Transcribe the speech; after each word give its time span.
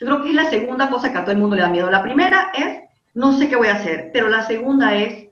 Yo 0.00 0.06
creo 0.06 0.22
que 0.22 0.30
es 0.30 0.34
la 0.34 0.50
segunda 0.50 0.90
cosa 0.90 1.12
que 1.12 1.18
a 1.18 1.22
todo 1.22 1.32
el 1.32 1.38
mundo 1.38 1.56
le 1.56 1.62
da 1.62 1.68
miedo. 1.68 1.90
La 1.90 2.02
primera 2.02 2.50
es, 2.54 2.82
no 3.14 3.32
sé 3.32 3.48
qué 3.48 3.56
voy 3.56 3.68
a 3.68 3.76
hacer, 3.76 4.10
pero 4.12 4.28
la 4.28 4.42
segunda 4.42 4.94
es, 4.94 5.28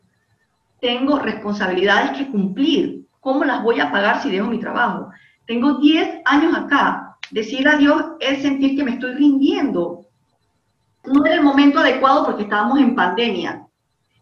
tengo 0.80 1.18
responsabilidades 1.18 2.18
que 2.18 2.30
cumplir. 2.30 3.06
¿Cómo 3.20 3.44
las 3.44 3.62
voy 3.62 3.80
a 3.80 3.90
pagar 3.92 4.22
si 4.22 4.30
dejo 4.30 4.48
mi 4.48 4.58
trabajo? 4.58 5.10
Tengo 5.46 5.74
10 5.74 6.22
años 6.24 6.56
acá. 6.56 7.16
Decir 7.30 7.68
adiós 7.68 8.04
es 8.20 8.42
sentir 8.42 8.76
que 8.76 8.84
me 8.84 8.92
estoy 8.92 9.14
rindiendo. 9.14 10.06
No 11.04 11.24
era 11.24 11.36
el 11.36 11.42
momento 11.42 11.80
adecuado 11.80 12.26
porque 12.26 12.44
estábamos 12.44 12.78
en 12.78 12.94
pandemia. 12.94 13.66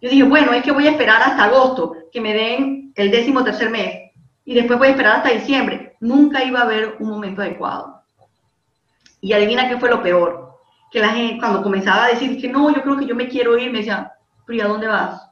Yo 0.01 0.09
dije, 0.09 0.23
bueno, 0.23 0.53
es 0.53 0.63
que 0.63 0.73
voy 0.73 0.87
a 0.87 0.93
esperar 0.93 1.23
hasta 1.23 1.45
agosto, 1.45 1.95
que 2.11 2.21
me 2.21 2.33
den 2.33 2.93
el 2.95 3.11
décimo 3.11 3.45
tercer 3.45 3.71
mes, 3.71 4.11
y 4.45 4.55
después 4.55 4.79
voy 4.79 4.89
a 4.89 4.93
esperar 4.93 5.17
hasta 5.17 5.31
diciembre. 5.31 5.97
Nunca 6.01 6.43
iba 6.43 6.61
a 6.61 6.65
haber 6.65 6.97
un 7.01 7.11
momento 7.11 7.43
adecuado. 7.43 8.00
Y 9.21 9.33
adivina 9.33 9.69
qué 9.69 9.79
fue 9.79 9.91
lo 9.91 10.03
peor. 10.03 10.59
Que 10.91 11.01
la 11.01 11.11
gente, 11.11 11.39
cuando 11.39 11.63
comenzaba 11.63 12.05
a 12.05 12.09
decir 12.09 12.41
que 12.41 12.49
no, 12.49 12.71
yo 12.75 12.83
creo 12.83 12.97
que 12.97 13.07
yo 13.07 13.15
me 13.15 13.29
quiero 13.29 13.57
ir, 13.59 13.71
me 13.71 13.79
decía, 13.79 14.13
pero 14.47 14.59
¿y 14.59 14.61
a 14.61 14.69
dónde 14.69 14.89
vas? 14.89 15.31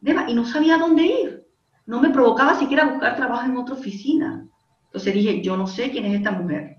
Y 0.00 0.34
no 0.34 0.44
sabía 0.44 0.78
dónde 0.78 1.02
ir. 1.02 1.46
No 1.86 2.00
me 2.00 2.10
provocaba 2.10 2.54
siquiera 2.54 2.84
buscar 2.84 3.16
trabajo 3.16 3.46
en 3.46 3.56
otra 3.56 3.74
oficina. 3.74 4.46
Entonces 4.84 5.14
dije, 5.14 5.42
yo 5.42 5.56
no 5.56 5.66
sé 5.66 5.90
quién 5.90 6.04
es 6.06 6.14
esta 6.14 6.30
mujer. 6.30 6.76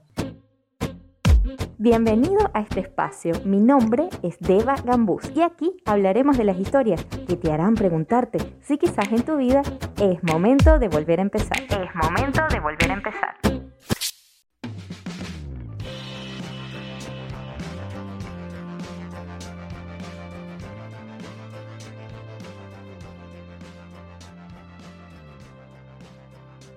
Bienvenido 1.78 2.50
a 2.54 2.62
este 2.62 2.82
espacio. 2.82 3.34
Mi 3.46 3.60
nombre 3.60 4.10
es 4.22 4.38
Deva 4.40 4.76
Gambús 4.84 5.32
y 5.34 5.42
aquí 5.42 5.72
hablaremos 5.86 6.38
de 6.38 6.44
las 6.44 6.60
historias 6.60 7.06
que 7.06 7.38
te 7.38 7.52
harán 7.52 7.76
preguntarte 7.76 8.40
si 8.62 8.78
quizás 8.78 9.10
en 9.12 9.24
tu 9.24 9.38
vida 9.38 9.62
es 10.02 10.22
momento 10.24 10.78
de 10.78 10.90
volver 10.90 11.20
a 11.20 11.24
empezar. 11.24 11.58
Es 11.70 11.96
momento 11.96 12.42
de 12.50 12.60
volver 12.60 12.92
a 12.92 12.94
empezar. 12.94 13.49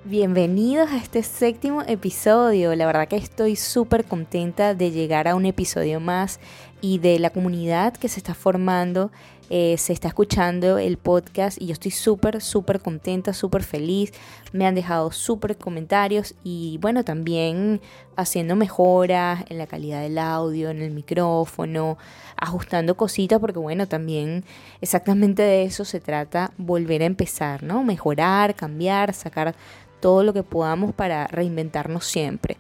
Bienvenidos 0.05 0.91
a 0.91 0.97
este 0.97 1.23
séptimo 1.23 1.83
episodio. 1.83 2.75
La 2.75 2.87
verdad 2.87 3.07
que 3.07 3.15
estoy 3.15 3.55
súper 3.55 4.05
contenta 4.05 4.75
de 4.75 4.91
llegar 4.91 5.29
a 5.29 5.37
un 5.37 5.47
episodio 5.47 6.01
más 6.01 6.41
y 6.81 6.99
de 6.99 7.21
la 7.21 7.31
comunidad 7.31 7.95
que 7.95 8.09
se 8.09 8.19
está 8.19 8.35
formando. 8.35 9.13
Eh, 9.55 9.77
se 9.77 9.93
está 9.93 10.09
escuchando 10.09 10.79
el 10.79 10.97
podcast 10.97 11.61
y 11.61 11.67
yo 11.67 11.75
estoy 11.75 11.91
súper, 11.91 12.41
súper 12.41 12.81
contenta, 12.81 13.33
súper 13.33 13.63
feliz. 13.63 14.13
Me 14.53 14.67
han 14.67 14.75
dejado 14.75 15.13
súper 15.13 15.57
comentarios 15.59 16.35
y 16.43 16.79
bueno, 16.81 17.05
también 17.05 17.81
haciendo 18.17 18.57
mejoras 18.57 19.45
en 19.51 19.59
la 19.59 19.67
calidad 19.67 20.01
del 20.01 20.19
audio, 20.19 20.71
en 20.71 20.81
el 20.81 20.91
micrófono, 20.91 21.99
ajustando 22.37 22.97
cositas 22.97 23.41
porque 23.41 23.59
bueno, 23.59 23.87
también 23.87 24.45
exactamente 24.81 25.43
de 25.43 25.65
eso 25.65 25.85
se 25.85 26.01
trata, 26.01 26.53
volver 26.57 27.03
a 27.03 27.07
empezar, 27.07 27.63
¿no? 27.63 27.85
Mejorar, 27.85 28.55
cambiar, 28.55 29.13
sacar 29.13 29.55
todo 30.03 30.23
lo 30.23 30.35
que 30.35 30.43
podamos 30.43 30.93
para 30.93 31.27
reinventarnos 31.29 32.05
siempre. 32.05 32.59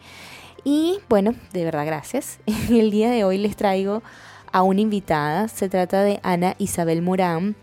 Y 0.65 1.01
bueno, 1.11 1.35
de 1.53 1.65
verdad 1.65 1.84
gracias. 1.84 2.39
El 2.71 2.91
día 2.91 3.11
de 3.11 3.25
hoy 3.25 3.37
les 3.37 3.57
traigo 3.57 4.03
a 4.51 4.62
una 4.62 4.81
invitada. 4.81 5.49
Se 5.49 5.69
trata 5.69 6.03
de 6.03 6.21
Ana 6.23 6.55
Isabel 6.59 7.03
Morán. 7.03 7.57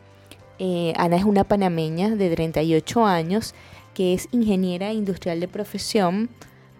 Eh, 0.59 0.93
Ana 0.97 1.15
es 1.15 1.23
una 1.23 1.45
panameña 1.45 2.09
de 2.09 2.29
38 2.29 3.05
años 3.05 3.55
que 3.93 4.13
es 4.13 4.27
ingeniera 4.31 4.91
industrial 4.91 5.39
de 5.39 5.47
profesión, 5.47 6.29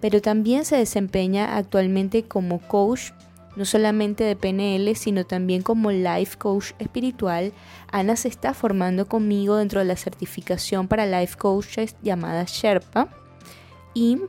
pero 0.01 0.21
también 0.21 0.65
se 0.65 0.75
desempeña 0.75 1.57
actualmente 1.57 2.23
como 2.23 2.59
coach 2.59 3.11
no 3.55 3.65
solamente 3.65 4.23
de 4.23 4.35
PNL, 4.35 4.95
sino 4.95 5.25
también 5.25 5.61
como 5.61 5.91
life 5.91 6.37
coach 6.37 6.71
espiritual. 6.79 7.51
Ana 7.91 8.15
se 8.15 8.27
está 8.27 8.53
formando 8.53 9.07
conmigo 9.07 9.57
dentro 9.57 9.79
de 9.79 9.85
la 9.85 9.95
certificación 9.95 10.87
para 10.87 11.05
life 11.05 11.37
coaches 11.37 11.95
llamada 12.01 12.45
Sherpa. 12.47 13.09
Y 13.93 14.19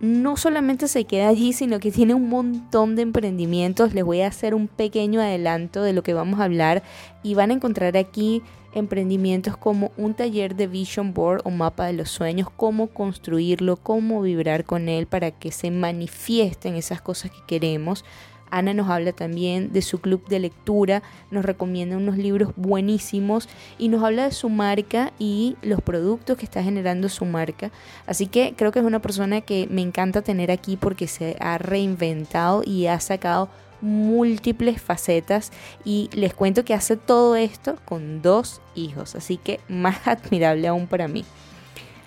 no 0.00 0.36
solamente 0.36 0.88
se 0.88 1.04
queda 1.04 1.28
allí, 1.28 1.52
sino 1.52 1.78
que 1.78 1.92
tiene 1.92 2.14
un 2.14 2.28
montón 2.28 2.96
de 2.96 3.02
emprendimientos. 3.02 3.94
Les 3.94 4.04
voy 4.04 4.20
a 4.20 4.26
hacer 4.26 4.54
un 4.54 4.66
pequeño 4.66 5.20
adelanto 5.20 5.82
de 5.82 5.92
lo 5.92 6.02
que 6.02 6.12
vamos 6.12 6.40
a 6.40 6.44
hablar 6.44 6.82
y 7.22 7.34
van 7.34 7.50
a 7.50 7.54
encontrar 7.54 7.96
aquí 7.96 8.42
emprendimientos 8.74 9.56
como 9.56 9.92
un 9.96 10.14
taller 10.14 10.56
de 10.56 10.66
vision 10.66 11.14
board 11.14 11.42
o 11.44 11.50
mapa 11.50 11.86
de 11.86 11.92
los 11.92 12.10
sueños, 12.10 12.48
cómo 12.56 12.88
construirlo, 12.88 13.76
cómo 13.76 14.22
vibrar 14.22 14.64
con 14.64 14.88
él 14.88 15.06
para 15.06 15.30
que 15.30 15.52
se 15.52 15.70
manifiesten 15.70 16.74
esas 16.74 17.00
cosas 17.00 17.30
que 17.30 17.42
queremos. 17.46 18.04
Ana 18.52 18.74
nos 18.74 18.88
habla 18.90 19.12
también 19.12 19.72
de 19.72 19.82
su 19.82 19.98
club 19.98 20.28
de 20.28 20.38
lectura, 20.38 21.02
nos 21.30 21.44
recomienda 21.44 21.96
unos 21.96 22.18
libros 22.18 22.52
buenísimos 22.54 23.48
y 23.78 23.88
nos 23.88 24.04
habla 24.04 24.26
de 24.26 24.32
su 24.32 24.50
marca 24.50 25.12
y 25.18 25.56
los 25.62 25.80
productos 25.80 26.36
que 26.36 26.44
está 26.44 26.62
generando 26.62 27.08
su 27.08 27.24
marca. 27.24 27.72
Así 28.06 28.26
que 28.26 28.54
creo 28.56 28.70
que 28.70 28.78
es 28.78 28.84
una 28.84 29.00
persona 29.00 29.40
que 29.40 29.66
me 29.70 29.80
encanta 29.80 30.22
tener 30.22 30.50
aquí 30.50 30.76
porque 30.76 31.08
se 31.08 31.36
ha 31.40 31.56
reinventado 31.56 32.62
y 32.64 32.86
ha 32.86 33.00
sacado 33.00 33.48
múltiples 33.80 34.80
facetas 34.80 35.50
y 35.84 36.08
les 36.12 36.34
cuento 36.34 36.64
que 36.64 36.74
hace 36.74 36.96
todo 36.96 37.36
esto 37.36 37.78
con 37.84 38.22
dos 38.22 38.60
hijos, 38.74 39.14
así 39.16 39.38
que 39.38 39.60
más 39.68 39.96
admirable 40.06 40.68
aún 40.68 40.86
para 40.86 41.08
mí. 41.08 41.24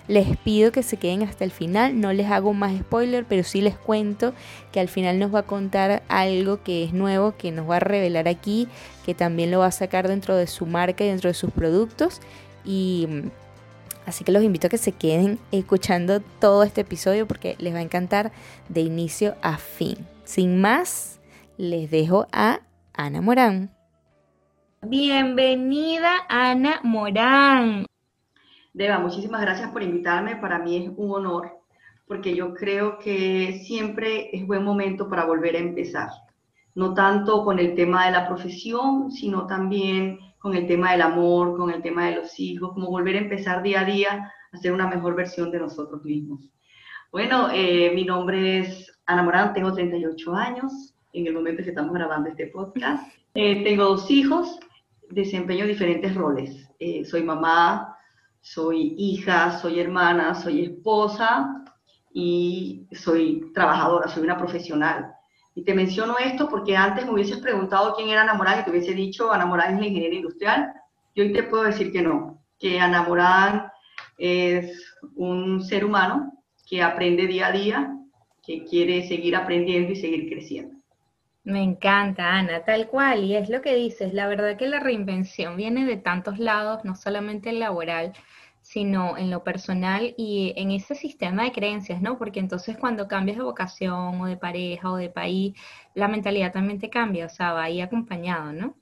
Les 0.08 0.36
pido 0.36 0.70
que 0.70 0.82
se 0.82 0.98
queden 0.98 1.22
hasta 1.22 1.44
el 1.44 1.50
final, 1.50 2.00
no 2.00 2.12
les 2.12 2.26
hago 2.30 2.52
más 2.52 2.76
spoiler, 2.78 3.24
pero 3.24 3.42
sí 3.42 3.60
les 3.60 3.76
cuento 3.76 4.34
que 4.70 4.78
al 4.78 4.88
final 4.88 5.18
nos 5.18 5.34
va 5.34 5.40
a 5.40 5.46
contar 5.46 6.04
algo 6.08 6.62
que 6.62 6.84
es 6.84 6.92
nuevo, 6.92 7.34
que 7.36 7.50
nos 7.50 7.68
va 7.68 7.76
a 7.76 7.80
revelar 7.80 8.28
aquí, 8.28 8.68
que 9.04 9.14
también 9.14 9.50
lo 9.50 9.60
va 9.60 9.66
a 9.66 9.72
sacar 9.72 10.06
dentro 10.06 10.36
de 10.36 10.46
su 10.46 10.64
marca 10.66 11.04
y 11.04 11.08
dentro 11.08 11.28
de 11.28 11.34
sus 11.34 11.50
productos. 11.50 12.20
Y 12.64 13.06
mm, 13.08 13.30
así 14.06 14.22
que 14.22 14.30
los 14.30 14.44
invito 14.44 14.68
a 14.68 14.70
que 14.70 14.78
se 14.78 14.92
queden 14.92 15.40
escuchando 15.50 16.20
todo 16.20 16.62
este 16.62 16.82
episodio 16.82 17.26
porque 17.26 17.56
les 17.58 17.74
va 17.74 17.78
a 17.78 17.82
encantar 17.82 18.30
de 18.68 18.82
inicio 18.82 19.34
a 19.42 19.58
fin. 19.58 19.96
Sin 20.24 20.60
más, 20.60 21.20
les 21.56 21.90
dejo 21.90 22.28
a 22.32 22.60
Ana 22.94 23.20
Morán. 23.22 23.70
Bienvenida 24.82 26.12
Ana 26.28 26.80
Morán. 26.84 27.86
Deba, 28.76 28.98
muchísimas 28.98 29.40
gracias 29.40 29.70
por 29.70 29.82
invitarme. 29.82 30.36
Para 30.36 30.58
mí 30.58 30.76
es 30.76 30.92
un 30.98 31.10
honor, 31.10 31.50
porque 32.06 32.36
yo 32.36 32.52
creo 32.52 32.98
que 32.98 33.62
siempre 33.64 34.28
es 34.36 34.46
buen 34.46 34.62
momento 34.64 35.08
para 35.08 35.24
volver 35.24 35.56
a 35.56 35.60
empezar. 35.60 36.10
No 36.74 36.92
tanto 36.92 37.42
con 37.42 37.58
el 37.58 37.74
tema 37.74 38.04
de 38.04 38.12
la 38.12 38.28
profesión, 38.28 39.10
sino 39.10 39.46
también 39.46 40.18
con 40.36 40.54
el 40.54 40.66
tema 40.66 40.92
del 40.92 41.00
amor, 41.00 41.56
con 41.56 41.70
el 41.70 41.80
tema 41.80 42.04
de 42.04 42.16
los 42.16 42.38
hijos, 42.38 42.74
como 42.74 42.90
volver 42.90 43.16
a 43.16 43.20
empezar 43.20 43.62
día 43.62 43.80
a 43.80 43.84
día 43.86 44.30
a 44.52 44.58
ser 44.58 44.72
una 44.72 44.86
mejor 44.86 45.14
versión 45.14 45.50
de 45.50 45.60
nosotros 45.60 46.04
mismos. 46.04 46.50
Bueno, 47.10 47.48
eh, 47.54 47.92
mi 47.94 48.04
nombre 48.04 48.58
es 48.58 48.92
Ana 49.06 49.22
Morán, 49.22 49.54
tengo 49.54 49.72
38 49.72 50.34
años 50.34 50.94
en 51.14 51.26
el 51.26 51.32
momento 51.32 51.62
que 51.62 51.70
estamos 51.70 51.94
grabando 51.94 52.28
este 52.28 52.48
podcast. 52.48 53.10
Eh, 53.32 53.64
tengo 53.64 53.84
dos 53.84 54.10
hijos, 54.10 54.60
desempeño 55.08 55.66
diferentes 55.66 56.14
roles. 56.14 56.68
Eh, 56.78 57.06
soy 57.06 57.22
mamá, 57.22 57.95
soy 58.46 58.94
hija, 58.96 59.58
soy 59.58 59.80
hermana, 59.80 60.32
soy 60.32 60.66
esposa 60.66 61.64
y 62.14 62.86
soy 62.92 63.50
trabajadora, 63.52 64.06
soy 64.06 64.22
una 64.22 64.38
profesional. 64.38 65.12
Y 65.56 65.64
te 65.64 65.74
menciono 65.74 66.16
esto 66.16 66.48
porque 66.48 66.76
antes 66.76 67.04
me 67.04 67.12
hubieses 67.12 67.38
preguntado 67.38 67.96
quién 67.96 68.08
era 68.08 68.22
Ana 68.22 68.60
y 68.60 68.64
te 68.64 68.70
hubiese 68.70 68.94
dicho 68.94 69.32
Ana 69.32 69.46
Morán 69.46 69.74
es 69.74 69.80
la 69.80 69.86
ingeniera 69.88 70.14
industrial. 70.14 70.72
Y 71.12 71.22
hoy 71.22 71.32
te 71.32 71.42
puedo 71.42 71.64
decir 71.64 71.90
que 71.90 72.02
no, 72.02 72.40
que 72.60 72.78
Ana 72.78 73.02
Morán 73.02 73.66
es 74.16 74.96
un 75.16 75.64
ser 75.64 75.84
humano 75.84 76.32
que 76.68 76.84
aprende 76.84 77.26
día 77.26 77.48
a 77.48 77.52
día, 77.52 77.96
que 78.46 78.64
quiere 78.64 79.08
seguir 79.08 79.34
aprendiendo 79.34 79.90
y 79.90 79.96
seguir 79.96 80.28
creciendo. 80.28 80.76
Me 81.42 81.62
encanta, 81.62 82.32
Ana, 82.32 82.64
tal 82.64 82.86
cual, 82.86 83.24
y 83.24 83.36
es 83.36 83.48
lo 83.48 83.60
que 83.60 83.74
dices, 83.74 84.12
la 84.14 84.26
verdad 84.26 84.56
que 84.56 84.66
la 84.66 84.80
reinvención 84.80 85.56
viene 85.56 85.84
de 85.84 85.96
tantos 85.96 86.38
lados, 86.38 86.84
no 86.84 86.96
solamente 86.96 87.50
el 87.50 87.60
laboral, 87.60 88.12
sino 88.76 89.16
en 89.16 89.30
lo 89.30 89.42
personal 89.42 90.12
y 90.18 90.52
en 90.54 90.70
ese 90.70 90.94
sistema 90.94 91.44
de 91.44 91.52
creencias, 91.52 92.02
¿no? 92.02 92.18
Porque 92.18 92.40
entonces 92.40 92.76
cuando 92.76 93.08
cambias 93.08 93.38
de 93.38 93.42
vocación 93.42 94.20
o 94.20 94.26
de 94.26 94.36
pareja 94.36 94.92
o 94.92 94.96
de 94.96 95.08
país, 95.08 95.54
la 95.94 96.08
mentalidad 96.08 96.52
también 96.52 96.78
te 96.78 96.90
cambia, 96.90 97.24
o 97.24 97.30
sea, 97.30 97.54
va 97.54 97.62
ahí 97.62 97.80
acompañado, 97.80 98.52
¿no? 98.52 98.76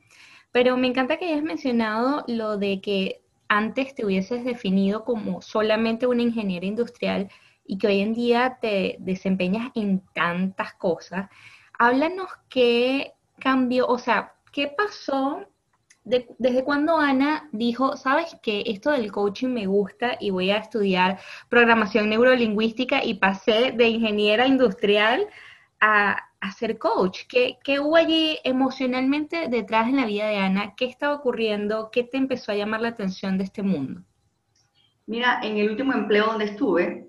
Pero 0.50 0.76
me 0.76 0.88
encanta 0.88 1.16
que 1.16 1.26
hayas 1.26 1.44
mencionado 1.44 2.24
lo 2.26 2.58
de 2.58 2.80
que 2.80 3.22
antes 3.46 3.94
te 3.94 4.04
hubieses 4.04 4.44
definido 4.44 5.04
como 5.04 5.40
solamente 5.42 6.08
una 6.08 6.22
ingeniera 6.22 6.66
industrial 6.66 7.30
y 7.64 7.78
que 7.78 7.86
hoy 7.86 8.00
en 8.00 8.14
día 8.14 8.58
te 8.60 8.96
desempeñas 8.98 9.70
en 9.76 10.00
tantas 10.12 10.74
cosas. 10.74 11.30
Háblanos 11.78 12.30
qué 12.48 13.12
cambió, 13.38 13.86
o 13.86 13.98
sea, 13.98 14.34
qué 14.50 14.66
pasó 14.76 15.46
¿Desde 16.04 16.64
cuándo 16.64 16.98
Ana 16.98 17.48
dijo, 17.50 17.96
sabes 17.96 18.36
que 18.42 18.62
esto 18.66 18.90
del 18.90 19.10
coaching 19.10 19.48
me 19.48 19.66
gusta 19.66 20.18
y 20.20 20.28
voy 20.28 20.50
a 20.50 20.58
estudiar 20.58 21.18
programación 21.48 22.10
neurolingüística 22.10 23.02
y 23.02 23.14
pasé 23.14 23.72
de 23.72 23.88
ingeniera 23.88 24.46
industrial 24.46 25.26
a, 25.80 26.18
a 26.40 26.52
ser 26.52 26.76
coach? 26.76 27.20
¿Qué, 27.26 27.56
¿Qué, 27.64 27.80
hubo 27.80 27.96
allí 27.96 28.36
emocionalmente 28.44 29.48
detrás 29.48 29.88
en 29.88 29.96
la 29.96 30.04
vida 30.04 30.28
de 30.28 30.36
Ana? 30.36 30.74
¿Qué 30.76 30.84
estaba 30.84 31.14
ocurriendo? 31.14 31.88
¿Qué 31.90 32.04
te 32.04 32.18
empezó 32.18 32.52
a 32.52 32.56
llamar 32.56 32.82
la 32.82 32.88
atención 32.88 33.38
de 33.38 33.44
este 33.44 33.62
mundo? 33.62 34.02
Mira, 35.06 35.40
en 35.42 35.56
el 35.56 35.70
último 35.70 35.94
empleo 35.94 36.26
donde 36.26 36.44
estuve, 36.44 37.08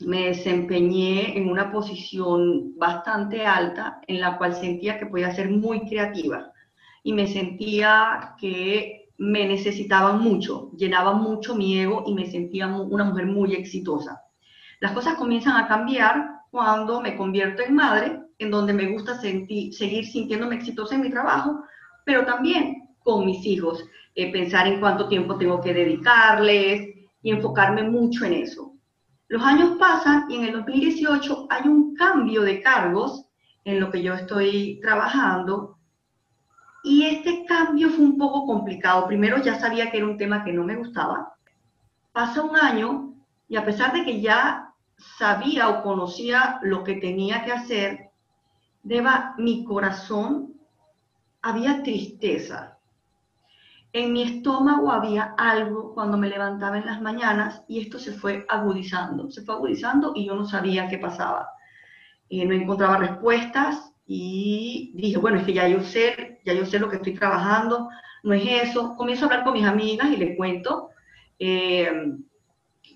me 0.00 0.26
desempeñé 0.26 1.38
en 1.38 1.48
una 1.48 1.72
posición 1.72 2.78
bastante 2.78 3.46
alta 3.46 4.02
en 4.06 4.20
la 4.20 4.36
cual 4.36 4.54
sentía 4.54 4.98
que 4.98 5.06
podía 5.06 5.34
ser 5.34 5.48
muy 5.48 5.88
creativa 5.88 6.50
y 7.04 7.12
me 7.12 7.28
sentía 7.28 8.34
que 8.40 9.10
me 9.18 9.46
necesitaban 9.46 10.20
mucho, 10.20 10.72
llenaba 10.76 11.12
mucho 11.12 11.54
mi 11.54 11.78
ego 11.78 12.02
y 12.06 12.14
me 12.14 12.26
sentía 12.26 12.66
una 12.66 13.04
mujer 13.04 13.26
muy 13.26 13.54
exitosa. 13.54 14.22
Las 14.80 14.92
cosas 14.92 15.14
comienzan 15.14 15.56
a 15.56 15.68
cambiar 15.68 16.40
cuando 16.50 17.00
me 17.00 17.16
convierto 17.16 17.62
en 17.62 17.74
madre, 17.74 18.20
en 18.38 18.50
donde 18.50 18.72
me 18.72 18.90
gusta 18.90 19.20
seguir 19.20 20.04
sintiéndome 20.06 20.56
exitosa 20.56 20.96
en 20.96 21.02
mi 21.02 21.10
trabajo, 21.10 21.62
pero 22.04 22.24
también 22.24 22.88
con 23.00 23.26
mis 23.26 23.44
hijos, 23.46 23.84
eh, 24.14 24.32
pensar 24.32 24.66
en 24.66 24.80
cuánto 24.80 25.06
tiempo 25.06 25.36
tengo 25.36 25.60
que 25.60 25.74
dedicarles 25.74 26.88
y 27.22 27.30
enfocarme 27.30 27.82
mucho 27.82 28.24
en 28.24 28.32
eso. 28.32 28.72
Los 29.28 29.42
años 29.42 29.76
pasan 29.78 30.30
y 30.30 30.36
en 30.36 30.44
el 30.44 30.52
2018 30.52 31.48
hay 31.50 31.68
un 31.68 31.94
cambio 31.94 32.42
de 32.42 32.62
cargos 32.62 33.26
en 33.64 33.78
lo 33.78 33.90
que 33.90 34.02
yo 34.02 34.14
estoy 34.14 34.80
trabajando 34.82 35.73
y 36.84 37.06
este 37.06 37.46
cambio 37.46 37.88
fue 37.88 38.04
un 38.04 38.18
poco 38.18 38.46
complicado. 38.46 39.06
Primero 39.06 39.38
ya 39.42 39.58
sabía 39.58 39.90
que 39.90 39.96
era 39.96 40.06
un 40.06 40.18
tema 40.18 40.44
que 40.44 40.52
no 40.52 40.64
me 40.64 40.76
gustaba. 40.76 41.34
Pasa 42.12 42.42
un 42.42 42.56
año 42.56 43.14
y 43.48 43.56
a 43.56 43.64
pesar 43.64 43.94
de 43.94 44.04
que 44.04 44.20
ya 44.20 44.70
sabía 45.18 45.70
o 45.70 45.82
conocía 45.82 46.60
lo 46.62 46.84
que 46.84 46.96
tenía 46.96 47.42
que 47.44 47.52
hacer, 47.52 48.10
Deba, 48.82 49.34
mi 49.38 49.64
corazón 49.64 50.60
había 51.40 51.82
tristeza, 51.82 52.78
en 53.94 54.12
mi 54.12 54.22
estómago 54.22 54.90
había 54.90 55.34
algo 55.38 55.94
cuando 55.94 56.18
me 56.18 56.28
levantaba 56.28 56.76
en 56.76 56.84
las 56.84 57.00
mañanas 57.00 57.62
y 57.66 57.80
esto 57.80 57.98
se 57.98 58.12
fue 58.12 58.44
agudizando, 58.48 59.30
se 59.30 59.42
fue 59.42 59.54
agudizando 59.54 60.12
y 60.14 60.26
yo 60.26 60.34
no 60.34 60.44
sabía 60.44 60.88
qué 60.88 60.98
pasaba. 60.98 61.48
Eh, 62.28 62.44
no 62.44 62.54
encontraba 62.54 62.98
respuestas 62.98 63.93
y 64.06 64.92
dije, 64.94 65.18
bueno, 65.18 65.38
es 65.38 65.44
que 65.44 65.52
ya 65.54 65.68
yo 65.68 65.80
sé, 65.80 66.40
ya 66.44 66.52
yo 66.52 66.66
sé 66.66 66.78
lo 66.78 66.88
que 66.88 66.96
estoy 66.96 67.14
trabajando, 67.14 67.88
no 68.22 68.34
es 68.34 68.68
eso. 68.68 68.94
Comienzo 68.96 69.24
a 69.24 69.28
hablar 69.28 69.44
con 69.44 69.54
mis 69.54 69.64
amigas 69.64 70.10
y 70.10 70.16
les 70.16 70.36
cuento, 70.36 70.90
eh, 71.38 71.90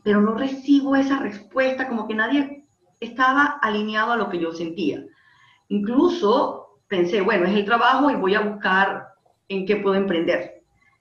pero 0.04 0.20
no 0.20 0.34
recibo 0.34 0.96
esa 0.96 1.18
respuesta, 1.18 1.88
como 1.88 2.06
que 2.06 2.14
nadie 2.14 2.66
estaba 3.00 3.58
alineado 3.62 4.12
a 4.12 4.16
lo 4.16 4.28
que 4.28 4.38
yo 4.38 4.52
sentía. 4.52 5.04
Incluso 5.68 6.80
pensé, 6.88 7.20
bueno, 7.20 7.46
es 7.46 7.54
el 7.54 7.64
trabajo 7.64 8.10
y 8.10 8.16
voy 8.16 8.34
a 8.34 8.40
buscar 8.40 9.08
en 9.48 9.66
qué 9.66 9.76
puedo 9.76 9.94
emprender 9.96 10.57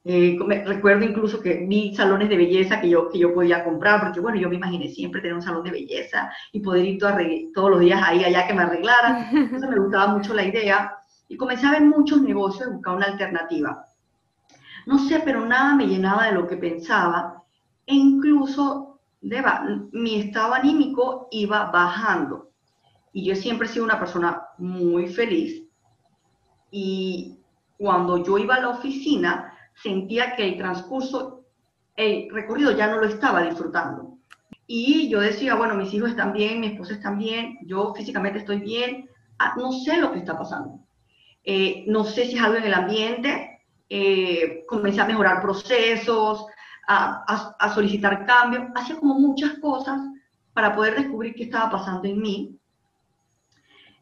eh, 0.09 0.39
recuerdo 0.65 1.04
incluso 1.04 1.42
que 1.42 1.65
vi 1.68 1.94
salones 1.94 2.30
de 2.30 2.38
belleza 2.38 2.80
que 2.80 2.88
yo, 2.88 3.09
que 3.09 3.19
yo 3.19 3.33
podía 3.33 3.65
comprar, 3.65 4.00
porque 4.00 4.21
bueno, 4.21 4.39
yo 4.39 4.48
me 4.48 4.56
imaginé 4.56 4.88
siempre 4.88 5.19
tener 5.19 5.36
un 5.36 5.42
salón 5.42 5.63
de 5.63 5.71
belleza 5.71 6.31
y 6.54 6.62
poder 6.62 6.86
ir 6.86 6.98
todos 7.54 7.69
los 7.69 7.81
días 7.81 8.01
ahí, 8.01 8.24
allá 8.24 8.48
que 8.48 8.54
me 8.54 8.62
arreglaran. 8.62 9.27
Entonces 9.36 9.69
me 9.69 9.77
gustaba 9.77 10.13
mucho 10.13 10.33
la 10.33 10.45
idea 10.45 10.95
y 11.27 11.36
comencé 11.36 11.68
a 11.68 11.71
ver 11.71 11.81
muchos 11.81 12.21
negocios 12.21 12.69
y 12.69 12.74
buscar 12.74 12.95
una 12.95 13.07
alternativa. 13.07 13.86
No 14.86 14.98
sé, 14.98 15.21
pero 15.25 15.45
nada 15.45 15.75
me 15.75 15.88
llenaba 15.88 16.27
de 16.27 16.31
lo 16.31 16.48
que 16.48 16.56
pensaba 16.56 17.44
e 17.86 17.94
incluso 17.94 19.01
mi 19.92 20.21
estado 20.21 20.53
anímico 20.53 21.27
iba 21.31 21.69
bajando. 21.69 22.51
Y 23.12 23.25
yo 23.25 23.36
siempre 23.36 23.68
he 23.68 23.71
sido 23.71 23.83
una 23.83 24.00
persona 24.00 24.42
muy 24.57 25.07
feliz 25.07 25.68
y 26.71 27.39
cuando 27.77 28.24
yo 28.24 28.38
iba 28.38 28.56
a 28.56 28.62
la 28.62 28.69
oficina, 28.69 29.53
sentía 29.81 30.35
que 30.35 30.47
el 30.47 30.57
transcurso, 30.57 31.45
el 31.95 32.29
recorrido 32.31 32.71
ya 32.71 32.88
no 32.88 32.97
lo 32.97 33.07
estaba 33.07 33.44
disfrutando. 33.44 34.18
Y 34.65 35.09
yo 35.09 35.19
decía, 35.21 35.56
bueno, 35.56 35.75
mis 35.75 35.94
hijos 35.94 36.12
están 36.12 36.33
bien, 36.33 36.59
mi 36.59 36.68
esposa 36.68 36.94
está 36.94 37.12
bien, 37.12 37.57
yo 37.65 37.94
físicamente 37.95 38.39
estoy 38.39 38.59
bien, 38.59 39.09
ah, 39.39 39.53
no 39.57 39.71
sé 39.71 39.97
lo 39.97 40.12
que 40.12 40.19
está 40.19 40.38
pasando. 40.38 40.79
Eh, 41.44 41.85
no 41.88 42.03
sé 42.03 42.25
si 42.25 42.35
es 42.35 42.41
algo 42.41 42.57
en 42.57 42.65
el 42.65 42.74
ambiente, 42.74 43.62
eh, 43.89 44.65
comencé 44.68 45.00
a 45.00 45.06
mejorar 45.06 45.41
procesos, 45.41 46.45
a, 46.89 47.53
a 47.59 47.74
solicitar 47.74 48.25
cambios, 48.25 48.63
hacía 48.75 48.97
como 48.97 49.15
muchas 49.19 49.59
cosas 49.59 50.00
para 50.53 50.74
poder 50.74 50.95
descubrir 50.95 51.35
qué 51.35 51.44
estaba 51.44 51.69
pasando 51.69 52.07
en 52.07 52.21
mí 52.21 52.57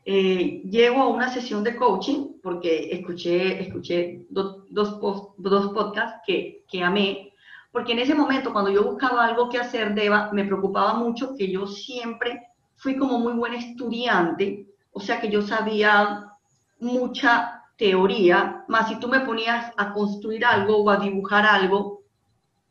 eh, 0.07 0.61
llego 0.69 1.01
a 1.01 1.07
una 1.07 1.29
sesión 1.29 1.63
de 1.63 1.75
coaching 1.75 2.39
porque 2.43 2.89
escuché, 2.91 3.59
escuché 3.59 4.25
dos, 4.29 4.63
dos, 4.69 4.99
dos 5.37 5.73
podcasts 5.73 6.21
que, 6.25 6.63
que, 6.69 6.83
amé, 6.83 7.33
porque 7.71 7.93
en 7.93 7.99
ese 7.99 8.13
momento 8.13 8.53
cuando 8.53 8.69
yo 8.69 8.83
buscaba 8.83 9.25
algo 9.25 9.49
que 9.49 9.57
hacer, 9.57 9.95
Deba, 9.95 10.29
me 10.31 10.45
preocupaba 10.45 10.93
mucho 10.93 11.35
que 11.35 11.51
yo 11.51 11.65
siempre 11.65 12.39
fui 12.75 12.97
como 12.97 13.17
muy 13.17 13.33
buen 13.33 13.55
estudiante, 13.55 14.67
o 14.91 14.99
sea 14.99 15.19
que 15.19 15.31
yo 15.31 15.41
sabía 15.41 16.31
mucha 16.79 17.63
teoría, 17.75 18.63
más 18.67 18.89
si 18.89 18.99
tú 18.99 19.07
me 19.07 19.21
ponías 19.21 19.73
a 19.75 19.91
construir 19.91 20.45
algo 20.45 20.77
o 20.83 20.89
a 20.91 20.97
dibujar 20.97 21.45
algo, 21.45 22.03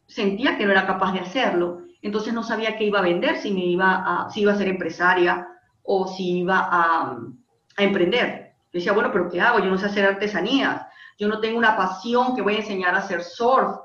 sentía 0.06 0.56
que 0.56 0.64
no 0.64 0.72
era 0.72 0.86
capaz 0.86 1.12
de 1.12 1.20
hacerlo. 1.20 1.80
Entonces 2.00 2.32
no 2.32 2.42
sabía 2.42 2.76
qué 2.76 2.84
iba 2.84 3.00
a 3.00 3.02
vender, 3.02 3.38
si 3.38 3.50
me 3.50 3.64
iba 3.64 4.04
a, 4.06 4.30
si 4.30 4.42
iba 4.42 4.52
a 4.52 4.56
ser 4.56 4.68
empresaria, 4.68 5.48
o 5.84 6.08
si 6.08 6.38
iba 6.40 6.68
a, 6.70 7.18
emprender. 7.76 8.54
Yo 8.72 8.78
decía, 8.78 8.92
bueno, 8.92 9.10
pero 9.12 9.28
¿qué 9.28 9.40
hago? 9.40 9.58
Yo 9.58 9.66
no 9.66 9.78
sé 9.78 9.86
hacer 9.86 10.06
artesanías, 10.06 10.86
yo 11.18 11.28
no 11.28 11.40
tengo 11.40 11.58
una 11.58 11.76
pasión 11.76 12.34
que 12.34 12.42
voy 12.42 12.54
a 12.54 12.58
enseñar 12.58 12.94
a 12.94 12.98
hacer 12.98 13.22
surf. 13.22 13.78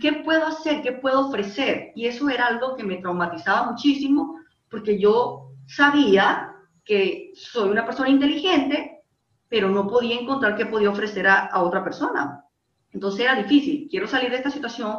¿Qué 0.00 0.12
puedo 0.24 0.46
hacer? 0.46 0.82
¿Qué 0.82 0.92
puedo 0.92 1.28
ofrecer? 1.28 1.92
Y 1.94 2.06
eso 2.06 2.28
era 2.28 2.46
algo 2.46 2.74
que 2.74 2.84
me 2.84 2.96
traumatizaba 2.96 3.70
muchísimo 3.70 4.38
porque 4.70 4.98
yo 4.98 5.52
sabía 5.66 6.54
que 6.84 7.32
soy 7.34 7.70
una 7.70 7.84
persona 7.84 8.08
inteligente, 8.08 9.02
pero 9.48 9.68
no 9.68 9.86
podía 9.86 10.18
encontrar 10.18 10.56
qué 10.56 10.66
podía 10.66 10.90
ofrecer 10.90 11.26
a, 11.26 11.46
a 11.46 11.62
otra 11.62 11.84
persona. 11.84 12.44
Entonces 12.92 13.20
era 13.20 13.34
difícil. 13.34 13.88
Quiero 13.90 14.06
salir 14.06 14.30
de 14.30 14.36
esta 14.36 14.50
situación, 14.50 14.98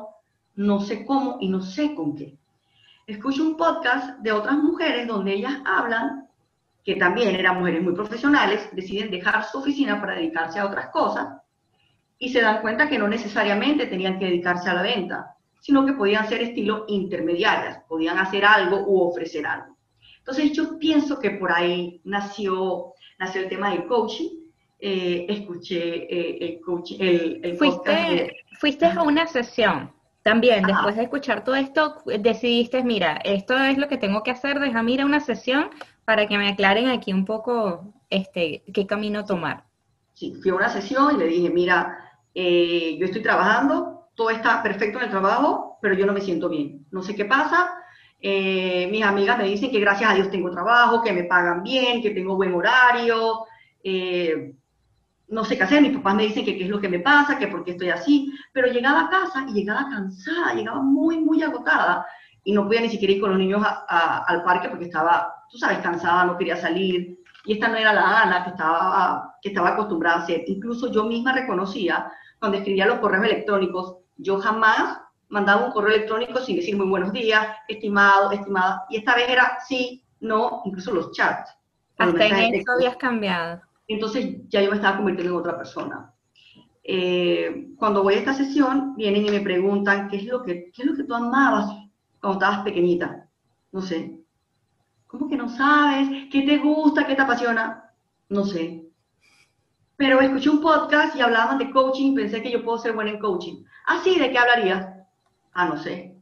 no 0.56 0.82
sé 0.82 1.06
cómo 1.06 1.38
y 1.40 1.50
no 1.50 1.62
sé 1.62 1.96
con 1.96 2.16
qué. 2.16 2.38
Escucho 3.08 3.44
un 3.44 3.58
podcast 3.58 4.20
de 4.20 4.32
otras 4.32 4.58
mujeres 4.58 5.08
donde 5.08 5.34
ellas 5.34 5.62
hablan 5.66 6.29
que 6.84 6.96
también 6.96 7.36
eran 7.36 7.60
mujeres 7.60 7.84
muy 7.84 7.94
profesionales, 7.94 8.70
deciden 8.72 9.12
dejar 9.12 9.44
su 9.46 9.60
oficina 9.60 10.00
para 10.00 10.16
dedicarse 10.16 10.60
a 10.60 10.66
otras 10.66 10.90
cosas 10.90 11.28
y 12.18 12.30
se 12.30 12.42
dan 12.42 12.62
cuenta 12.62 12.90
que 12.90 13.00
no 13.00 13.08
necesariamente 13.08 13.88
tenían 13.88 14.20
que 14.20 14.26
dedicarse 14.26 14.70
a 14.70 14.74
la 14.74 14.82
venta, 14.82 15.36
sino 15.60 15.86
que 15.86 15.94
podían 15.94 16.28
ser 16.28 16.42
estilo 16.42 16.86
intermediarias, 16.88 17.84
podían 17.88 18.18
hacer 18.18 18.46
algo 18.46 18.84
u 18.86 19.02
ofrecer 19.02 19.46
algo. 19.46 19.78
Entonces 20.18 20.52
yo 20.52 20.78
pienso 20.78 21.20
que 21.20 21.32
por 21.32 21.52
ahí 21.52 22.02
nació, 22.04 22.94
nació 23.18 23.42
el 23.42 23.50
tema 23.50 23.72
del 23.72 23.86
coaching. 23.86 24.30
Eh, 24.82 25.26
escuché 25.28 26.06
eh, 26.06 26.38
el, 26.40 26.62
coaching, 26.62 26.98
el, 27.00 27.58
fuiste, 27.58 28.46
Fuiste 28.60 28.86
a 28.86 29.02
una 29.02 29.28
sesión 29.28 29.92
también, 30.22 30.64
después 30.64 30.96
de 30.96 31.04
escuchar 31.04 31.44
todo 31.44 31.56
esto, 31.56 32.02
decidiste, 32.20 32.84
mira, 32.84 33.20
esto 33.24 33.58
es 33.58 33.78
lo 33.78 33.88
que 33.88 33.98
tengo 33.98 34.22
que 34.22 34.32
hacer, 34.32 34.60
déjame 34.60 34.92
ir 34.92 35.02
a 35.02 35.06
una 35.06 35.22
sesión 35.22 35.70
para 36.10 36.26
que 36.26 36.40
me 36.40 36.50
aclaren 36.50 36.88
aquí 36.88 37.14
un 37.14 37.24
poco 37.24 37.94
este, 38.10 38.64
qué 38.74 38.88
camino 38.88 39.26
tomar. 39.26 39.66
Sí, 40.16 40.34
fui 40.42 40.50
a 40.50 40.56
una 40.56 40.68
sesión 40.68 41.14
y 41.14 41.20
le 41.20 41.28
dije, 41.28 41.52
mira, 41.52 42.00
eh, 42.34 42.98
yo 43.00 43.06
estoy 43.06 43.22
trabajando, 43.22 44.08
todo 44.16 44.32
está 44.32 44.64
perfecto 44.64 44.98
en 44.98 45.04
el 45.04 45.12
trabajo, 45.12 45.78
pero 45.84 45.94
yo 45.94 46.08
no 46.08 46.14
me 46.14 46.22
siento 46.22 46.50
bien. 46.50 46.84
No 46.90 47.04
sé 47.04 47.14
qué 47.14 47.26
pasa. 47.26 47.76
Eh, 48.20 48.88
mis 48.90 49.04
amigas 49.04 49.38
me 49.38 49.44
dicen 49.44 49.70
que 49.70 49.80
gracias 49.80 50.10
a 50.10 50.16
Dios 50.16 50.32
tengo 50.32 50.50
trabajo, 50.50 51.04
que 51.04 51.14
me 51.14 51.26
pagan 51.26 51.62
bien, 51.62 52.02
que 52.02 52.10
tengo 52.10 52.36
buen 52.36 52.56
horario. 52.56 53.46
Eh, 53.84 54.56
no 55.28 55.46
sé 55.46 55.58
qué 55.58 55.64
hacer, 55.64 55.84
mis 55.84 55.96
papás 55.96 56.16
me 56.16 56.24
dicen 56.24 56.44
que 56.44 56.58
qué 56.58 56.64
es 56.64 56.72
lo 56.72 56.82
que 56.82 56.90
me 56.90 57.02
pasa, 57.02 57.38
que 57.38 57.50
por 57.50 57.64
qué 57.64 57.74
estoy 57.74 57.90
así, 57.90 58.34
pero 58.52 58.66
llegaba 58.66 59.02
a 59.02 59.10
casa 59.12 59.46
y 59.48 59.54
llegaba 59.54 59.88
cansada, 59.92 60.56
llegaba 60.56 60.82
muy, 60.82 61.20
muy 61.20 61.44
agotada 61.44 62.04
y 62.50 62.52
no 62.52 62.66
podía 62.66 62.82
ni 62.82 62.90
siquiera 62.90 63.14
ir 63.14 63.22
con 63.22 63.30
los 63.30 63.38
niños 63.38 63.62
al 63.88 64.44
parque 64.44 64.70
porque 64.70 64.86
estaba 64.86 65.40
tú 65.52 65.60
sabes, 65.60 65.78
cansada, 65.80 66.26
no 66.26 66.36
quería 66.36 66.58
salir. 66.58 67.20
Y 67.46 67.54
esta 67.54 67.68
no 67.68 67.78
era 67.78 67.94
la 67.94 68.24
Ana 68.24 68.44
que 68.44 68.50
estaba, 68.50 69.36
que 69.40 69.50
estaba 69.50 69.70
acostumbrada 69.70 70.18
a 70.18 70.24
hacer. 70.24 70.44
Incluso 70.48 70.92
yo 70.92 71.04
misma 71.06 71.32
reconocía, 71.32 72.12
cuando 72.40 72.58
escribía 72.58 72.88
los 72.88 72.98
correos 72.98 73.26
electrónicos, 73.26 73.98
yo 74.18 74.40
jamás 74.40 75.00
mandaba 75.30 75.64
un 75.64 75.72
correo 75.72 75.96
electrónico 75.96 76.40
sin 76.40 76.56
decir 76.56 76.76
muy 76.76 76.88
buenos 76.88 77.14
días, 77.14 77.48
estimado, 77.68 78.32
estimada. 78.32 78.84
Y 78.90 78.98
esta 78.98 79.14
vez 79.14 79.30
era 79.30 79.60
sí, 79.68 80.04
no, 80.20 80.64
incluso 80.66 80.92
los 80.92 81.12
chats. 81.12 81.56
Hasta 82.00 82.26
en 82.26 82.56
eso 82.56 82.72
habías 82.72 82.96
cambiado. 82.96 83.62
Entonces 83.88 84.38
ya 84.48 84.60
yo 84.60 84.72
me 84.72 84.78
estaba 84.78 84.98
convirtiendo 84.98 85.36
en 85.36 85.40
otra 85.40 85.56
persona. 85.56 86.12
Eh, 86.84 87.68
cuando 87.78 88.02
voy 88.02 88.16
a 88.16 88.18
esta 88.18 88.34
sesión, 88.34 88.96
vienen 88.96 89.28
y 89.28 89.30
me 89.30 89.42
preguntan, 89.42 90.08
¿qué 90.08 90.18
es 90.18 90.26
lo 90.26 90.42
que, 90.42 90.72
qué 90.72 90.82
es 90.82 90.88
lo 90.88 90.96
que 90.96 91.04
tú 91.04 91.14
amabas 91.14 91.70
cuando 92.20 92.40
estabas 92.40 92.64
pequeñita? 92.64 93.28
No 93.72 93.82
sé, 93.82 94.20
¿Cómo 95.10 95.28
que 95.28 95.38
no 95.38 95.50
sabes? 95.50 96.08
¿Qué 96.32 96.44
te 96.44 96.60
gusta? 96.60 97.08
¿Qué 97.08 97.16
te 97.16 97.24
apasiona? 97.24 97.92
No 98.30 98.46
sé. 98.46 98.86
Pero 99.98 100.22
escuché 100.22 100.52
un 100.52 100.62
podcast 100.62 101.16
y 101.16 101.22
hablaban 101.22 101.58
de 101.58 101.72
coaching, 101.72 102.14
pensé 102.14 102.44
que 102.44 102.52
yo 102.52 102.64
puedo 102.64 102.78
ser 102.78 102.94
buena 102.94 103.10
en 103.10 103.20
coaching. 103.20 103.64
Ah, 103.88 104.02
sí, 104.04 104.20
¿de 104.20 104.30
qué 104.30 104.38
hablarías? 104.38 104.88
Ah, 105.52 105.66
no 105.66 105.78
sé. 105.78 106.16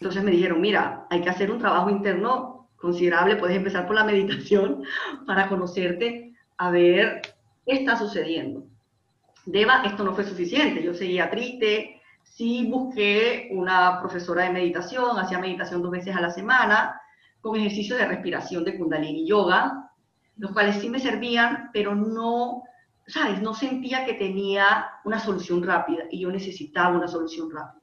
Entonces 0.00 0.24
me 0.24 0.32
dijeron, 0.32 0.60
mira, 0.60 1.06
hay 1.10 1.22
que 1.22 1.30
hacer 1.30 1.52
un 1.52 1.60
trabajo 1.60 1.90
interno 1.90 2.70
considerable, 2.74 3.36
puedes 3.36 3.56
empezar 3.56 3.86
por 3.86 3.94
la 3.94 4.04
meditación 4.12 4.82
para 5.24 5.48
conocerte, 5.48 6.34
a 6.56 6.72
ver 6.72 7.22
qué 7.64 7.74
está 7.74 7.96
sucediendo. 7.96 8.64
Deba, 9.46 9.84
esto 9.84 10.02
no 10.02 10.12
fue 10.12 10.24
suficiente, 10.24 10.82
yo 10.82 10.92
seguía 10.92 11.30
triste, 11.30 12.01
sí 12.22 12.68
busqué 12.70 13.48
una 13.52 14.00
profesora 14.00 14.44
de 14.44 14.50
meditación, 14.50 15.18
hacía 15.18 15.38
meditación 15.38 15.82
dos 15.82 15.90
veces 15.90 16.16
a 16.16 16.20
la 16.20 16.30
semana, 16.30 17.00
con 17.40 17.56
ejercicios 17.56 17.98
de 17.98 18.06
respiración 18.06 18.64
de 18.64 18.78
kundalini 18.78 19.26
yoga, 19.26 19.90
los 20.36 20.52
cuales 20.52 20.76
sí 20.76 20.88
me 20.88 21.00
servían, 21.00 21.70
pero 21.72 21.94
no, 21.94 22.62
¿sabes? 23.06 23.42
No 23.42 23.54
sentía 23.54 24.04
que 24.04 24.14
tenía 24.14 24.86
una 25.04 25.18
solución 25.18 25.62
rápida 25.62 26.04
y 26.10 26.20
yo 26.20 26.30
necesitaba 26.30 26.96
una 26.96 27.08
solución 27.08 27.50
rápida. 27.50 27.82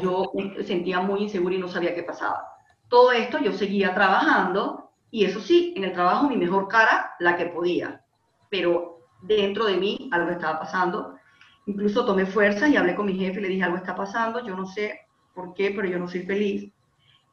Yo 0.00 0.30
me 0.34 0.62
sentía 0.62 1.00
muy 1.00 1.22
insegura 1.22 1.56
y 1.56 1.58
no 1.58 1.68
sabía 1.68 1.94
qué 1.94 2.04
pasaba. 2.04 2.46
Todo 2.88 3.10
esto 3.10 3.38
yo 3.38 3.52
seguía 3.52 3.94
trabajando 3.94 4.92
y 5.10 5.24
eso 5.24 5.40
sí, 5.40 5.74
en 5.76 5.84
el 5.84 5.92
trabajo 5.92 6.28
mi 6.28 6.36
mejor 6.36 6.68
cara, 6.68 7.14
la 7.18 7.36
que 7.36 7.46
podía, 7.46 8.04
pero 8.48 9.00
dentro 9.22 9.66
de 9.66 9.76
mí 9.76 10.08
algo 10.12 10.30
estaba 10.30 10.60
pasando. 10.60 11.16
Incluso 11.66 12.04
tomé 12.04 12.26
fuerza 12.26 12.68
y 12.68 12.76
hablé 12.76 12.94
con 12.94 13.06
mi 13.06 13.14
jefe 13.14 13.38
y 13.38 13.42
le 13.42 13.48
dije, 13.48 13.62
algo 13.62 13.76
está 13.76 13.94
pasando, 13.94 14.44
yo 14.44 14.56
no 14.56 14.66
sé 14.66 15.00
por 15.34 15.54
qué, 15.54 15.70
pero 15.70 15.88
yo 15.88 15.98
no 15.98 16.08
soy 16.08 16.22
feliz. 16.22 16.72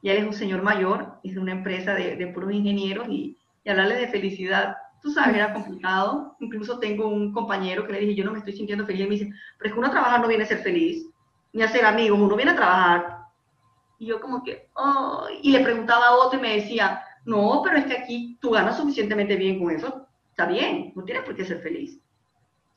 Y 0.02 0.08
él 0.08 0.18
es 0.18 0.24
un 0.24 0.32
señor 0.32 0.62
mayor, 0.62 1.18
es 1.22 1.34
de 1.34 1.40
una 1.40 1.52
empresa 1.52 1.94
de, 1.94 2.16
de 2.16 2.26
puros 2.28 2.52
ingenieros 2.52 3.08
y, 3.08 3.36
y 3.64 3.70
hablarle 3.70 3.96
de 3.96 4.08
felicidad, 4.08 4.76
tú 5.02 5.10
sabes, 5.10 5.36
era 5.36 5.52
complicado. 5.52 6.36
Incluso 6.40 6.78
tengo 6.78 7.08
un 7.08 7.32
compañero 7.32 7.86
que 7.86 7.92
le 7.92 8.00
dije, 8.00 8.14
yo 8.14 8.24
no 8.24 8.32
me 8.32 8.38
estoy 8.38 8.54
sintiendo 8.54 8.86
feliz. 8.86 9.00
Y 9.00 9.08
me 9.08 9.14
dice, 9.16 9.32
pero 9.58 9.68
es 9.68 9.72
que 9.72 9.78
uno 9.78 9.88
a 9.88 9.92
trabajar 9.92 10.20
no 10.20 10.28
viene 10.28 10.44
a 10.44 10.48
ser 10.48 10.58
feliz, 10.58 11.06
ni 11.52 11.62
a 11.62 11.68
ser 11.68 11.84
amigos, 11.84 12.18
uno 12.18 12.36
viene 12.36 12.52
a 12.52 12.56
trabajar. 12.56 13.18
Y 13.98 14.06
yo 14.06 14.20
como 14.20 14.42
que, 14.42 14.68
oh, 14.74 15.26
y 15.42 15.50
le 15.50 15.60
preguntaba 15.60 16.08
a 16.08 16.14
otro 16.14 16.38
y 16.38 16.42
me 16.42 16.56
decía, 16.56 17.02
no, 17.24 17.60
pero 17.62 17.76
es 17.76 17.84
que 17.84 17.98
aquí 17.98 18.38
tú 18.40 18.50
ganas 18.50 18.78
suficientemente 18.78 19.36
bien 19.36 19.58
con 19.58 19.70
eso, 19.70 20.06
está 20.30 20.46
bien, 20.46 20.92
no 20.94 21.04
tienes 21.04 21.24
por 21.24 21.36
qué 21.36 21.44
ser 21.44 21.60
feliz. 21.60 22.00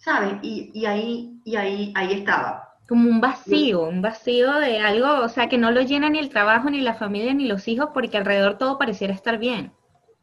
¿Sabes? 0.03 0.33
Y, 0.41 0.69
y, 0.73 0.85
ahí, 0.85 1.39
y 1.45 1.55
ahí, 1.55 1.93
ahí 1.95 2.11
estaba. 2.11 2.75
Como 2.89 3.09
un 3.09 3.21
vacío, 3.21 3.83
un 3.83 4.01
vacío 4.01 4.51
de 4.55 4.79
algo, 4.79 5.23
o 5.23 5.29
sea, 5.29 5.47
que 5.47 5.57
no 5.57 5.71
lo 5.71 5.81
llena 5.81 6.09
ni 6.09 6.19
el 6.19 6.27
trabajo, 6.27 6.69
ni 6.69 6.81
la 6.81 6.95
familia, 6.95 7.33
ni 7.33 7.47
los 7.47 7.69
hijos, 7.69 7.89
porque 7.93 8.17
alrededor 8.17 8.57
todo 8.57 8.77
pareciera 8.77 9.13
estar 9.13 9.37
bien. 9.37 9.71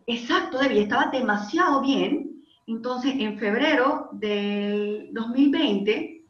Exacto, 0.06 0.58
Debbie, 0.58 0.82
estaba 0.82 1.06
demasiado 1.06 1.80
bien. 1.80 2.42
Entonces, 2.66 3.14
en 3.18 3.38
febrero 3.38 4.10
del 4.12 5.08
2020, 5.12 6.24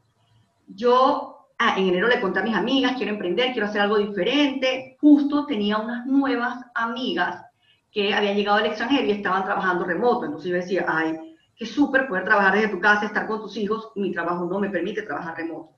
yo, 0.69 1.49
ah, 1.59 1.75
en 1.77 1.89
enero 1.89 2.07
le 2.07 2.21
conté 2.21 2.39
a 2.39 2.45
mis 2.45 2.55
amigas, 2.55 2.95
quiero 2.97 3.13
emprender, 3.13 3.51
quiero 3.51 3.67
hacer 3.67 3.81
algo 3.81 3.99
diferente. 3.99 4.97
Justo 5.01 5.45
tenía 5.47 5.79
unas 5.79 6.07
nuevas 6.07 6.65
amigas 6.77 7.45
que 7.91 8.15
habían 8.15 8.37
llegado 8.37 8.59
al 8.59 8.67
extranjero 8.67 9.09
y 9.09 9.11
estaban 9.11 9.45
trabajando 9.45 9.85
remoto. 9.85 10.27
Entonces 10.27 10.51
yo 10.51 10.57
decía, 10.57 10.85
ay, 10.87 11.30
qué 11.61 11.67
súper 11.67 12.09
poder 12.09 12.25
trabajar 12.25 12.55
desde 12.55 12.69
tu 12.69 12.81
casa, 12.81 13.05
estar 13.05 13.27
con 13.27 13.43
tus 13.43 13.55
hijos, 13.59 13.93
mi 13.95 14.13
trabajo 14.13 14.47
no 14.47 14.59
me 14.59 14.71
permite 14.71 15.03
trabajar 15.03 15.37
remoto. 15.37 15.77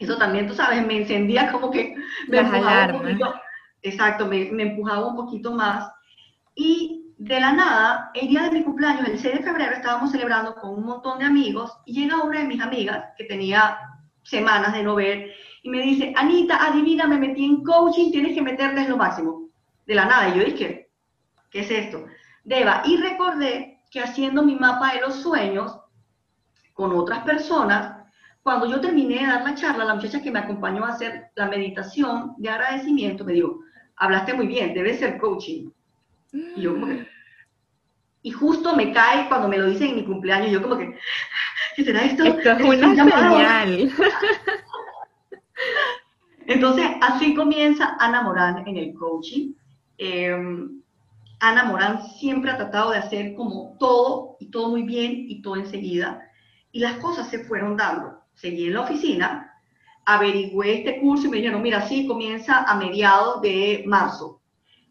Eso 0.00 0.18
también, 0.18 0.48
tú 0.48 0.54
sabes, 0.54 0.84
me 0.84 0.96
encendía 0.96 1.52
como 1.52 1.70
que 1.70 1.94
me 2.26 2.40
empujaba 2.40 2.92
un 2.92 3.02
poquito, 3.02 3.34
exacto, 3.82 4.26
me, 4.26 4.50
me, 4.50 4.64
empujaba 4.64 5.06
un 5.06 5.14
poquito 5.14 5.52
más. 5.52 5.88
Y 6.56 7.12
de 7.18 7.38
la 7.38 7.52
nada, 7.52 8.10
el 8.14 8.26
día 8.26 8.42
de 8.42 8.50
mi 8.50 8.64
cumpleaños, 8.64 9.06
el 9.06 9.20
6 9.20 9.36
de 9.36 9.42
febrero, 9.44 9.76
estábamos 9.76 10.10
celebrando 10.10 10.56
con 10.56 10.70
un 10.74 10.84
montón 10.84 11.20
de 11.20 11.26
amigos 11.26 11.72
y 11.84 12.00
llega 12.00 12.24
una 12.24 12.40
de 12.40 12.48
mis 12.48 12.60
amigas 12.60 13.04
que 13.16 13.26
tenía 13.26 13.78
semanas 14.24 14.72
de 14.72 14.82
no 14.82 14.96
ver 14.96 15.30
y 15.62 15.70
me 15.70 15.82
dice, 15.82 16.12
Anita, 16.16 16.66
adivina, 16.66 17.06
me 17.06 17.16
metí 17.16 17.44
en 17.44 17.62
coaching, 17.62 18.10
tienes 18.10 18.34
que 18.34 18.42
meterles 18.42 18.88
lo 18.88 18.96
máximo. 18.96 19.50
De 19.86 19.94
la 19.94 20.06
nada, 20.06 20.30
y 20.30 20.38
yo 20.40 20.44
dije, 20.44 20.90
¿qué 21.48 21.60
es 21.60 21.70
esto? 21.70 22.06
Deba, 22.42 22.82
y 22.84 22.96
recordé 22.96 23.75
que 23.90 24.00
haciendo 24.00 24.42
mi 24.42 24.56
mapa 24.56 24.92
de 24.92 25.00
los 25.00 25.16
sueños 25.16 25.78
con 26.72 26.92
otras 26.92 27.24
personas, 27.24 27.96
cuando 28.42 28.66
yo 28.66 28.80
terminé 28.80 29.20
de 29.20 29.26
dar 29.26 29.42
la 29.42 29.54
charla, 29.54 29.84
la 29.84 29.94
muchacha 29.94 30.22
que 30.22 30.30
me 30.30 30.38
acompañó 30.38 30.84
a 30.84 30.90
hacer 30.90 31.30
la 31.34 31.46
meditación 31.46 32.34
de 32.38 32.48
agradecimiento 32.48 33.24
me 33.24 33.32
dijo, 33.32 33.60
hablaste 33.96 34.34
muy 34.34 34.46
bien, 34.46 34.74
debe 34.74 34.96
ser 34.96 35.18
coaching. 35.18 35.70
Y 36.32 36.62
yo 36.62 36.74
como 36.74 36.86
que, 36.86 37.08
y 38.22 38.30
justo 38.30 38.76
me 38.76 38.92
cae 38.92 39.28
cuando 39.28 39.48
me 39.48 39.58
lo 39.58 39.66
dicen 39.66 39.90
en 39.90 39.96
mi 39.96 40.04
cumpleaños, 40.04 40.50
yo 40.50 40.62
como 40.62 40.76
que, 40.76 40.96
¿qué 41.74 41.84
será 41.84 42.04
esto? 42.04 42.24
Esto 42.24 42.50
es 42.50 42.60
una 42.62 42.94
señal. 42.94 43.90
Entonces, 46.46 46.86
así 47.00 47.34
comienza 47.34 47.96
Ana 47.98 48.22
Morán 48.22 48.66
en 48.66 48.76
el 48.76 48.94
coaching. 48.94 49.54
Eh, 49.98 50.36
Ana 51.40 51.64
Morán 51.64 52.02
siempre 52.18 52.50
ha 52.50 52.56
tratado 52.56 52.90
de 52.90 52.98
hacer 52.98 53.34
como 53.34 53.76
todo 53.78 54.36
y 54.40 54.50
todo 54.50 54.70
muy 54.70 54.82
bien 54.82 55.12
y 55.28 55.42
todo 55.42 55.56
enseguida. 55.56 56.22
Y 56.72 56.80
las 56.80 56.96
cosas 56.98 57.28
se 57.28 57.44
fueron 57.44 57.76
dando 57.76 58.26
seguí 58.36 58.66
en 58.66 58.74
la 58.74 58.82
oficina, 58.82 59.54
averigüé 60.04 60.78
este 60.78 61.00
curso 61.00 61.26
y 61.26 61.30
me 61.30 61.38
dijeron, 61.38 61.62
mira, 61.62 61.88
sí, 61.88 62.06
comienza 62.06 62.62
a 62.62 62.76
mediados 62.76 63.40
de 63.42 63.82
marzo. 63.86 64.40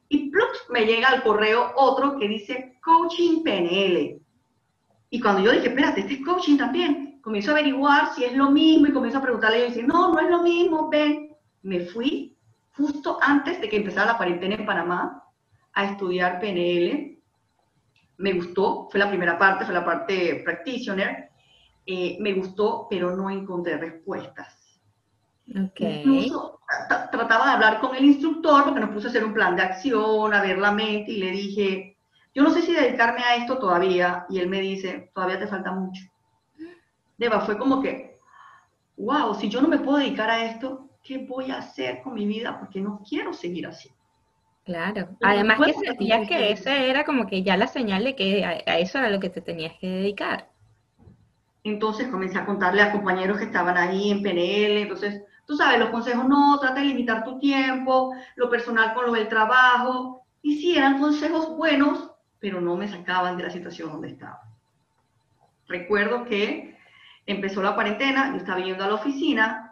Y 0.10 0.30
plus 0.30 0.66
me 0.70 0.86
llega 0.86 1.08
al 1.08 1.24
correo 1.24 1.72
otro 1.75 2.18
que 2.18 2.28
dice 2.28 2.78
Coaching 2.84 3.44
PNL. 3.44 4.20
Y 5.10 5.20
cuando 5.20 5.42
yo 5.42 5.52
dije, 5.52 5.68
espérate, 5.68 6.02
este 6.02 6.16
es 6.16 6.25
coaching 6.25 6.58
también, 6.58 7.22
comienzo 7.22 7.52
a 7.52 7.54
averiguar 7.54 8.14
si 8.14 8.25
es 8.25 8.36
lo 8.36 8.52
mismo 8.52 8.88
y 8.88 8.92
comienzo 8.92 9.20
a 9.20 9.22
preguntarle 9.22 9.68
y 9.68 9.84
no, 9.84 10.12
no 10.12 10.20
es 10.20 10.30
lo 10.30 10.42
mismo, 10.42 10.90
ven. 10.90 11.30
Me 11.62 11.82
fui 11.82 12.36
justo 12.75 13.18
antes 13.22 13.62
de 13.62 13.70
que 13.70 13.78
empezara 13.78 14.12
la 14.12 14.18
cuarentena 14.18 14.56
en 14.56 14.66
Panamá 14.66 15.24
a 15.75 15.86
estudiar 15.86 16.39
PNL. 16.39 17.20
Me 18.17 18.34
gustó, 18.34 18.88
fue 18.89 19.00
la 19.00 19.10
primera 19.10 19.38
parte, 19.38 19.65
fue 19.65 19.74
la 19.74 19.86
parte 19.86 20.41
practitioner. 20.44 21.29
Eh, 21.86 22.17
me 22.20 22.34
gustó, 22.34 22.88
pero 22.89 23.15
no 23.15 23.29
encontré 23.29 23.77
respuestas. 23.77 24.82
Okay. 25.48 26.00
Incluso 26.00 26.60
trataba 27.12 27.46
de 27.46 27.51
hablar 27.51 27.79
con 27.79 27.96
el 27.96 28.05
instructor 28.05 28.63
porque 28.63 28.79
nos 28.79 28.89
puso 28.89 29.08
a 29.08 29.10
hacer 29.12 29.24
un 29.24 29.34
plan 29.34 29.55
de 29.55 29.62
acción, 29.62 30.34
a 30.34 30.41
ver 30.41 30.58
la 30.58 30.72
mente 30.72 31.12
y 31.12 31.17
le 31.17 31.29
dije, 31.29 31.98
yo 32.34 32.41
no 32.41 32.50
sé 32.50 32.63
si 32.63 32.74
dedicarme 32.74 33.22
a 33.22 33.36
esto 33.36 33.60
todavía. 33.60 34.25
Y 34.29 34.39
él 34.39 34.48
me 34.48 34.62
dice, 34.62 35.12
todavía 35.13 35.39
te 35.39 35.48
falta 35.48 35.72
mucho. 35.72 36.03
Deba, 37.17 37.41
fue 37.41 37.58
como 37.58 37.82
que, 37.82 38.20
wow, 38.98 39.36
si 39.36 39.50
yo 39.50 39.62
no 39.62 39.67
me 39.67 39.79
puedo 39.79 39.98
dedicar 39.98 40.29
a 40.29 40.46
esto, 40.46 40.89
¿qué 41.03 41.20
voy 41.20 41.51
a 41.51 41.60
hacer 41.60 42.01
con 42.01 42.13
mi 42.13 42.25
vida? 42.25 42.58
Porque 42.60 42.82
no 42.82 43.01
quiero 43.08 43.34
seguir 43.34 43.67
así. 43.67 43.89
Claro, 44.65 45.10
además 45.22 45.60
que 45.63 45.74
sentías 45.74 46.27
que 46.27 46.51
esa 46.51 46.75
era 46.75 47.05
como 47.05 47.27
que 47.27 47.43
ya 47.43 47.55
la 47.55 47.67
señal 47.67 48.03
de 48.03 48.15
que 48.15 48.43
a, 48.43 48.50
a 48.65 48.79
eso 48.79 48.98
era 48.98 49.12
lo 49.12 49.19
que 49.19 49.29
te 49.29 49.39
tenías 49.39 49.74
que 49.79 49.88
dedicar. 49.88 50.50
Entonces 51.63 52.07
comencé 52.07 52.39
a 52.39 52.48
contarle 52.48 52.81
a 52.81 52.91
compañeros 52.91 53.38
que 53.38 53.45
estaban 53.45 53.77
ahí 53.77 54.10
en 54.10 54.24
PNL, 54.24 54.81
entonces, 54.81 55.24
tú 55.45 55.55
sabes, 55.55 55.79
los 55.79 55.89
consejos 55.89 56.27
no, 56.27 56.60
trata 56.60 56.79
de 56.79 56.88
limitar 56.88 57.24
tu 57.24 57.38
tiempo, 57.38 58.15
lo 58.36 58.50
personal 58.50 58.95
con 58.95 59.05
lo 59.05 59.13
del 59.13 59.27
trabajo, 59.27 60.25
y 60.41 60.57
sí, 60.57 60.75
eran 60.75 61.00
consejos 61.00 61.55
buenos, 61.55 62.12
pero 62.39 62.60
no 62.60 62.75
me 62.75 62.88
sacaban 62.88 63.38
de 63.38 63.43
la 63.43 63.50
situación 63.51 63.91
donde 63.91 64.10
estaba. 64.10 64.41
Recuerdo 65.67 66.25
que 66.25 66.75
empezó 67.25 67.62
la 67.62 67.75
cuarentena, 67.75 68.31
yo 68.31 68.38
estaba 68.38 68.60
yendo 68.60 68.84
a 68.84 68.88
la 68.88 68.95
oficina 68.95 69.64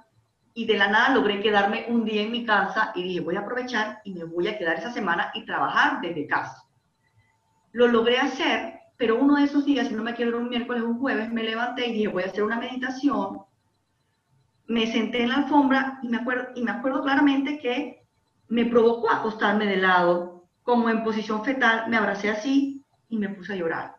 y 0.53 0.65
de 0.65 0.77
la 0.77 0.88
nada 0.88 1.13
logré 1.15 1.41
quedarme 1.41 1.86
un 1.89 2.05
día 2.05 2.22
en 2.22 2.31
mi 2.31 2.45
casa 2.45 2.91
y 2.95 3.03
dije, 3.03 3.19
voy 3.22 3.36
a 3.36 3.41
aprovechar 3.41 4.01
y 4.03 4.13
me 4.13 4.24
voy 4.24 4.48
a 4.48 4.57
quedar 4.57 4.77
esa 4.77 4.91
semana 4.91 5.31
y 5.33 5.45
trabajar 5.45 6.01
desde 6.01 6.27
casa. 6.27 6.63
Lo 7.72 7.88
logré 7.88 8.19
hacer 8.19 8.83
pero 8.98 9.19
uno 9.19 9.36
de 9.36 9.43
esos 9.43 9.65
días, 9.65 9.88
si 9.88 9.95
no 9.95 10.03
me 10.03 10.13
quiero 10.13 10.38
un 10.38 10.50
miércoles 10.50 10.83
o 10.83 10.88
un 10.88 11.00
jueves, 11.00 11.31
me 11.31 11.43
levanté 11.43 11.88
y 11.88 11.93
dije, 11.93 12.07
voy 12.07 12.24
a 12.24 12.27
hacer 12.27 12.43
una 12.43 12.60
meditación. 12.60 13.39
Me 14.67 14.88
senté 14.88 15.24
en 15.24 15.29
la 15.29 15.36
alfombra 15.36 16.00
y 16.01 16.07
me 16.07 16.17
acuerdo, 16.17 16.50
y 16.55 16.63
me 16.63 16.72
acuerdo 16.72 17.01
claramente 17.01 17.60
que 17.60 18.05
me 18.48 18.65
provocó 18.65 19.10
acostarme 19.10 19.65
de 19.65 19.77
lado, 19.77 20.48
como 20.62 20.89
en 20.89 21.03
posición 21.03 21.43
fetal, 21.43 21.89
me 21.89 21.98
abracé 21.98 22.29
así 22.29 22.86
y 23.10 23.17
me 23.17 23.29
puse 23.29 23.53
a 23.53 23.55
llorar. 23.57 23.98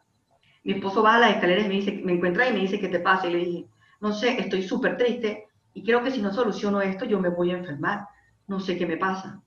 Mi 0.62 0.73
esposo 0.73 1.02
va 1.02 1.16
a 1.16 1.18
las 1.18 1.32
escaleras 1.32 1.66
y 1.66 1.68
me, 1.68 1.75
dice, 1.75 2.00
me 2.02 2.12
encuentra 2.12 2.49
y 2.49 2.54
me 2.54 2.61
dice, 2.61 2.80
¿qué 2.80 2.88
te 2.88 3.00
pasa? 3.00 3.26
Y 3.26 3.32
le 3.32 3.38
dije, 3.38 3.66
no 4.00 4.12
sé, 4.12 4.40
estoy 4.40 4.62
súper 4.62 4.96
triste 4.96 5.49
y 5.75 5.83
creo 5.83 6.02
que 6.02 6.12
si 6.12 6.23
no 6.23 6.33
soluciono 6.33 6.81
esto, 6.81 7.04
yo 7.04 7.21
me 7.21 7.28
voy 7.28 7.50
a 7.50 7.59
enfermar. 7.59 8.07
No 8.47 8.61
sé 8.61 8.78
qué 8.78 8.87
me 8.87 8.97
pasa. 8.97 9.43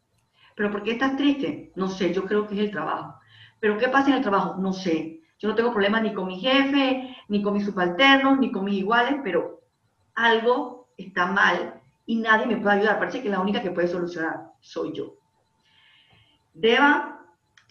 ¿Pero 0.56 0.72
por 0.72 0.84
qué 0.84 0.92
estás 0.92 1.16
triste? 1.16 1.72
No 1.76 1.88
sé, 1.88 2.14
yo 2.14 2.26
creo 2.26 2.48
que 2.48 2.56
es 2.56 2.60
el 2.60 2.72
trabajo. 2.72 3.16
¿Pero 3.60 3.78
qué 3.78 3.88
pasa 3.88 4.10
en 4.10 4.18
el 4.18 4.22
trabajo? 4.22 4.56
No 4.60 4.74
sé. 4.74 5.22
Yo 5.40 5.48
no 5.48 5.56
tengo 5.56 5.72
problemas 5.72 6.04
ni 6.04 6.14
con 6.14 6.28
mi 6.28 6.40
jefe, 6.40 7.16
ni 7.30 7.42
con 7.42 7.54
mis 7.54 7.66
subalternos, 7.66 8.40
ni 8.40 8.52
con 8.52 8.66
mis 8.66 8.80
iguales, 8.80 9.16
pero 9.24 9.62
algo 10.16 10.90
está 10.98 11.28
mal 11.28 11.80
y 12.06 12.18
nadie 12.18 12.48
me 12.48 12.58
puede 12.58 12.78
ayudar. 12.78 13.00
Parece 13.00 13.22
que 13.22 13.30
la 13.30 13.40
única 13.40 13.62
que 13.62 13.72
puede 13.72 13.88
solucionar 13.88 14.52
soy 14.60 14.94
yo. 14.94 15.16
Deba, 16.54 17.22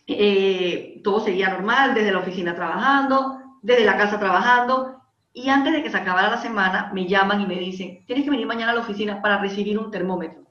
eh, 0.06 1.00
todo 1.02 1.20
seguía 1.20 1.50
normal, 1.50 1.92
desde 1.92 2.12
la 2.12 2.20
oficina 2.20 2.54
trabajando, 2.54 3.40
desde 3.62 3.84
la 3.84 3.96
casa 3.96 4.20
trabajando, 4.20 5.02
y 5.36 5.50
antes 5.50 5.70
de 5.70 5.82
que 5.82 5.90
se 5.90 5.96
acabara 5.98 6.30
la 6.30 6.40
semana, 6.40 6.90
me 6.94 7.06
llaman 7.06 7.42
y 7.42 7.46
me 7.46 7.56
dicen, 7.56 8.02
tienes 8.06 8.24
que 8.24 8.30
venir 8.30 8.46
mañana 8.46 8.72
a 8.72 8.74
la 8.74 8.80
oficina 8.80 9.20
para 9.20 9.36
recibir 9.36 9.78
un 9.78 9.90
termómetro. 9.90 10.46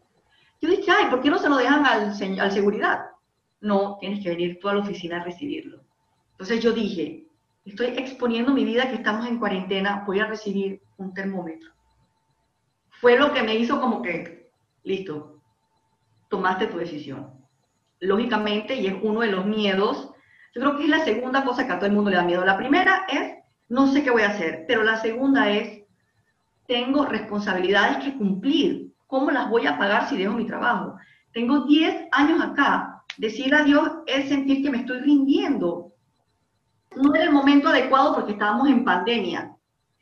Yo 0.62 0.70
dije, 0.70 0.92
ay, 0.92 1.08
¿por 1.10 1.22
qué 1.22 1.32
no 1.32 1.40
se 1.40 1.50
lo 1.50 1.58
dejan 1.58 1.88
al, 1.88 2.14
al 2.40 2.52
seguridad? 2.52 3.08
No, 3.62 3.98
tienes 4.00 4.22
que 4.22 4.30
venir 4.30 4.60
tú 4.62 4.70
a 4.70 4.76
la 4.76 4.82
oficina 4.82 5.20
a 5.20 5.24
recibirlo. 5.24 5.82
Entonces 6.34 6.64
yo 6.64 6.72
dije, 6.72 7.26
estoy 7.66 7.88
exponiendo 7.98 8.54
mi 8.54 8.64
vida 8.64 8.88
que 8.88 8.98
estamos 8.98 9.26
en 9.26 9.40
cuarentena, 9.40 10.04
voy 10.06 10.20
a 10.20 10.28
recibir 10.28 10.84
un 10.98 11.16
termómetro. 11.16 11.72
Fue 13.02 13.18
lo 13.18 13.34
que 13.34 13.42
me 13.42 13.56
hizo 13.56 13.82
como 13.82 14.04
que, 14.04 14.52
listo, 14.84 15.42
tomaste 16.30 16.68
tu 16.68 16.78
decisión. 16.78 17.34
Lógicamente, 18.02 18.76
y 18.76 18.86
es 18.86 18.96
uno 19.02 19.22
de 19.22 19.32
los 19.32 19.48
miedos, 19.48 20.12
yo 20.54 20.62
creo 20.62 20.78
que 20.78 20.84
es 20.84 20.90
la 20.90 21.04
segunda 21.04 21.44
cosa 21.44 21.66
que 21.66 21.74
a 21.74 21.80
todo 21.80 21.88
el 21.88 21.96
mundo 21.96 22.12
le 22.12 22.18
da 22.18 22.24
miedo. 22.24 22.46
La 22.46 22.56
primera 22.56 23.08
es, 23.10 23.45
no 23.70 23.88
sé 23.88 24.04
qué 24.04 24.12
voy 24.12 24.22
a 24.22 24.30
hacer, 24.30 24.66
pero 24.68 24.84
la 24.84 24.98
segunda 24.98 25.50
es, 25.50 25.84
tengo 26.68 27.06
responsabilidades 27.06 28.04
que 28.04 28.18
cumplir. 28.18 28.94
¿Cómo 29.08 29.32
las 29.32 29.50
voy 29.50 29.68
a 29.68 29.78
pagar 29.78 30.10
si 30.10 30.18
dejo 30.18 30.34
mi 30.34 30.48
trabajo? 30.48 30.96
Tengo 31.32 31.66
10 31.66 32.08
años 32.12 32.42
acá. 32.42 33.04
Decir 33.18 33.54
adiós 33.54 33.90
es 34.08 34.30
sentir 34.30 34.64
que 34.64 34.70
me 34.70 34.80
estoy 34.80 35.00
rindiendo. 35.00 35.94
No 36.96 37.14
era 37.14 37.26
el 37.26 37.32
momento 37.32 37.70
adecuado 37.70 38.16
porque 38.16 38.34
estábamos 38.34 38.70
en 38.70 38.84
pandemia. 38.84 39.52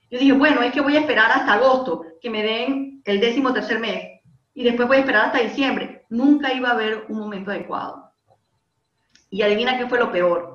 Yo 0.10 0.20
dije, 0.20 0.34
bueno, 0.34 0.62
es 0.62 0.72
que 0.72 0.82
voy 0.82 0.96
a 0.96 1.00
esperar 1.00 1.32
hasta 1.32 1.54
agosto, 1.54 2.06
que 2.22 2.30
me 2.30 2.44
den 2.44 3.02
el 3.04 3.20
décimo 3.20 3.52
tercer 3.52 3.80
mes, 3.80 4.22
y 4.54 4.64
después 4.64 4.88
voy 4.88 4.98
a 4.98 5.00
esperar 5.00 5.26
hasta 5.26 5.40
diciembre. 5.40 6.06
Nunca 6.10 6.54
iba 6.54 6.70
a 6.70 6.74
haber 6.74 7.06
un 7.10 7.18
momento 7.18 7.50
adecuado. 7.50 8.12
Y 9.32 9.42
adivina 9.42 9.78
qué 9.78 9.88
fue 9.88 9.98
lo 9.98 10.12
peor. 10.12 10.53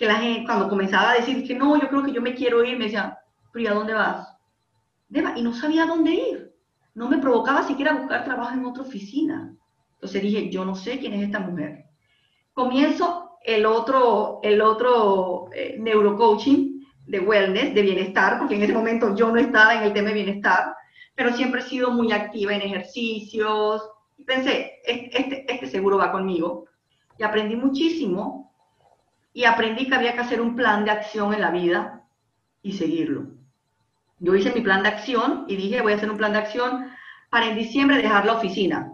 Que 0.00 0.06
la 0.06 0.14
gente, 0.14 0.46
cuando 0.46 0.70
comenzaba 0.70 1.10
a 1.10 1.16
decir 1.16 1.46
que 1.46 1.54
no, 1.54 1.78
yo 1.78 1.86
creo 1.90 2.02
que 2.02 2.12
yo 2.12 2.22
me 2.22 2.34
quiero 2.34 2.64
ir, 2.64 2.78
me 2.78 2.84
decía, 2.84 3.18
pero 3.52 3.62
¿y 3.62 3.66
a 3.66 3.74
dónde 3.74 3.92
vas? 3.92 4.34
Y 5.36 5.42
no 5.42 5.52
sabía 5.52 5.84
dónde 5.84 6.12
ir. 6.12 6.54
No 6.94 7.06
me 7.06 7.18
provocaba 7.18 7.64
siquiera 7.64 7.92
buscar 7.92 8.24
trabajo 8.24 8.54
en 8.54 8.64
otra 8.64 8.82
oficina. 8.82 9.54
Entonces 9.96 10.22
dije, 10.22 10.48
yo 10.48 10.64
no 10.64 10.74
sé 10.74 10.98
quién 10.98 11.12
es 11.12 11.24
esta 11.24 11.40
mujer. 11.40 11.84
Comienzo 12.54 13.32
el 13.44 13.66
otro, 13.66 14.40
el 14.42 14.62
otro 14.62 15.50
eh, 15.52 15.76
neurocoaching 15.78 16.82
de 17.06 17.20
wellness, 17.20 17.74
de 17.74 17.82
bienestar, 17.82 18.38
porque 18.38 18.54
en 18.54 18.62
ese 18.62 18.72
momento 18.72 19.14
yo 19.14 19.30
no 19.30 19.38
estaba 19.38 19.74
en 19.74 19.82
el 19.82 19.92
tema 19.92 20.08
de 20.08 20.14
bienestar, 20.14 20.74
pero 21.14 21.36
siempre 21.36 21.60
he 21.60 21.64
sido 21.64 21.90
muy 21.90 22.10
activa 22.10 22.54
en 22.54 22.62
ejercicios. 22.62 23.86
Y 24.16 24.24
pensé, 24.24 24.80
este, 24.82 25.44
este 25.52 25.66
seguro 25.66 25.98
va 25.98 26.10
conmigo. 26.10 26.64
Y 27.18 27.22
aprendí 27.22 27.54
muchísimo 27.54 28.49
y 29.32 29.44
aprendí 29.44 29.86
que 29.86 29.94
había 29.94 30.14
que 30.14 30.20
hacer 30.20 30.40
un 30.40 30.56
plan 30.56 30.84
de 30.84 30.90
acción 30.90 31.32
en 31.34 31.40
la 31.40 31.50
vida 31.50 32.04
y 32.62 32.72
seguirlo. 32.72 33.28
Yo 34.18 34.34
hice 34.34 34.52
mi 34.52 34.60
plan 34.60 34.82
de 34.82 34.88
acción 34.88 35.44
y 35.48 35.56
dije, 35.56 35.80
voy 35.80 35.92
a 35.92 35.96
hacer 35.96 36.10
un 36.10 36.18
plan 36.18 36.32
de 36.32 36.38
acción 36.38 36.90
para 37.30 37.46
en 37.46 37.56
diciembre 37.56 37.96
dejar 37.96 38.26
la 38.26 38.34
oficina. 38.34 38.92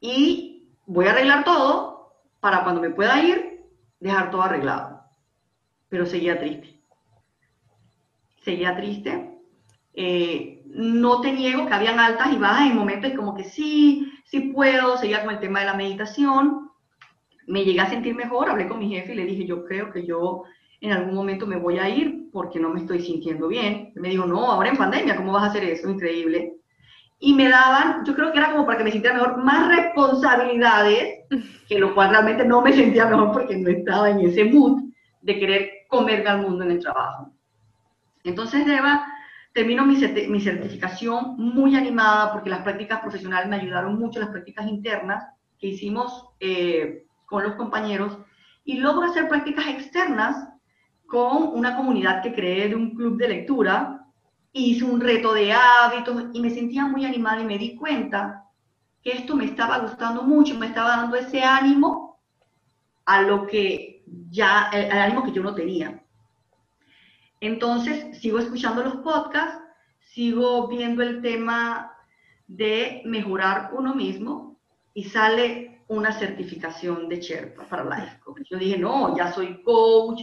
Y 0.00 0.68
voy 0.86 1.06
a 1.06 1.12
arreglar 1.12 1.44
todo 1.44 2.14
para 2.40 2.62
cuando 2.64 2.80
me 2.80 2.90
pueda 2.90 3.22
ir, 3.22 3.64
dejar 4.00 4.30
todo 4.30 4.42
arreglado 4.42 5.00
pero 5.90 6.06
seguía 6.06 6.38
triste. 6.38 6.80
Seguía 8.42 8.74
triste. 8.76 9.36
Eh, 9.92 10.62
no 10.66 11.20
te 11.20 11.32
niego 11.32 11.66
que 11.66 11.74
habían 11.74 11.98
altas 11.98 12.32
y 12.32 12.38
bajas 12.38 12.70
en 12.70 12.76
momentos 12.76 13.12
como 13.14 13.34
que 13.34 13.44
sí, 13.44 14.10
sí 14.24 14.52
puedo, 14.54 14.96
seguía 14.96 15.22
con 15.22 15.34
el 15.34 15.40
tema 15.40 15.60
de 15.60 15.66
la 15.66 15.74
meditación. 15.74 16.70
Me 17.46 17.64
llegué 17.64 17.80
a 17.80 17.90
sentir 17.90 18.14
mejor, 18.14 18.48
hablé 18.48 18.68
con 18.68 18.78
mi 18.78 18.88
jefe 18.88 19.12
y 19.12 19.16
le 19.16 19.24
dije, 19.24 19.46
yo 19.46 19.64
creo 19.64 19.90
que 19.92 20.06
yo 20.06 20.44
en 20.80 20.92
algún 20.92 21.14
momento 21.14 21.46
me 21.46 21.56
voy 21.56 21.78
a 21.78 21.88
ir 21.88 22.30
porque 22.32 22.58
no 22.58 22.70
me 22.70 22.80
estoy 22.80 23.00
sintiendo 23.00 23.48
bien. 23.48 23.92
Me 23.94 24.08
dijo, 24.08 24.26
no, 24.26 24.50
ahora 24.50 24.70
en 24.70 24.76
pandemia, 24.76 25.16
¿cómo 25.16 25.32
vas 25.32 25.44
a 25.44 25.46
hacer 25.46 25.64
eso? 25.64 25.88
Increíble. 25.90 26.54
Y 27.18 27.34
me 27.34 27.48
daban, 27.48 28.04
yo 28.04 28.14
creo 28.14 28.32
que 28.32 28.38
era 28.38 28.52
como 28.52 28.64
para 28.64 28.78
que 28.78 28.84
me 28.84 28.92
sintiera 28.92 29.16
mejor, 29.16 29.44
más 29.44 29.68
responsabilidades, 29.68 31.26
que 31.68 31.78
lo 31.78 31.94
cual 31.94 32.10
realmente 32.10 32.46
no 32.46 32.62
me 32.62 32.72
sentía 32.72 33.06
mejor 33.06 33.32
porque 33.32 33.56
no 33.56 33.68
estaba 33.68 34.10
en 34.10 34.20
ese 34.20 34.44
mood 34.44 34.84
de 35.20 35.38
querer 35.38 35.70
comerme 35.88 36.30
al 36.30 36.40
mundo 36.40 36.64
en 36.64 36.70
el 36.70 36.80
trabajo. 36.80 37.30
Entonces, 38.24 38.66
Eva, 38.66 39.06
termino 39.52 39.84
mi, 39.84 39.96
mi, 40.28 40.40
certificación 40.40 41.36
muy 41.36 41.76
animada 41.76 42.32
porque 42.32 42.50
las 42.50 42.62
prácticas 42.62 43.00
profesionales 43.00 43.48
me 43.48 43.56
ayudaron 43.56 43.98
mucho, 43.98 44.20
las 44.20 44.30
prácticas 44.30 44.66
internas 44.66 45.24
que 45.58 45.68
hicimos 45.68 46.30
eh, 46.40 47.04
con 47.30 47.44
los 47.44 47.54
compañeros, 47.54 48.18
y 48.64 48.78
logro 48.78 49.06
hacer 49.06 49.28
prácticas 49.28 49.68
externas 49.68 50.48
con 51.06 51.48
una 51.54 51.76
comunidad 51.76 52.22
que 52.22 52.34
creé 52.34 52.68
de 52.68 52.74
un 52.74 52.94
club 52.94 53.16
de 53.16 53.28
lectura. 53.28 54.06
Hice 54.52 54.84
un 54.84 55.00
reto 55.00 55.32
de 55.32 55.52
hábitos 55.52 56.26
y 56.34 56.40
me 56.40 56.50
sentía 56.50 56.84
muy 56.86 57.04
animada 57.04 57.40
y 57.40 57.46
me 57.46 57.56
di 57.56 57.76
cuenta 57.76 58.44
que 59.02 59.12
esto 59.12 59.36
me 59.36 59.44
estaba 59.44 59.78
gustando 59.78 60.22
mucho, 60.22 60.58
me 60.58 60.66
estaba 60.66 60.90
dando 60.90 61.16
ese 61.16 61.42
ánimo 61.42 62.20
a 63.06 63.22
lo 63.22 63.46
que 63.46 64.04
ya 64.30 64.68
el, 64.72 64.90
ánimo 64.90 65.24
que 65.24 65.32
yo 65.32 65.42
no 65.42 65.54
tenía. 65.54 66.02
Entonces, 67.40 68.20
sigo 68.20 68.38
escuchando 68.38 68.82
los 68.82 68.96
podcasts, 68.96 69.62
sigo 70.00 70.68
viendo 70.68 71.02
el 71.02 71.22
tema 71.22 71.92
de 72.46 73.02
mejorar 73.04 73.70
uno 73.72 73.94
mismo 73.94 74.58
y 74.94 75.04
sale 75.04 75.69
una 75.90 76.12
certificación 76.12 77.08
de 77.08 77.20
Sherpa 77.20 77.64
para 77.64 77.84
Life 77.84 78.20
Coach. 78.20 78.42
Yo 78.48 78.58
dije, 78.58 78.78
no, 78.78 79.16
ya 79.16 79.32
soy 79.32 79.60
coach, 79.62 80.20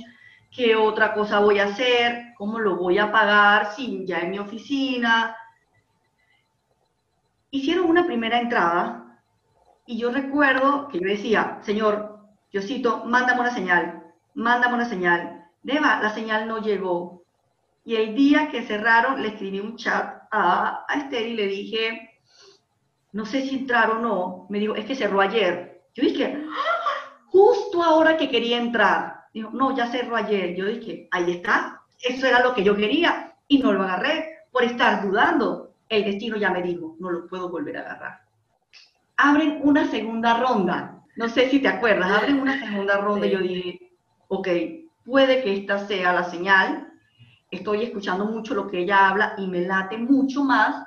¿qué 0.50 0.78
otra 0.78 1.14
cosa 1.14 1.40
voy 1.40 1.60
a 1.60 1.66
hacer? 1.66 2.34
¿Cómo 2.38 2.60
lo 2.60 2.78
voy 2.78 2.98
a 2.98 3.12
pagar? 3.12 3.74
Sí, 3.76 4.06
ya 4.08 4.20
en 4.20 4.32
mi 4.32 4.40
oficina. 4.40 5.36
Hicieron 7.52 7.90
una 7.90 8.06
primera 8.06 8.40
entrada 8.40 9.22
y 9.86 9.98
yo 9.98 10.10
recuerdo 10.10 10.88
que 10.88 11.00
yo 11.00 11.08
decía, 11.08 11.60
Señor, 11.64 12.18
Diosito, 12.50 13.04
mándame 13.04 13.42
una 13.42 13.54
señal, 13.54 14.04
mándame 14.36 14.76
una 14.76 14.86
señal. 14.86 15.50
Deba, 15.64 16.00
la 16.02 16.12
señal 16.12 16.48
no 16.48 16.62
llegó. 16.62 17.24
Y 17.84 17.98
el 17.98 18.16
día 18.16 18.50
que 18.50 18.64
cerraron, 18.64 19.22
le 19.22 19.30
escribí 19.30 19.60
un 19.60 19.76
chat 19.76 20.24
a, 20.32 20.86
a 20.88 20.94
Esther 20.98 21.28
y 21.28 21.34
le 21.34 21.48
dije, 21.48 22.17
no 23.18 23.26
sé 23.26 23.42
si 23.42 23.56
entrar 23.56 23.90
o 23.92 24.00
no. 24.00 24.46
Me 24.50 24.60
dijo, 24.60 24.76
es 24.76 24.86
que 24.86 24.96
cerró 24.96 25.22
ayer. 25.22 25.84
Yo 25.96 26.04
dije, 26.04 26.38
¡Ah! 26.50 27.26
justo 27.26 27.84
ahora 27.84 28.16
que 28.16 28.30
quería 28.30 28.58
entrar. 28.58 29.26
Dijo, 29.34 29.50
no, 29.52 29.76
ya 29.76 29.88
cerró 29.88 30.16
ayer. 30.16 30.56
Yo 30.56 30.66
dije, 30.66 31.08
ahí 31.12 31.32
está. 31.32 31.82
Eso 32.00 32.28
era 32.28 32.44
lo 32.44 32.54
que 32.54 32.64
yo 32.64 32.76
quería 32.76 33.36
y 33.48 33.60
no 33.60 33.74
lo 33.74 33.84
agarré 33.84 34.44
por 34.52 34.64
estar 34.64 35.02
dudando. 35.02 35.74
El 35.90 36.06
destino 36.06 36.38
ya 36.38 36.52
me 36.52 36.62
dijo, 36.62 36.96
no 37.00 37.10
lo 37.10 37.28
puedo 37.28 37.50
volver 37.50 37.78
a 37.78 37.82
agarrar. 37.82 38.22
Abren 39.18 39.62
una 39.64 39.90
segunda 39.90 40.38
ronda 40.38 40.98
no 41.18 41.28
sé 41.30 41.50
si 41.50 41.60
te 41.60 41.68
acuerdas, 41.68 42.12
abren 42.12 42.40
una 42.40 42.60
segunda 42.60 42.98
ronda 42.98 43.26
y 43.26 43.32
yo 43.32 43.40
dije, 43.40 43.92
ok, 44.28 44.48
puede 45.04 45.42
que 45.42 45.58
esta 45.58 45.88
sea 45.88 46.14
la 46.14 46.24
señal, 46.24 46.94
estoy 47.50 47.84
escuchando 47.84 48.26
mucho 48.26 48.54
lo 48.54 48.68
que 48.68 48.82
ella 48.82 49.10
habla 49.10 49.34
y 49.38 49.48
me 49.48 49.62
late 49.62 49.98
mucho 49.98 50.44
más 50.44 50.87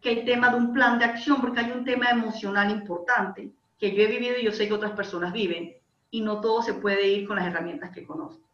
que 0.00 0.12
el 0.12 0.24
tema 0.24 0.50
de 0.50 0.56
un 0.56 0.72
plan 0.72 0.98
de 0.98 1.04
acción, 1.04 1.40
porque 1.40 1.60
hay 1.60 1.72
un 1.72 1.84
tema 1.84 2.10
emocional 2.10 2.70
importante 2.70 3.50
que 3.78 3.94
yo 3.94 4.02
he 4.02 4.06
vivido 4.06 4.38
y 4.38 4.44
yo 4.44 4.52
sé 4.52 4.66
que 4.66 4.74
otras 4.74 4.92
personas 4.92 5.32
viven, 5.32 5.74
y 6.10 6.20
no 6.20 6.40
todo 6.40 6.62
se 6.62 6.74
puede 6.74 7.06
ir 7.08 7.26
con 7.26 7.36
las 7.36 7.46
herramientas 7.46 7.90
que 7.90 8.06
conozco. 8.06 8.48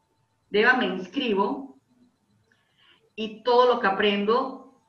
Deba, 0.50 0.74
me 0.74 0.86
inscribo 0.86 1.78
y 3.16 3.42
todo 3.42 3.74
lo 3.74 3.80
que 3.80 3.86
aprendo 3.86 4.80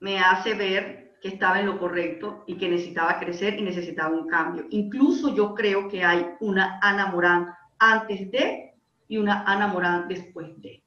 me 0.00 0.18
hace 0.18 0.54
ver 0.54 1.18
que 1.22 1.28
estaba 1.28 1.60
en 1.60 1.66
lo 1.66 1.78
correcto 1.78 2.44
y 2.46 2.56
que 2.56 2.68
necesitaba 2.68 3.18
crecer 3.18 3.58
y 3.58 3.62
necesitaba 3.62 4.14
un 4.14 4.26
cambio. 4.26 4.66
Incluso 4.70 5.34
yo 5.34 5.54
creo 5.54 5.88
que 5.88 6.04
hay 6.04 6.26
una 6.40 6.80
Ana 6.82 7.06
Morán 7.06 7.54
antes 7.78 8.30
de 8.30 8.74
y 9.08 9.18
una 9.18 9.44
Ana 9.44 9.68
Morán 9.68 10.08
después 10.08 10.60
de. 10.60 10.82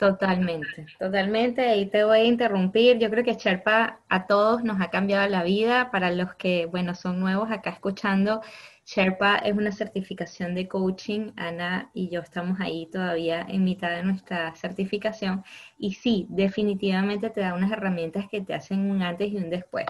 Totalmente, 0.00 0.86
totalmente. 0.98 1.60
Ahí 1.60 1.84
te 1.84 2.04
voy 2.04 2.20
a 2.20 2.24
interrumpir. 2.24 2.98
Yo 2.98 3.10
creo 3.10 3.22
que 3.22 3.34
Sherpa 3.34 4.00
a 4.08 4.26
todos 4.26 4.64
nos 4.64 4.80
ha 4.80 4.88
cambiado 4.88 5.28
la 5.28 5.42
vida. 5.42 5.90
Para 5.90 6.10
los 6.10 6.34
que, 6.36 6.64
bueno, 6.64 6.94
son 6.94 7.20
nuevos 7.20 7.50
acá 7.50 7.68
escuchando, 7.68 8.40
Sherpa 8.86 9.36
es 9.36 9.52
una 9.52 9.72
certificación 9.72 10.54
de 10.54 10.66
coaching. 10.68 11.32
Ana 11.36 11.90
y 11.92 12.08
yo 12.08 12.20
estamos 12.20 12.58
ahí 12.60 12.88
todavía 12.90 13.44
en 13.46 13.62
mitad 13.62 13.90
de 13.90 14.02
nuestra 14.02 14.56
certificación. 14.56 15.44
Y 15.76 15.92
sí, 15.92 16.26
definitivamente 16.30 17.28
te 17.28 17.42
da 17.42 17.52
unas 17.52 17.70
herramientas 17.70 18.26
que 18.30 18.40
te 18.40 18.54
hacen 18.54 18.90
un 18.90 19.02
antes 19.02 19.30
y 19.30 19.36
un 19.36 19.50
después. 19.50 19.84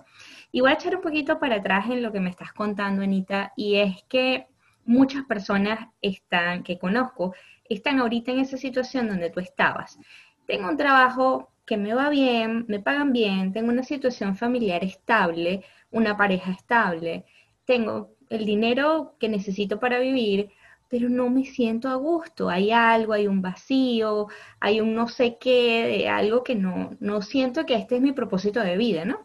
Y 0.51 0.61
voy 0.61 0.73
a 0.73 0.75
echar 0.75 0.97
un 0.97 1.03
poquito 1.03 1.39
para 1.39 1.59
atrás 1.59 1.89
en 1.89 2.03
lo 2.03 2.11
que 2.11 2.19
me 2.19 2.31
estás 2.31 2.53
contando, 2.53 3.05
Anita, 3.05 3.53
y 3.55 3.77
es 3.77 4.03
que 4.09 4.49
muchas 4.85 5.23
personas 5.25 5.87
están, 6.03 6.65
que 6.65 6.81
conozco, 6.81 7.33
están 7.71 8.01
ahorita 8.01 8.33
en 8.33 8.41
esa 8.41 8.57
situación 8.59 9.09
donde 9.09 9.31
tú 9.31 9.41
estabas. 9.41 9.99
Tengo 10.47 10.69
un 10.69 10.77
trabajo 10.77 11.51
que 11.65 11.77
me 11.77 11.95
va 11.95 12.11
bien, 12.11 12.65
me 12.69 12.81
pagan 12.81 13.13
bien, 13.13 13.53
tengo 13.53 13.71
una 13.71 13.85
situación 13.85 14.37
familiar 14.37 14.83
estable, 14.85 15.65
una 15.91 16.17
pareja 16.17 16.51
estable, 16.51 17.25
tengo 17.65 18.11
el 18.29 18.45
dinero 18.45 19.15
que 19.21 19.29
necesito 19.29 19.79
para 19.79 20.01
vivir, 20.01 20.51
pero 20.89 21.09
no 21.09 21.31
me 21.31 21.45
siento 21.45 21.89
a 21.89 21.95
gusto. 21.95 22.51
Hay 22.51 22.73
algo, 22.73 23.13
hay 23.13 23.29
un 23.29 23.43
vacío, 23.43 24.27
hay 24.59 24.81
un 24.81 24.95
no 24.95 25.09
sé 25.09 25.39
qué, 25.41 26.09
algo 26.09 26.43
que 26.43 26.57
no, 26.57 26.97
no 27.01 27.23
siento 27.23 27.65
que 27.67 27.77
este 27.77 27.97
es 27.97 28.03
mi 28.03 28.13
propósito 28.13 28.61
de 28.61 28.77
vida, 28.77 29.05
¿no? 29.05 29.25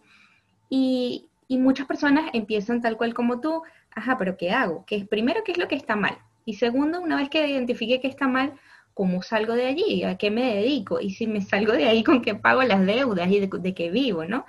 Y, 0.70 1.30
y 1.48 1.58
muchas 1.58 1.88
personas 1.88 2.30
empiezan 2.34 2.82
tal 2.82 2.98
cual 2.98 3.14
como 3.16 3.42
tú, 3.42 3.64
ajá, 3.92 4.18
pero 4.20 4.38
¿qué 4.38 4.52
hago? 4.52 4.86
Que 4.86 5.06
primero, 5.06 5.44
¿qué 5.44 5.54
es 5.54 5.58
lo 5.58 5.68
que 5.68 5.76
está 5.76 5.96
mal? 5.96 6.18
Y 6.46 6.54
segundo, 6.54 7.02
una 7.02 7.18
vez 7.18 7.30
que 7.30 7.48
identifique 7.48 8.00
que 8.00 8.08
está 8.08 8.28
mal, 8.28 8.54
¿cómo 8.94 9.24
salgo 9.24 9.54
de 9.54 9.66
allí? 9.66 10.04
¿A 10.04 10.18
qué 10.18 10.30
me 10.30 10.56
dedico? 10.56 11.00
Y 11.00 11.10
si 11.12 11.28
me 11.28 11.42
salgo 11.42 11.74
de 11.74 11.86
ahí, 11.86 12.04
¿con 12.04 12.22
qué 12.22 12.36
pago 12.36 12.62
las 12.64 12.86
deudas 12.86 13.30
y 13.30 13.40
de, 13.40 13.74
qué 13.74 13.90
vivo, 13.90 14.26
no? 14.26 14.46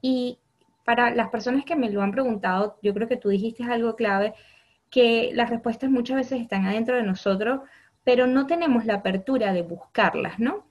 Y 0.00 0.38
para 0.84 1.10
las 1.14 1.28
personas 1.30 1.64
que 1.64 1.76
me 1.76 1.90
lo 1.90 2.02
han 2.02 2.12
preguntado, 2.12 2.78
yo 2.82 2.94
creo 2.94 3.08
que 3.08 3.16
tú 3.16 3.28
dijiste 3.30 3.64
algo 3.64 3.96
clave, 3.96 4.34
que 4.90 5.30
las 5.34 5.50
respuestas 5.50 5.90
muchas 5.90 6.16
veces 6.16 6.40
están 6.40 6.66
adentro 6.66 6.96
de 6.96 7.02
nosotros, 7.02 7.60
pero 8.04 8.26
no 8.26 8.46
tenemos 8.46 8.86
la 8.86 8.94
apertura 8.94 9.52
de 9.52 9.62
buscarlas, 9.62 10.38
¿no? 10.38 10.66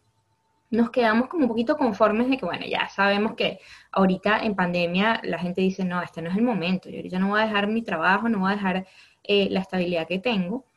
Nos 0.72 0.92
quedamos 0.92 1.30
como 1.30 1.44
un 1.44 1.50
poquito 1.50 1.78
conformes 1.78 2.30
de 2.30 2.38
que, 2.38 2.46
bueno, 2.46 2.65
ya 2.65 2.88
sabemos 2.89 3.34
que 3.36 3.60
ahorita 3.92 4.39
en 4.46 4.56
pandemia 4.56 5.20
la 5.24 5.39
gente 5.39 5.62
dice, 5.62 5.84
no, 5.84 6.02
este 6.02 6.22
no 6.22 6.30
es 6.30 6.38
el 6.38 6.44
momento, 6.44 6.89
yo 6.89 6.98
ahorita 6.98 7.20
no 7.20 7.30
voy 7.30 7.42
a 7.42 7.46
dejar 7.46 7.68
mi 7.68 7.82
trabajo, 7.82 8.30
no 8.30 8.39
voy 8.39 8.52
a 8.54 8.56
dejar 8.56 8.88
eh, 9.24 9.50
la 9.50 9.62
estabilidad 9.62 10.08
que 10.08 10.20
tengo 10.20 10.68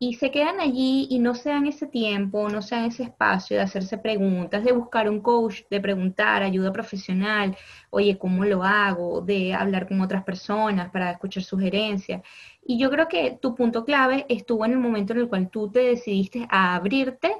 y 0.00 0.14
se 0.14 0.30
quedan 0.30 0.60
allí 0.60 1.08
y 1.10 1.18
no 1.18 1.34
se 1.34 1.50
dan 1.50 1.66
ese 1.66 1.86
tiempo, 1.88 2.48
no 2.48 2.62
se 2.62 2.76
dan 2.76 2.84
ese 2.84 3.02
espacio 3.02 3.56
de 3.56 3.64
hacerse 3.64 3.98
preguntas, 3.98 4.62
de 4.62 4.72
buscar 4.72 5.10
un 5.10 5.20
coach, 5.20 5.62
de 5.70 5.80
preguntar 5.80 6.42
ayuda 6.42 6.72
profesional, 6.72 7.56
oye, 7.90 8.16
¿cómo 8.16 8.44
lo 8.44 8.62
hago? 8.62 9.20
De 9.22 9.54
hablar 9.54 9.88
con 9.88 10.00
otras 10.00 10.22
personas 10.24 10.90
para 10.90 11.10
escuchar 11.10 11.42
sugerencias. 11.42 12.22
Y 12.64 12.78
yo 12.78 12.90
creo 12.90 13.08
que 13.08 13.38
tu 13.42 13.54
punto 13.56 13.84
clave 13.84 14.24
estuvo 14.28 14.64
en 14.64 14.72
el 14.72 14.78
momento 14.78 15.14
en 15.14 15.20
el 15.20 15.28
cual 15.28 15.50
tú 15.50 15.70
te 15.70 15.80
decidiste 15.80 16.46
a 16.48 16.76
abrirte 16.76 17.32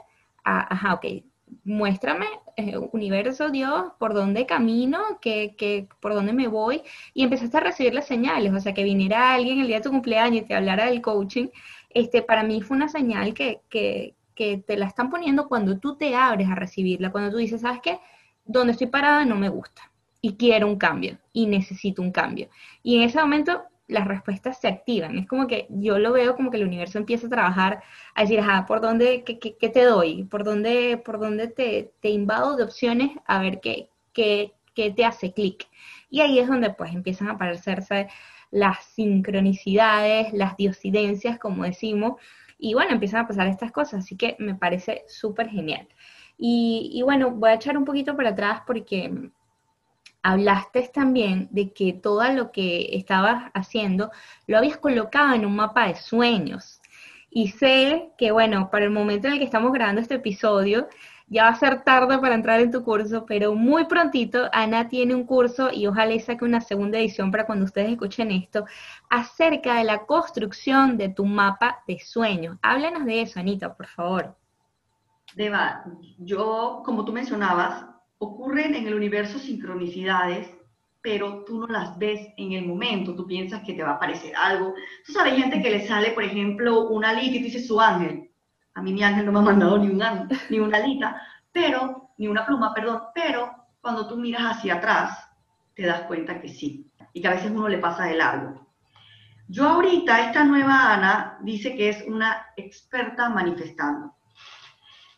a, 0.44 0.74
ajá, 0.74 0.94
ok, 0.94 1.06
muéstrame, 1.64 2.26
eh, 2.56 2.76
universo, 2.92 3.50
Dios, 3.50 3.92
por 3.98 4.14
dónde 4.14 4.46
camino, 4.46 4.98
que, 5.20 5.54
que, 5.56 5.88
por 6.00 6.14
dónde 6.14 6.32
me 6.32 6.48
voy, 6.48 6.82
y 7.14 7.22
empezaste 7.22 7.56
a 7.56 7.60
recibir 7.60 7.94
las 7.94 8.06
señales, 8.06 8.52
o 8.52 8.60
sea, 8.60 8.74
que 8.74 8.84
viniera 8.84 9.34
alguien 9.34 9.60
el 9.60 9.66
día 9.66 9.76
de 9.76 9.82
tu 9.82 9.90
cumpleaños 9.90 10.42
y 10.42 10.46
te 10.46 10.54
hablara 10.54 10.86
del 10.86 11.02
coaching, 11.02 11.48
este, 11.90 12.22
para 12.22 12.42
mí 12.42 12.60
fue 12.62 12.76
una 12.76 12.88
señal 12.88 13.34
que, 13.34 13.60
que, 13.68 14.14
que 14.34 14.58
te 14.58 14.76
la 14.76 14.86
están 14.86 15.10
poniendo 15.10 15.48
cuando 15.48 15.78
tú 15.78 15.96
te 15.96 16.14
abres 16.14 16.48
a 16.48 16.54
recibirla, 16.54 17.12
cuando 17.12 17.30
tú 17.30 17.38
dices, 17.38 17.60
¿sabes 17.62 17.80
qué? 17.82 17.98
Donde 18.44 18.72
estoy 18.72 18.86
parada 18.88 19.24
no 19.24 19.36
me 19.36 19.48
gusta 19.48 19.90
y 20.20 20.36
quiero 20.36 20.66
un 20.66 20.76
cambio 20.76 21.18
y 21.32 21.46
necesito 21.46 22.02
un 22.02 22.12
cambio. 22.12 22.48
Y 22.82 22.96
en 22.96 23.02
ese 23.02 23.20
momento 23.20 23.62
las 23.88 24.06
respuestas 24.06 24.60
se 24.60 24.68
activan. 24.68 25.18
Es 25.18 25.26
como 25.26 25.46
que 25.46 25.66
yo 25.70 25.98
lo 25.98 26.12
veo 26.12 26.36
como 26.36 26.50
que 26.50 26.58
el 26.58 26.66
universo 26.66 26.98
empieza 26.98 27.26
a 27.26 27.30
trabajar, 27.30 27.82
a 28.14 28.22
decir, 28.22 28.38
ajá, 28.40 28.66
¿por 28.66 28.80
dónde, 28.80 29.24
qué, 29.24 29.38
qué, 29.38 29.56
qué 29.56 29.68
te 29.70 29.82
doy? 29.82 30.24
¿Por 30.24 30.44
dónde, 30.44 31.00
por 31.02 31.18
dónde 31.18 31.48
te, 31.48 31.92
te 32.00 32.10
invado 32.10 32.56
de 32.56 32.64
opciones 32.64 33.12
a 33.26 33.40
ver 33.40 33.60
qué, 33.60 33.88
qué, 34.12 34.52
qué 34.74 34.90
te 34.90 35.04
hace 35.04 35.32
clic? 35.32 35.66
Y 36.10 36.20
ahí 36.20 36.38
es 36.38 36.48
donde 36.48 36.70
pues 36.70 36.92
empiezan 36.94 37.28
a 37.28 37.32
aparecerse 37.32 38.08
las 38.50 38.84
sincronicidades, 38.84 40.32
las 40.32 40.56
diosidencias, 40.56 41.38
como 41.38 41.64
decimos, 41.64 42.14
y 42.58 42.74
bueno, 42.74 42.92
empiezan 42.92 43.24
a 43.24 43.28
pasar 43.28 43.46
estas 43.46 43.72
cosas, 43.72 44.04
así 44.04 44.16
que 44.16 44.36
me 44.38 44.54
parece 44.54 45.04
súper 45.06 45.48
genial. 45.48 45.86
Y, 46.36 46.90
y, 46.92 47.02
bueno, 47.02 47.30
voy 47.30 47.50
a 47.50 47.54
echar 47.54 47.76
un 47.76 47.84
poquito 47.84 48.16
para 48.16 48.30
atrás 48.30 48.62
porque 48.66 49.30
hablaste 50.22 50.90
también 50.92 51.48
de 51.50 51.72
que 51.72 51.92
todo 51.92 52.22
lo 52.32 52.52
que 52.52 52.96
estabas 52.96 53.50
haciendo 53.54 54.10
lo 54.46 54.58
habías 54.58 54.76
colocado 54.76 55.34
en 55.34 55.46
un 55.46 55.56
mapa 55.56 55.88
de 55.88 55.94
sueños. 55.96 56.80
Y 57.30 57.48
sé 57.48 58.10
que, 58.18 58.30
bueno, 58.30 58.70
para 58.70 58.84
el 58.84 58.90
momento 58.90 59.26
en 59.26 59.34
el 59.34 59.38
que 59.38 59.44
estamos 59.44 59.72
grabando 59.72 60.00
este 60.00 60.14
episodio, 60.14 60.88
ya 61.30 61.44
va 61.44 61.50
a 61.50 61.54
ser 61.56 61.82
tarde 61.82 62.18
para 62.18 62.34
entrar 62.34 62.60
en 62.60 62.70
tu 62.70 62.82
curso, 62.82 63.26
pero 63.26 63.54
muy 63.54 63.84
prontito 63.86 64.48
Ana 64.52 64.88
tiene 64.88 65.14
un 65.14 65.24
curso 65.24 65.70
y 65.72 65.86
ojalá 65.86 66.18
saque 66.20 66.44
una 66.44 66.60
segunda 66.60 66.98
edición 66.98 67.30
para 67.30 67.46
cuando 67.46 67.64
ustedes 67.64 67.90
escuchen 67.90 68.30
esto, 68.30 68.64
acerca 69.10 69.74
de 69.76 69.84
la 69.84 70.06
construcción 70.06 70.96
de 70.96 71.10
tu 71.10 71.26
mapa 71.26 71.82
de 71.86 71.98
sueños. 72.00 72.56
Háblanos 72.62 73.04
de 73.04 73.22
eso, 73.22 73.40
Anita, 73.40 73.74
por 73.74 73.86
favor. 73.86 74.34
Deba, 75.34 75.84
yo, 76.18 76.82
como 76.84 77.04
tú 77.04 77.12
mencionabas, 77.12 77.84
ocurren 78.18 78.74
en 78.74 78.86
el 78.86 78.94
universo 78.94 79.38
sincronicidades, 79.38 80.48
pero 81.02 81.44
tú 81.44 81.60
no 81.60 81.66
las 81.66 81.96
ves 81.98 82.28
en 82.36 82.52
el 82.52 82.66
momento, 82.66 83.14
tú 83.14 83.26
piensas 83.26 83.62
que 83.64 83.74
te 83.74 83.82
va 83.82 83.90
a 83.90 83.94
aparecer 83.94 84.34
algo. 84.34 84.74
Tú 85.06 85.12
sabes, 85.12 85.34
gente 85.34 85.62
que 85.62 85.70
le 85.70 85.86
sale, 85.86 86.10
por 86.10 86.24
ejemplo, 86.24 86.88
una 86.88 87.10
alita 87.10 87.36
y 87.36 87.38
tú 87.38 87.44
dices 87.44 87.66
su 87.66 87.80
ángel. 87.80 88.27
A 88.78 88.80
mí 88.80 88.92
mi 88.92 89.02
ángel 89.02 89.26
no 89.26 89.32
me 89.32 89.40
ha 89.40 89.42
mandado 89.42 89.76
ni, 89.76 89.88
un 89.88 90.00
ángel, 90.00 90.38
ni 90.50 90.60
una 90.60 90.78
alita, 90.78 91.20
pero, 91.50 92.10
ni 92.16 92.28
una 92.28 92.46
pluma, 92.46 92.72
perdón, 92.72 93.02
pero 93.12 93.52
cuando 93.80 94.06
tú 94.06 94.16
miras 94.16 94.56
hacia 94.56 94.74
atrás, 94.74 95.18
te 95.74 95.84
das 95.84 96.02
cuenta 96.02 96.40
que 96.40 96.48
sí, 96.48 96.88
y 97.12 97.20
que 97.20 97.26
a 97.26 97.32
veces 97.32 97.50
uno 97.50 97.68
le 97.68 97.78
pasa 97.78 98.04
de 98.04 98.14
largo. 98.14 98.68
Yo 99.48 99.66
ahorita, 99.66 100.26
esta 100.26 100.44
nueva 100.44 100.94
Ana 100.94 101.38
dice 101.42 101.74
que 101.74 101.88
es 101.88 102.04
una 102.06 102.46
experta 102.56 103.28
manifestando. 103.30 104.14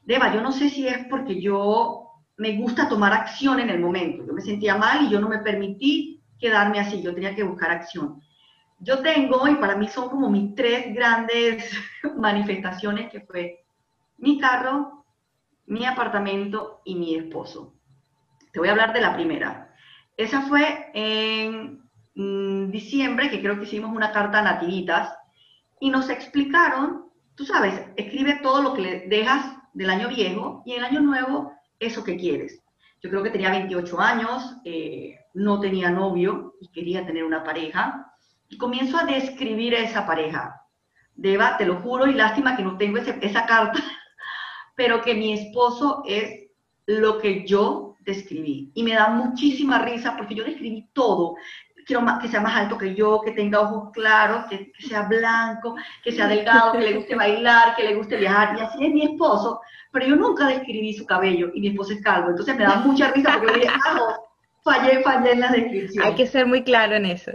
Deba, 0.05 0.33
yo 0.33 0.41
no 0.41 0.53
sé 0.53 0.71
si 0.71 0.89
es 0.89 1.07
porque 1.11 1.39
yo 1.39 2.09
me 2.39 2.57
gusta 2.57 2.89
tomar 2.89 3.13
acción 3.13 3.61
en 3.61 3.69
el 3.69 3.79
momento. 3.81 4.25
Yo 4.27 4.33
me 4.33 4.41
sentía 4.41 4.75
mal 4.75 5.05
y 5.05 5.11
yo 5.11 5.21
no 5.21 5.29
me 5.29 5.41
permití 5.41 6.23
quedarme 6.39 6.81
así, 6.81 7.03
yo 7.03 7.13
tenía 7.13 7.35
que 7.35 7.43
buscar 7.43 7.73
acción. 7.73 8.23
Yo 8.81 9.01
tengo, 9.01 9.47
y 9.47 9.57
para 9.57 9.77
mí 9.77 9.89
son 9.89 10.09
como 10.09 10.31
mis 10.31 10.55
tres 10.55 10.95
grandes 10.95 11.71
manifestaciones, 12.17 13.11
que 13.11 13.21
fue 13.21 13.65
mi 14.19 14.39
carro, 14.39 15.05
mi 15.67 15.85
apartamento 15.85 16.81
y 16.85 16.95
mi 16.95 17.15
esposo. 17.15 17.75
Te 18.53 18.59
voy 18.59 18.69
a 18.69 18.73
hablar 18.73 18.93
de 18.93 19.01
la 19.01 19.15
primera. 19.15 19.75
Esa 20.17 20.43
fue 20.43 20.91
en 20.95 21.83
mm, 22.15 22.71
diciembre, 22.71 23.31
que 23.31 23.41
creo 23.41 23.57
que 23.57 23.65
hicimos 23.65 23.95
una 23.95 24.13
carta 24.13 24.41
a 24.41 24.43
nativitas, 24.43 25.15
y 25.79 25.91
nos 25.91 26.11
explicaron, 26.11 27.07
tú 27.35 27.45
sabes, 27.45 27.83
escribe 27.97 28.41
todo 28.43 28.63
lo 28.63 28.75
que 28.75 28.83
le 28.83 29.01
dejas 29.09 29.57
del 29.73 29.91
año 29.91 30.09
viejo 30.09 30.63
y 30.67 30.73
el 30.75 30.85
año 30.85 31.01
nuevo 31.01 31.53
eso 31.79 32.05
que 32.05 32.17
quieres. 32.17 32.63
Yo 33.03 33.09
creo 33.09 33.23
que 33.23 33.31
tenía 33.31 33.51
28 33.51 33.99
años, 33.99 34.57
eh, 34.65 35.19
no 35.33 35.59
tenía 35.59 35.91
novio 35.91 36.55
y 36.61 36.69
quería 36.69 37.07
tener 37.07 37.25
una 37.25 37.43
pareja. 37.43 38.10
Y 38.51 38.59
comienzo 38.59 38.99
a 38.99 39.05
describir 39.05 39.75
a 39.75 39.81
esa 39.81 40.07
pareja. 40.07 40.61
Deba, 41.15 41.57
te 41.57 41.65
lo 41.65 41.77
juro, 41.77 42.07
y 42.07 42.15
lástima 42.15 42.55
que 42.55 42.63
no 42.63 42.77
tengo 42.77 42.99
esa 42.99 43.47
carta, 43.47 43.81
pero 44.77 45.01
que 45.01 45.15
mi 45.15 45.33
esposo 45.33 46.03
es 46.07 46.51
lo 46.85 47.19
que 47.19 47.47
yo 47.47 47.97
describí. 48.01 48.71
Y 48.75 48.83
me 48.83 48.93
da 48.93 49.09
muchísima 49.09 49.79
risa 49.79 50.17
porque 50.17 50.35
yo 50.35 50.45
describí 50.45 50.91
todo 50.93 51.37
quiero 51.91 52.07
que 52.21 52.29
sea 52.29 52.41
más 52.41 52.57
alto 52.57 52.79
que 52.79 52.95
yo, 52.95 53.21
que 53.21 53.33
tenga 53.33 53.61
ojos 53.61 53.91
claros, 53.93 54.47
que, 54.49 54.71
sea 54.79 55.03
blanco, 55.03 55.77
que 56.05 56.13
sea 56.13 56.29
delgado, 56.29 56.73
que 56.73 56.79
le 56.79 56.95
guste 56.95 57.17
bailar, 57.17 57.75
que 57.75 57.83
le 57.83 57.95
guste 57.95 58.17
viajar. 58.17 58.57
Y 58.57 58.61
así 58.61 58.85
es 58.85 58.93
mi 58.93 59.03
esposo. 59.03 59.61
Pero 59.93 60.07
yo 60.07 60.17
nunca 60.17 60.47
describí 60.47 60.95
su 60.95 61.05
cabello 61.05 61.51
y 61.53 61.61
mi 61.61 61.69
esposo 61.69 61.93
es 61.93 62.03
calvo. 62.03 62.31
Entonces 62.31 62.57
me 62.57 62.65
da 62.65 62.77
mucha 62.77 63.11
risa 63.11 63.33
porque 63.33 63.47
yo 63.47 63.61
dije, 63.61 63.69
ah, 63.69 63.95
no, 63.95 64.07
fallé, 64.63 65.03
fallé 65.03 65.33
en 65.33 65.41
la 65.41 65.49
descripción. 65.49 66.05
Hay 66.05 66.15
que 66.15 66.27
ser 66.27 66.47
muy 66.47 66.63
claro 66.63 66.95
en 66.95 67.07
eso. 67.07 67.33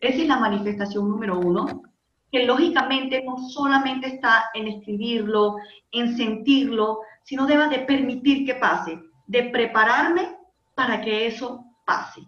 Esa 0.00 0.22
es 0.22 0.28
la 0.28 0.38
manifestación 0.38 1.08
número 1.08 1.38
uno, 1.38 1.82
que 2.30 2.44
lógicamente 2.44 3.22
no 3.24 3.38
solamente 3.48 4.08
está 4.08 4.50
en 4.54 4.68
escribirlo, 4.68 5.56
en 5.92 6.16
sentirlo, 6.16 7.00
sino 7.22 7.46
deba 7.46 7.68
de 7.68 7.80
permitir 7.80 8.44
que 8.44 8.56
pase, 8.56 9.00
de 9.26 9.44
prepararme 9.44 10.36
para 10.74 11.00
que 11.00 11.26
eso 11.26 11.64
pase 11.86 12.26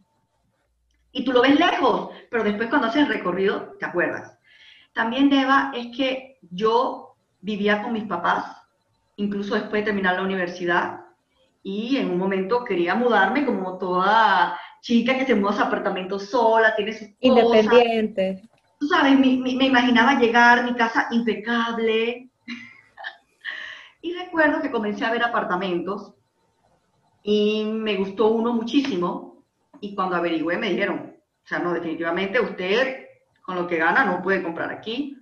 y 1.16 1.24
tú 1.24 1.32
lo 1.32 1.40
ves 1.40 1.58
lejos, 1.58 2.10
pero 2.30 2.44
después 2.44 2.68
cuando 2.68 2.88
haces 2.88 3.04
el 3.04 3.08
recorrido, 3.08 3.74
te 3.80 3.86
acuerdas. 3.86 4.38
También, 4.92 5.30
Deba, 5.30 5.72
es 5.74 5.96
que 5.96 6.38
yo 6.50 7.16
vivía 7.40 7.82
con 7.82 7.94
mis 7.94 8.04
papás, 8.04 8.44
incluso 9.16 9.54
después 9.54 9.80
de 9.80 9.86
terminar 9.86 10.16
la 10.16 10.24
universidad, 10.24 11.06
y 11.62 11.96
en 11.96 12.10
un 12.10 12.18
momento 12.18 12.64
quería 12.64 12.94
mudarme 12.94 13.46
como 13.46 13.78
toda 13.78 14.60
chica 14.80 15.16
que 15.16 15.26
se 15.26 15.34
muda 15.34 15.52
a 15.52 15.56
su 15.56 15.62
apartamento 15.62 16.18
sola, 16.18 16.74
tiene 16.76 16.92
sus 16.92 17.08
Independiente. 17.20 18.42
Tú 18.78 18.86
sabes, 18.88 19.18
me, 19.18 19.36
me 19.38 19.66
imaginaba 19.66 20.18
llegar, 20.18 20.64
mi 20.64 20.74
casa 20.74 21.08
impecable. 21.10 22.30
y 24.02 24.12
recuerdo 24.14 24.60
que 24.60 24.70
comencé 24.70 25.04
a 25.04 25.10
ver 25.10 25.22
apartamentos 25.22 26.14
y 27.22 27.64
me 27.64 27.96
gustó 27.96 28.28
uno 28.28 28.52
muchísimo 28.52 29.42
y 29.80 29.94
cuando 29.94 30.16
averigüé 30.16 30.58
me 30.58 30.70
dijeron, 30.70 31.16
o 31.44 31.48
sea, 31.48 31.58
no, 31.58 31.72
definitivamente 31.72 32.40
usted 32.40 33.06
con 33.42 33.56
lo 33.56 33.66
que 33.66 33.78
gana 33.78 34.04
no 34.04 34.22
puede 34.22 34.42
comprar 34.42 34.70
aquí. 34.70 35.16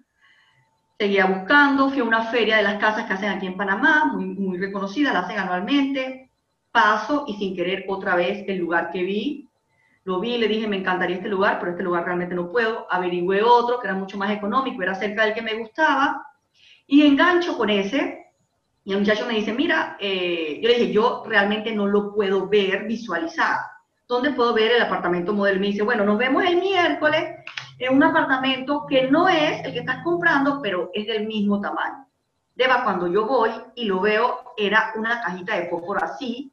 Seguía 0.98 1.26
buscando, 1.26 1.90
fui 1.90 2.00
a 2.00 2.04
una 2.04 2.24
feria 2.24 2.56
de 2.56 2.62
las 2.62 2.78
casas 2.78 3.04
que 3.04 3.12
hacen 3.12 3.30
aquí 3.30 3.46
en 3.46 3.56
Panamá, 3.56 4.06
muy, 4.12 4.26
muy 4.26 4.58
reconocida, 4.58 5.12
la 5.12 5.20
hacen 5.20 5.38
anualmente. 5.38 6.23
Paso 6.74 7.22
y 7.28 7.34
sin 7.34 7.54
querer 7.54 7.84
otra 7.86 8.16
vez 8.16 8.44
el 8.48 8.58
lugar 8.58 8.90
que 8.90 9.04
vi, 9.04 9.48
Lo 10.02 10.18
vi, 10.18 10.38
le 10.38 10.48
dije, 10.48 10.66
me 10.66 10.78
encantaría 10.78 11.18
este 11.18 11.28
lugar, 11.28 11.60
pero 11.60 11.70
este 11.70 11.84
lugar 11.84 12.04
realmente 12.04 12.34
no 12.34 12.50
puedo. 12.50 12.88
Averigüé 12.90 13.44
otro 13.44 13.78
que 13.78 13.86
era 13.86 13.96
mucho 13.96 14.18
más 14.18 14.32
económico, 14.32 14.82
era 14.82 14.96
cerca 14.96 15.24
del 15.24 15.34
que 15.34 15.40
me 15.40 15.54
gustaba. 15.54 16.26
Y 16.88 17.06
engancho 17.06 17.56
con 17.56 17.70
ese. 17.70 18.26
Y 18.82 18.92
el 18.92 18.98
muchacho 18.98 19.24
me 19.24 19.34
dice, 19.34 19.52
mira, 19.52 19.96
eh, 20.00 20.58
yo 20.60 20.68
le 20.68 20.74
dije, 20.74 20.92
yo 20.92 21.22
realmente 21.24 21.72
no 21.72 21.86
lo 21.86 22.12
puedo 22.12 22.48
ver, 22.48 22.86
visualizar. 22.86 23.56
¿Dónde 24.08 24.32
puedo 24.32 24.52
ver 24.52 24.72
el 24.72 24.82
apartamento 24.82 25.32
modelo? 25.32 25.60
Me 25.60 25.68
dice, 25.68 25.84
bueno, 25.84 26.04
nos 26.04 26.18
vemos 26.18 26.44
el 26.44 26.56
miércoles 26.56 27.36
en 27.78 27.94
un 27.94 28.02
apartamento 28.02 28.84
que 28.88 29.08
no 29.08 29.28
es 29.28 29.64
el 29.64 29.72
que 29.72 29.78
estás 29.78 30.02
comprando, 30.02 30.58
pero 30.60 30.90
es 30.92 31.06
del 31.06 31.24
mismo 31.28 31.60
tamaño. 31.60 32.04
Deba, 32.56 32.82
cuando 32.82 33.06
yo 33.06 33.26
voy 33.26 33.50
y 33.76 33.84
lo 33.84 34.00
veo, 34.00 34.40
era 34.56 34.92
una 34.96 35.20
cajita 35.22 35.56
de 35.56 35.68
fósforo 35.68 36.02
así. 36.02 36.50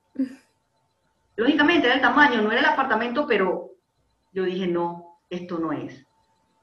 Lógicamente 1.41 1.87
era 1.87 1.95
el 1.95 2.01
tamaño, 2.01 2.39
no 2.39 2.51
era 2.51 2.61
el 2.61 2.67
apartamento, 2.67 3.25
pero 3.25 3.71
yo 4.31 4.43
dije, 4.43 4.67
no, 4.67 5.21
esto 5.27 5.57
no 5.57 5.71
es. 5.71 6.05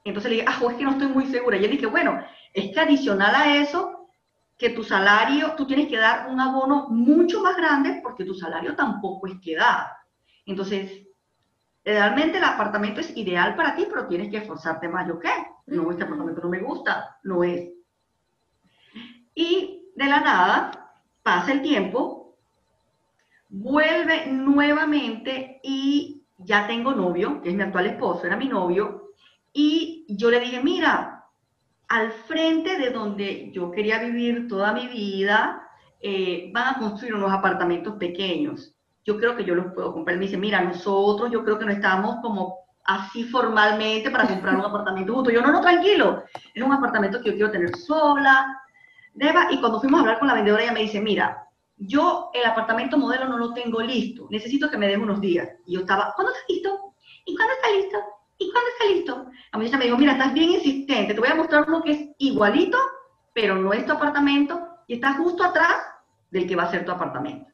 Entonces 0.05 0.31
le 0.31 0.37
dije, 0.37 0.47
ah, 0.49 0.57
es 0.69 0.75
que 0.75 0.83
no 0.85 0.91
estoy 0.91 1.07
muy 1.07 1.25
segura. 1.25 1.57
Y 1.57 1.63
yo 1.63 1.67
dije, 1.67 1.85
bueno, 1.85 2.23
es 2.53 2.73
que 2.73 2.79
adicional 2.79 3.35
a 3.35 3.57
eso, 3.57 4.07
que 4.57 4.69
tu 4.69 4.81
salario, 4.81 5.53
tú 5.57 5.67
tienes 5.67 5.89
que 5.89 5.97
dar 5.97 6.29
un 6.29 6.39
abono 6.39 6.87
mucho 6.87 7.43
más 7.43 7.57
grande 7.57 7.99
porque 8.01 8.23
tu 8.23 8.33
salario 8.33 8.73
tampoco 8.73 9.27
es 9.27 9.33
que 9.43 9.57
da. 9.57 9.97
Entonces, 10.45 11.05
realmente 11.83 12.37
el 12.37 12.43
apartamento 12.45 13.01
es 13.01 13.15
ideal 13.17 13.57
para 13.57 13.75
ti, 13.75 13.85
pero 13.89 14.07
tienes 14.07 14.29
que 14.29 14.37
esforzarte 14.37 14.87
más. 14.87 15.05
¿Yo 15.09 15.19
qué? 15.19 15.29
No, 15.65 15.91
este 15.91 16.03
apartamento 16.03 16.39
no 16.41 16.49
me 16.49 16.61
gusta, 16.61 17.19
no 17.23 17.43
es. 17.43 17.69
Y 19.35 19.91
de 19.93 20.05
la 20.05 20.21
nada, 20.21 20.71
pasa 21.21 21.51
el 21.51 21.61
tiempo, 21.61 22.18
vuelve 23.49 24.27
nuevamente 24.27 25.59
y 25.63 26.23
ya 26.37 26.67
tengo 26.67 26.93
novio, 26.93 27.41
que 27.41 27.49
es 27.49 27.55
mi 27.55 27.63
actual 27.63 27.87
esposo, 27.87 28.25
era 28.25 28.37
mi 28.37 28.47
novio, 28.47 29.11
y 29.51 30.05
yo 30.09 30.29
le 30.29 30.39
dije, 30.39 30.61
mira, 30.63 31.25
al 31.87 32.11
frente 32.11 32.77
de 32.77 32.91
donde 32.91 33.51
yo 33.51 33.71
quería 33.71 33.99
vivir 33.99 34.47
toda 34.47 34.73
mi 34.73 34.87
vida, 34.87 35.67
eh, 35.99 36.49
van 36.53 36.75
a 36.75 36.79
construir 36.79 37.15
unos 37.15 37.31
apartamentos 37.31 37.95
pequeños. 37.95 38.75
Yo 39.03 39.17
creo 39.17 39.35
que 39.35 39.43
yo 39.43 39.55
los 39.55 39.73
puedo 39.73 39.91
comprar. 39.91 40.17
Me 40.17 40.25
dice, 40.25 40.37
mira, 40.37 40.61
nosotros 40.61 41.31
yo 41.31 41.43
creo 41.43 41.57
que 41.57 41.65
no 41.65 41.71
estamos 41.71 42.17
como 42.21 42.59
así 42.85 43.23
formalmente 43.23 44.11
para 44.11 44.27
comprar 44.27 44.55
un 44.55 44.61
apartamento 44.65 45.15
justo. 45.15 45.31
Yo, 45.31 45.41
no, 45.41 45.51
no, 45.51 45.61
tranquilo. 45.61 46.23
Es 46.53 46.63
un 46.63 46.71
apartamento 46.71 47.19
que 47.19 47.31
yo 47.31 47.35
quiero 47.35 47.51
tener 47.51 47.75
sola, 47.75 48.61
Deba, 49.13 49.47
y 49.51 49.59
cuando 49.59 49.81
fuimos 49.81 49.97
a 49.97 50.01
hablar 50.01 50.19
con 50.19 50.27
la 50.27 50.35
vendedora, 50.35 50.63
ella 50.63 50.71
me 50.71 50.81
dice, 50.81 51.01
mira, 51.01 51.48
yo 51.79 52.29
el 52.33 52.45
apartamento 52.45 52.97
modelo 52.97 53.25
no 53.27 53.37
lo 53.37 53.53
tengo 53.53 53.81
listo, 53.81 54.27
necesito 54.29 54.69
que 54.69 54.77
me 54.77 54.87
den 54.87 55.01
unos 55.01 55.21
días. 55.21 55.49
Y 55.65 55.73
yo 55.73 55.81
estaba, 55.81 56.13
¿cuándo 56.15 56.33
está 56.33 56.45
listo? 56.49 56.93
¿Y 57.25 57.35
cuándo 57.35 57.53
está 57.53 57.71
listo? 57.71 57.97
¿Y 58.37 58.51
cuándo 58.51 58.69
está 58.69 58.85
listo? 58.93 59.31
La 59.51 59.59
muchacha 59.59 59.77
me 59.77 59.85
dijo, 59.85 59.97
mira, 59.97 60.11
estás 60.13 60.33
bien 60.33 60.51
insistente, 60.51 61.13
te 61.13 61.19
voy 61.19 61.29
a 61.29 61.35
mostrar 61.35 61.65
uno 61.67 61.81
que 61.81 61.91
es 61.91 62.09
igualito, 62.17 62.77
pero 63.33 63.55
no 63.55 63.73
es 63.73 63.85
tu 63.85 63.93
apartamento, 63.93 64.67
y 64.87 64.95
está 64.95 65.13
justo 65.13 65.43
atrás 65.43 65.77
del 66.31 66.47
que 66.47 66.55
va 66.55 66.63
a 66.63 66.71
ser 66.71 66.85
tu 66.85 66.91
apartamento. 66.91 67.49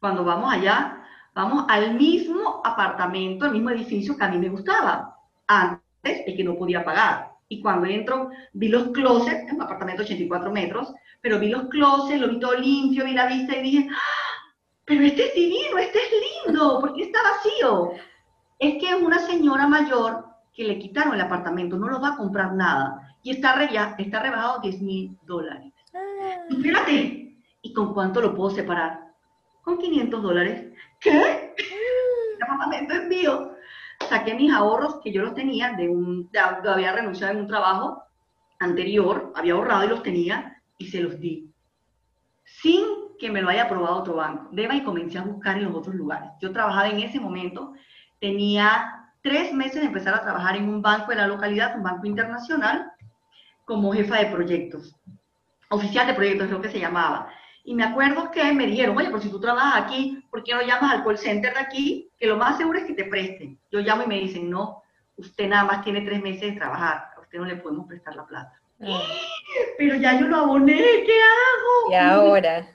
Cuando 0.00 0.24
vamos 0.24 0.52
allá, 0.52 1.04
vamos 1.34 1.64
al 1.68 1.94
mismo 1.94 2.60
apartamento, 2.64 3.44
al 3.44 3.52
mismo 3.52 3.70
edificio 3.70 4.16
que 4.16 4.24
a 4.24 4.28
mí 4.28 4.38
me 4.38 4.48
gustaba, 4.48 5.16
antes 5.46 6.22
el 6.26 6.36
que 6.36 6.44
no 6.44 6.56
podía 6.56 6.84
pagar. 6.84 7.35
Y 7.48 7.60
cuando 7.60 7.86
entro, 7.86 8.30
vi 8.52 8.68
los 8.68 8.88
closets, 8.88 9.48
en 9.48 9.56
un 9.56 9.62
apartamento 9.62 10.02
de 10.02 10.06
84 10.06 10.50
metros, 10.50 10.92
pero 11.20 11.38
vi 11.38 11.48
los 11.48 11.68
closets, 11.68 12.20
lo 12.20 12.28
vi 12.28 12.40
todo 12.40 12.54
limpio, 12.54 13.04
vi 13.04 13.12
la 13.12 13.26
vista 13.26 13.56
y 13.56 13.62
dije, 13.62 13.88
¡Ah! 13.90 14.52
pero 14.84 15.02
este 15.04 15.28
es 15.28 15.34
divino, 15.34 15.78
este 15.78 15.98
es 15.98 16.46
lindo, 16.46 16.78
porque 16.80 17.02
está 17.02 17.18
vacío. 17.22 17.92
Es 18.58 18.74
que 18.80 18.88
es 18.88 18.94
una 18.94 19.18
señora 19.20 19.66
mayor 19.66 20.24
que 20.52 20.64
le 20.64 20.78
quitaron 20.78 21.14
el 21.14 21.20
apartamento, 21.20 21.76
no 21.76 21.88
lo 21.88 22.00
va 22.00 22.10
a 22.10 22.16
comprar 22.16 22.54
nada. 22.54 23.14
Y 23.22 23.30
está, 23.30 23.62
está 23.98 24.22
rebajado 24.22 24.60
10 24.60 24.80
mil 24.80 25.18
dólares. 25.26 25.72
Ah. 25.94 26.46
Y 26.48 26.56
espérate, 26.56 27.36
¿y 27.62 27.72
con 27.72 27.94
cuánto 27.94 28.20
lo 28.20 28.34
puedo 28.34 28.50
separar? 28.50 29.12
Con 29.62 29.78
500 29.78 30.22
dólares. 30.22 30.72
¿Qué? 31.00 31.54
El 31.58 32.42
apartamento 32.42 32.94
es 32.94 33.08
mío 33.08 33.55
saqué 34.08 34.34
mis 34.34 34.52
ahorros 34.52 35.00
que 35.02 35.12
yo 35.12 35.22
los 35.22 35.34
tenía 35.34 35.72
de 35.72 35.88
un, 35.88 36.30
había 36.68 36.92
renunciado 36.92 37.32
en 37.32 37.40
un 37.40 37.46
trabajo 37.46 38.02
anterior, 38.58 39.32
había 39.34 39.54
ahorrado 39.54 39.84
y 39.84 39.88
los 39.88 40.02
tenía 40.02 40.62
y 40.78 40.86
se 40.86 41.00
los 41.00 41.20
di. 41.20 41.50
Sin 42.44 42.84
que 43.18 43.30
me 43.30 43.42
lo 43.42 43.48
haya 43.48 43.64
aprobado 43.64 43.96
otro 43.96 44.14
banco. 44.14 44.48
Deba 44.52 44.74
y 44.74 44.84
comencé 44.84 45.18
a 45.18 45.22
buscar 45.22 45.56
en 45.56 45.64
los 45.64 45.74
otros 45.74 45.94
lugares. 45.94 46.30
Yo 46.40 46.52
trabajaba 46.52 46.88
en 46.88 47.00
ese 47.00 47.18
momento, 47.18 47.72
tenía 48.20 49.10
tres 49.22 49.52
meses 49.52 49.80
de 49.80 49.86
empezar 49.86 50.14
a 50.14 50.22
trabajar 50.22 50.56
en 50.56 50.68
un 50.68 50.82
banco 50.82 51.10
de 51.10 51.16
la 51.16 51.26
localidad, 51.26 51.76
un 51.76 51.82
banco 51.82 52.06
internacional, 52.06 52.92
como 53.64 53.92
jefa 53.92 54.18
de 54.18 54.26
proyectos, 54.26 54.94
oficial 55.70 56.06
de 56.06 56.14
proyectos 56.14 56.46
es 56.46 56.52
lo 56.52 56.60
que 56.60 56.70
se 56.70 56.78
llamaba. 56.78 57.28
Y 57.68 57.74
me 57.74 57.82
acuerdo 57.82 58.30
que 58.30 58.52
me 58.52 58.64
dijeron, 58.64 58.96
oye, 58.96 59.08
pero 59.08 59.20
si 59.20 59.28
tú 59.28 59.40
trabajas 59.40 59.82
aquí, 59.82 60.24
¿por 60.30 60.44
qué 60.44 60.54
no 60.54 60.62
llamas 60.62 60.92
al 60.92 61.02
call 61.02 61.18
center 61.18 61.52
de 61.52 61.58
aquí? 61.58 62.08
Que 62.16 62.28
lo 62.28 62.36
más 62.36 62.58
seguro 62.58 62.78
es 62.78 62.84
que 62.84 62.94
te 62.94 63.06
presten. 63.06 63.58
Yo 63.72 63.80
llamo 63.80 64.04
y 64.04 64.06
me 64.06 64.20
dicen, 64.20 64.48
no, 64.48 64.84
usted 65.16 65.48
nada 65.48 65.64
más 65.64 65.82
tiene 65.82 66.02
tres 66.02 66.22
meses 66.22 66.42
de 66.42 66.52
trabajar, 66.52 67.08
a 67.16 67.20
usted 67.20 67.40
no 67.40 67.44
le 67.44 67.56
podemos 67.56 67.88
prestar 67.88 68.14
la 68.14 68.24
plata. 68.24 68.52
Ah. 68.80 69.02
Pero 69.78 69.96
ya 69.96 70.16
yo 70.16 70.28
lo 70.28 70.36
aboné, 70.36 70.76
¿qué 70.76 71.18
hago? 71.20 71.90
Y 71.90 71.94
ahora. 71.96 72.68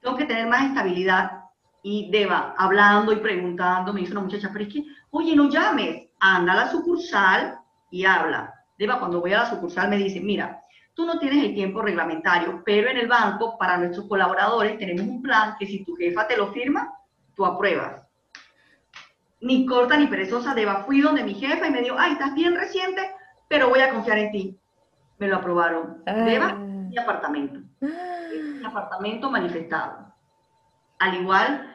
Tengo 0.00 0.16
que 0.16 0.26
tener 0.26 0.46
más 0.46 0.66
estabilidad. 0.66 1.40
Y 1.82 2.08
Deba, 2.12 2.54
hablando 2.56 3.12
y 3.12 3.16
preguntando, 3.16 3.92
me 3.92 4.02
dice 4.02 4.12
una 4.12 4.20
muchacha, 4.20 4.50
pero 4.52 4.64
es 4.64 4.72
que, 4.72 4.84
oye, 5.10 5.34
no 5.34 5.50
llames, 5.50 6.06
anda 6.20 6.52
a 6.52 6.56
la 6.56 6.70
sucursal 6.70 7.58
y 7.90 8.04
habla. 8.04 8.54
Deba, 8.78 9.00
cuando 9.00 9.20
voy 9.20 9.32
a 9.32 9.38
la 9.38 9.50
sucursal 9.50 9.88
me 9.88 9.96
dice, 9.96 10.20
mira, 10.20 10.62
Tú 10.94 11.06
no 11.06 11.18
tienes 11.18 11.44
el 11.44 11.54
tiempo 11.54 11.80
reglamentario, 11.80 12.62
pero 12.64 12.90
en 12.90 12.98
el 12.98 13.08
banco, 13.08 13.56
para 13.58 13.78
nuestros 13.78 14.06
colaboradores, 14.08 14.78
tenemos 14.78 15.06
un 15.06 15.22
plan 15.22 15.56
que 15.58 15.66
si 15.66 15.84
tu 15.84 15.96
jefa 15.96 16.26
te 16.26 16.36
lo 16.36 16.52
firma, 16.52 16.92
tú 17.34 17.46
apruebas. 17.46 18.06
Ni 19.40 19.66
corta 19.66 19.96
ni 19.96 20.06
perezosa, 20.06 20.54
Deba, 20.54 20.84
fui 20.84 21.00
donde 21.00 21.24
mi 21.24 21.34
jefa 21.34 21.66
y 21.66 21.70
me 21.70 21.82
dijo, 21.82 21.96
ay, 21.98 22.12
estás 22.12 22.34
bien 22.34 22.54
reciente, 22.54 23.10
pero 23.48 23.70
voy 23.70 23.80
a 23.80 23.90
confiar 23.90 24.18
en 24.18 24.30
ti. 24.30 24.60
Me 25.18 25.28
lo 25.28 25.36
aprobaron. 25.36 26.02
Ah. 26.06 26.12
Deba, 26.12 26.54
mi 26.54 26.98
apartamento. 26.98 27.60
Mi 27.80 28.64
apartamento 28.64 29.30
manifestado. 29.30 30.12
Al 30.98 31.14
igual 31.14 31.71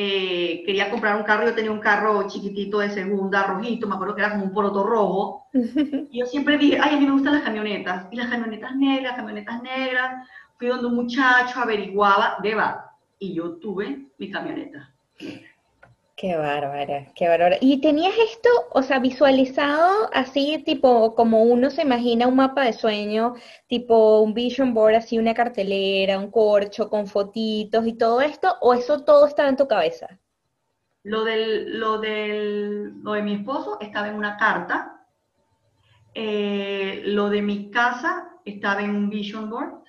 eh, 0.00 0.62
quería 0.64 0.90
comprar 0.90 1.16
un 1.16 1.24
carro, 1.24 1.44
yo 1.44 1.54
tenía 1.56 1.72
un 1.72 1.80
carro 1.80 2.28
chiquitito 2.28 2.78
de 2.78 2.88
segunda, 2.88 3.48
rojito, 3.48 3.88
me 3.88 3.96
acuerdo 3.96 4.14
que 4.14 4.20
era 4.20 4.30
como 4.30 4.44
un 4.44 4.52
poroto 4.52 4.84
rojo, 4.84 5.48
y 5.52 6.20
yo 6.20 6.26
siempre 6.26 6.56
dije, 6.56 6.78
ay, 6.80 6.94
a 6.94 7.00
mí 7.00 7.04
me 7.04 7.10
gustan 7.10 7.34
las 7.34 7.42
camionetas, 7.42 8.06
y 8.12 8.14
las 8.14 8.28
camionetas 8.28 8.76
negras, 8.76 9.16
camionetas 9.16 9.60
negras, 9.60 10.28
fui 10.56 10.68
donde 10.68 10.86
un 10.86 10.94
muchacho 10.94 11.58
averiguaba, 11.58 12.38
Deba, 12.40 12.92
y 13.18 13.34
yo 13.34 13.56
tuve 13.56 14.06
mi 14.18 14.30
camioneta. 14.30 14.88
Qué 16.18 16.34
bárbara, 16.34 17.12
qué 17.14 17.28
bárbara. 17.28 17.58
¿Y 17.60 17.80
tenías 17.80 18.12
esto, 18.18 18.48
o 18.72 18.82
sea, 18.82 18.98
visualizado 18.98 20.10
así, 20.12 20.60
tipo, 20.66 21.14
como 21.14 21.44
uno 21.44 21.70
se 21.70 21.82
imagina 21.82 22.26
un 22.26 22.34
mapa 22.34 22.64
de 22.64 22.72
sueño, 22.72 23.34
tipo 23.68 24.18
un 24.20 24.34
vision 24.34 24.74
board, 24.74 24.96
así 24.96 25.16
una 25.16 25.32
cartelera, 25.32 26.18
un 26.18 26.32
corcho 26.32 26.90
con 26.90 27.06
fotitos 27.06 27.86
y 27.86 27.92
todo 27.92 28.20
esto, 28.20 28.56
o 28.60 28.74
eso 28.74 29.04
todo 29.04 29.28
estaba 29.28 29.48
en 29.48 29.56
tu 29.56 29.68
cabeza? 29.68 30.18
Lo, 31.04 31.22
del, 31.22 31.78
lo, 31.78 32.00
del, 32.00 33.00
lo 33.00 33.12
de 33.12 33.22
mi 33.22 33.34
esposo 33.34 33.78
estaba 33.80 34.08
en 34.08 34.16
una 34.16 34.36
carta, 34.36 35.06
eh, 36.14 37.00
lo 37.04 37.30
de 37.30 37.42
mi 37.42 37.70
casa 37.70 38.28
estaba 38.44 38.82
en 38.82 38.90
un 38.90 39.08
vision 39.08 39.48
board, 39.48 39.84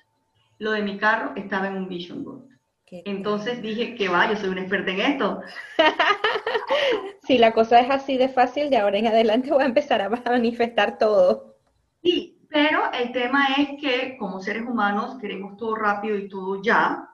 lo 0.60 0.70
de 0.70 0.82
mi 0.82 0.96
carro 0.96 1.32
estaba 1.34 1.66
en 1.66 1.76
un 1.76 1.88
vision 1.88 2.22
board. 2.22 2.49
Entonces 2.90 3.62
dije 3.62 3.94
que 3.94 4.08
va, 4.08 4.28
yo 4.28 4.36
soy 4.36 4.48
una 4.50 4.62
experta 4.62 4.90
en 4.90 5.00
esto. 5.00 5.42
si 7.22 7.38
la 7.38 7.52
cosa 7.52 7.80
es 7.80 7.90
así 7.90 8.16
de 8.16 8.28
fácil, 8.28 8.68
de 8.68 8.78
ahora 8.78 8.98
en 8.98 9.06
adelante 9.06 9.50
voy 9.50 9.62
a 9.62 9.66
empezar 9.66 10.00
a 10.00 10.08
manifestar 10.26 10.98
todo. 10.98 11.56
Sí, 12.02 12.38
pero 12.48 12.90
el 12.92 13.12
tema 13.12 13.48
es 13.56 13.80
que 13.80 14.16
como 14.18 14.40
seres 14.40 14.64
humanos 14.66 15.18
queremos 15.20 15.56
todo 15.56 15.76
rápido 15.76 16.16
y 16.16 16.28
todo 16.28 16.60
ya. 16.62 17.08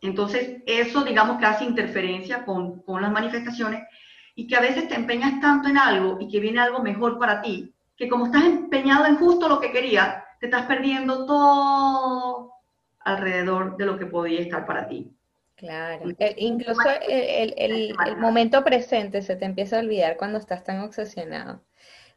Entonces 0.00 0.62
eso 0.64 1.04
digamos 1.04 1.38
que 1.38 1.46
hace 1.46 1.64
interferencia 1.64 2.44
con, 2.46 2.80
con 2.80 3.02
las 3.02 3.12
manifestaciones 3.12 3.82
y 4.34 4.46
que 4.46 4.56
a 4.56 4.60
veces 4.60 4.88
te 4.88 4.94
empeñas 4.94 5.38
tanto 5.40 5.68
en 5.68 5.76
algo 5.76 6.16
y 6.18 6.28
que 6.28 6.40
viene 6.40 6.60
algo 6.60 6.80
mejor 6.80 7.18
para 7.18 7.42
ti, 7.42 7.74
que 7.94 8.08
como 8.08 8.26
estás 8.26 8.44
empeñado 8.44 9.04
en 9.04 9.16
justo 9.16 9.48
lo 9.50 9.60
que 9.60 9.70
querías, 9.70 10.24
te 10.38 10.46
estás 10.46 10.64
perdiendo 10.64 11.26
todo 11.26 12.49
alrededor 13.00 13.76
de 13.76 13.86
lo 13.86 13.98
que 13.98 14.06
podía 14.06 14.40
estar 14.40 14.66
para 14.66 14.88
ti. 14.88 15.14
Claro, 15.56 16.10
eh, 16.18 16.34
incluso 16.38 16.80
el, 17.06 17.54
el, 17.58 17.94
el, 18.06 18.16
momento 18.16 18.64
presente 18.64 19.20
se 19.20 19.36
te 19.36 19.44
empieza 19.44 19.76
a 19.76 19.80
olvidar 19.80 20.16
cuando 20.16 20.38
estás 20.38 20.64
tan 20.64 20.80
obsesionado. 20.80 21.62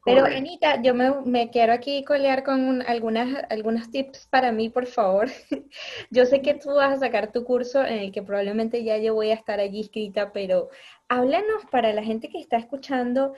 Pero 0.05 0.25
Anita, 0.25 0.81
yo 0.81 0.93
me, 0.93 1.49
quiero 1.49 1.71
aquí 1.71 2.03
colear 2.03 2.43
con 2.43 2.81
algunas, 2.81 3.45
algunos 3.49 3.89
tips 3.89 4.27
para 4.27 4.51
mí, 4.51 4.69
por 4.69 4.85
favor. 4.85 5.29
yo 6.11 6.25
sé 6.25 6.41
que 6.41 6.55
tú 6.55 6.73
vas 6.75 6.93
a 6.93 6.99
sacar 6.99 7.31
tu 7.31 7.45
curso 7.45 7.85
en 7.85 7.99
el 7.99 8.11
que 8.11 8.21
probablemente 8.21 8.83
ya 8.83 8.97
yo 8.97 9.13
voy 9.13 9.31
a 9.31 9.35
estar 9.35 9.61
allí 9.61 9.79
escrita, 9.79 10.33
pero 10.33 10.69
háblanos 11.07 11.65
para 11.71 11.93
la 11.93 12.03
gente 12.03 12.27
que 12.27 12.39
está 12.39 12.57
escuchando, 12.57 13.33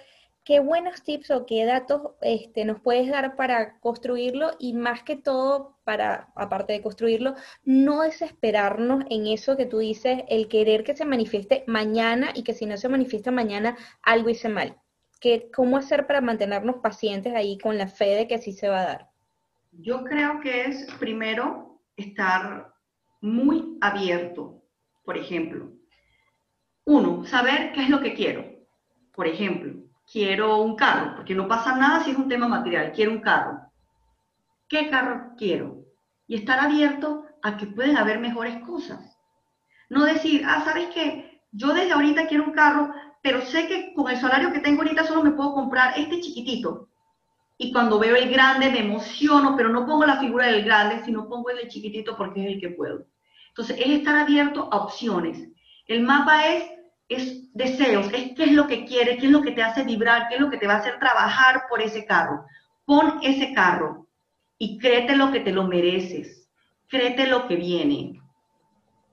qué 0.45 0.59
buenos 0.59 1.01
tips 1.03 1.31
o 1.31 1.45
qué 1.45 1.65
datos 1.65 2.13
este, 2.21 2.63
nos 2.65 2.79
puedes 2.79 3.09
dar 3.09 3.35
para 3.35 3.79
construirlo 3.79 4.51
y 4.59 4.73
más 4.73 5.01
que 5.03 5.15
todo, 5.15 5.79
para, 5.83 6.31
aparte 6.35 6.73
de 6.73 6.83
construirlo, 6.83 7.33
no 7.63 8.03
desesperarnos 8.03 9.03
en 9.09 9.25
eso 9.25 9.57
que 9.57 9.65
tú 9.65 9.79
dices, 9.79 10.23
el 10.29 10.47
querer 10.47 10.83
que 10.83 10.95
se 10.95 11.03
manifieste 11.03 11.63
mañana 11.67 12.29
y 12.35 12.43
que 12.43 12.53
si 12.53 12.67
no 12.67 12.77
se 12.77 12.87
manifiesta 12.87 13.31
mañana, 13.31 13.75
algo 14.03 14.29
hice 14.29 14.47
mal. 14.47 14.77
¿Cómo 15.55 15.77
hacer 15.77 16.05
para 16.05 16.21
mantenernos 16.21 16.75
pacientes 16.83 17.33
ahí 17.33 17.57
con 17.57 17.79
la 17.79 17.87
fe 17.87 18.09
de 18.09 18.27
que 18.27 18.37
sí 18.37 18.51
se 18.51 18.69
va 18.69 18.81
a 18.81 18.85
dar? 18.85 19.09
Yo 19.71 20.03
creo 20.03 20.39
que 20.39 20.65
es 20.65 20.85
primero 20.99 21.81
estar 21.97 22.71
muy 23.21 23.79
abierto. 23.81 24.61
Por 25.03 25.17
ejemplo, 25.17 25.71
uno, 26.83 27.25
saber 27.25 27.71
qué 27.73 27.81
es 27.81 27.89
lo 27.89 28.01
que 28.01 28.13
quiero. 28.13 28.45
Por 29.15 29.25
ejemplo, 29.27 29.84
quiero 30.11 30.57
un 30.61 30.75
carro, 30.75 31.15
porque 31.15 31.35
no 31.35 31.47
pasa 31.47 31.75
nada 31.75 32.03
si 32.03 32.11
es 32.11 32.17
un 32.17 32.29
tema 32.29 32.47
material, 32.47 32.91
quiero 32.93 33.11
un 33.11 33.21
carro. 33.21 33.59
¿Qué 34.67 34.89
carro 34.89 35.33
quiero? 35.37 35.85
Y 36.27 36.35
estar 36.35 36.59
abierto 36.59 37.25
a 37.43 37.57
que 37.57 37.67
pueden 37.67 37.97
haber 37.97 38.19
mejores 38.19 38.63
cosas. 38.63 39.17
No 39.89 40.05
decir, 40.05 40.43
ah, 40.45 40.63
¿sabes 40.65 40.87
qué? 40.93 41.41
Yo 41.51 41.73
desde 41.73 41.91
ahorita 41.91 42.27
quiero 42.27 42.45
un 42.45 42.53
carro, 42.53 42.91
pero 43.21 43.41
sé 43.41 43.67
que 43.67 43.93
con 43.93 44.09
el 44.09 44.17
salario 44.17 44.51
que 44.51 44.59
tengo 44.59 44.81
ahorita 44.81 45.05
solo 45.05 45.23
me 45.23 45.31
puedo 45.31 45.53
comprar 45.53 45.97
este 45.97 46.19
chiquitito. 46.21 46.89
Y 47.57 47.71
cuando 47.71 47.99
veo 47.99 48.15
el 48.15 48.29
grande 48.29 48.69
me 48.69 48.79
emociono, 48.79 49.55
pero 49.55 49.69
no 49.69 49.85
pongo 49.85 50.05
la 50.05 50.19
figura 50.19 50.47
del 50.47 50.65
grande, 50.65 51.03
sino 51.05 51.29
pongo 51.29 51.49
el 51.51 51.69
chiquitito 51.69 52.17
porque 52.17 52.41
es 52.45 52.53
el 52.53 52.59
que 52.59 52.69
puedo. 52.69 53.05
Entonces, 53.49 53.77
es 53.79 53.87
estar 53.87 54.17
abierto 54.17 54.67
a 54.71 54.77
opciones. 54.77 55.47
El 55.87 56.03
mapa 56.03 56.45
es, 56.47 56.69
es 57.07 57.44
deseos, 57.55 58.07
es 58.13 58.33
qué 58.35 58.43
es 58.43 58.51
lo 58.51 58.67
que 58.67 58.85
quieres, 58.85 59.17
qué 59.17 59.25
es 59.25 59.31
lo 59.31 59.41
que 59.41 59.51
te 59.51 59.63
hace 59.63 59.83
vibrar, 59.83 60.27
qué 60.27 60.35
es 60.35 60.41
lo 60.41 60.49
que 60.49 60.57
te 60.57 60.67
va 60.67 60.73
a 60.73 60.77
hacer 60.77 60.99
trabajar 60.99 61.63
por 61.69 61.81
ese 61.81 62.05
carro. 62.05 62.45
Pon 62.85 63.19
ese 63.23 63.53
carro 63.53 64.07
y 64.57 64.77
créete 64.77 65.15
lo 65.15 65.31
que 65.31 65.39
te 65.39 65.51
lo 65.51 65.63
mereces. 65.65 66.49
Créete 66.87 67.27
lo 67.27 67.47
que 67.47 67.55
viene. 67.55 68.21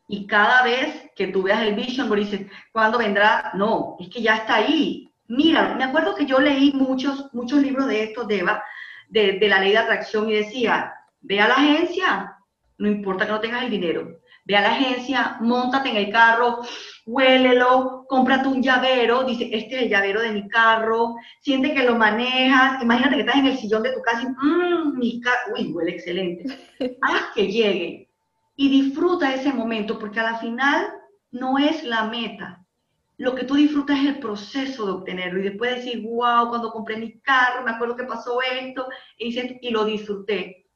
Y 0.08 0.26
cada 0.26 0.62
vez 0.64 1.10
que 1.14 1.28
tú 1.28 1.44
veas 1.44 1.62
el 1.62 1.74
vision 1.74 2.08
board 2.08 2.20
dices, 2.20 2.46
¿cuándo 2.72 2.98
vendrá? 2.98 3.52
No, 3.54 3.96
es 4.00 4.10
que 4.10 4.20
ya 4.20 4.36
está 4.36 4.56
ahí. 4.56 5.08
Mira, 5.28 5.74
me 5.76 5.84
acuerdo 5.84 6.16
que 6.16 6.26
yo 6.26 6.40
leí 6.40 6.72
muchos, 6.72 7.32
muchos 7.32 7.62
libros 7.62 7.86
de 7.86 8.02
estos, 8.02 8.26
de 8.26 8.42
la 8.42 9.60
ley 9.60 9.70
de 9.70 9.78
atracción 9.78 10.28
y 10.28 10.34
decía, 10.34 10.92
ve 11.20 11.40
a 11.40 11.48
la 11.48 11.54
agencia, 11.54 12.36
no 12.76 12.88
importa 12.88 13.24
que 13.24 13.32
no 13.32 13.40
tengas 13.40 13.62
el 13.62 13.70
dinero, 13.70 14.18
ve 14.44 14.56
a 14.56 14.60
la 14.60 14.72
agencia, 14.72 15.36
montate 15.40 15.90
en 15.90 15.96
el 15.96 16.10
carro, 16.10 16.60
huélelo, 17.06 18.04
cómprate 18.08 18.48
un 18.48 18.62
llavero, 18.62 19.24
dice, 19.24 19.48
este 19.52 19.76
es 19.76 19.82
el 19.82 19.88
llavero 19.88 20.20
de 20.20 20.32
mi 20.32 20.48
carro, 20.48 21.14
siente 21.40 21.74
que 21.74 21.84
lo 21.84 21.96
manejas, 21.96 22.82
imagínate 22.82 23.16
que 23.16 23.20
estás 23.22 23.36
en 23.36 23.46
el 23.46 23.58
sillón 23.58 23.82
de 23.82 23.92
tu 23.92 24.02
casa 24.02 24.22
y, 24.22 24.26
mmm, 24.26 24.98
mi 24.98 25.20
carro, 25.20 25.54
uy, 25.56 25.72
huele 25.72 25.92
excelente, 25.92 26.44
haz 27.02 27.22
que 27.34 27.46
llegue, 27.46 28.08
y 28.56 28.68
disfruta 28.68 29.34
ese 29.34 29.52
momento, 29.52 29.98
porque 29.98 30.20
a 30.20 30.32
la 30.32 30.38
final 30.38 30.86
no 31.30 31.58
es 31.58 31.82
la 31.84 32.04
meta. 32.04 32.58
Lo 33.18 33.34
que 33.34 33.44
tú 33.44 33.54
disfrutas 33.54 33.98
es 34.00 34.06
el 34.06 34.18
proceso 34.18 34.84
de 34.84 34.92
obtenerlo 34.92 35.40
y 35.40 35.44
después 35.44 35.76
decir, 35.76 36.02
wow, 36.02 36.48
cuando 36.48 36.72
compré 36.72 36.96
mi 36.96 37.20
carro, 37.20 37.64
me 37.64 37.70
acuerdo 37.70 37.96
que 37.96 38.04
pasó 38.04 38.40
esto 38.42 38.88
y, 39.16 39.38
y 39.66 39.70
lo 39.70 39.84
disfruté. 39.84 40.66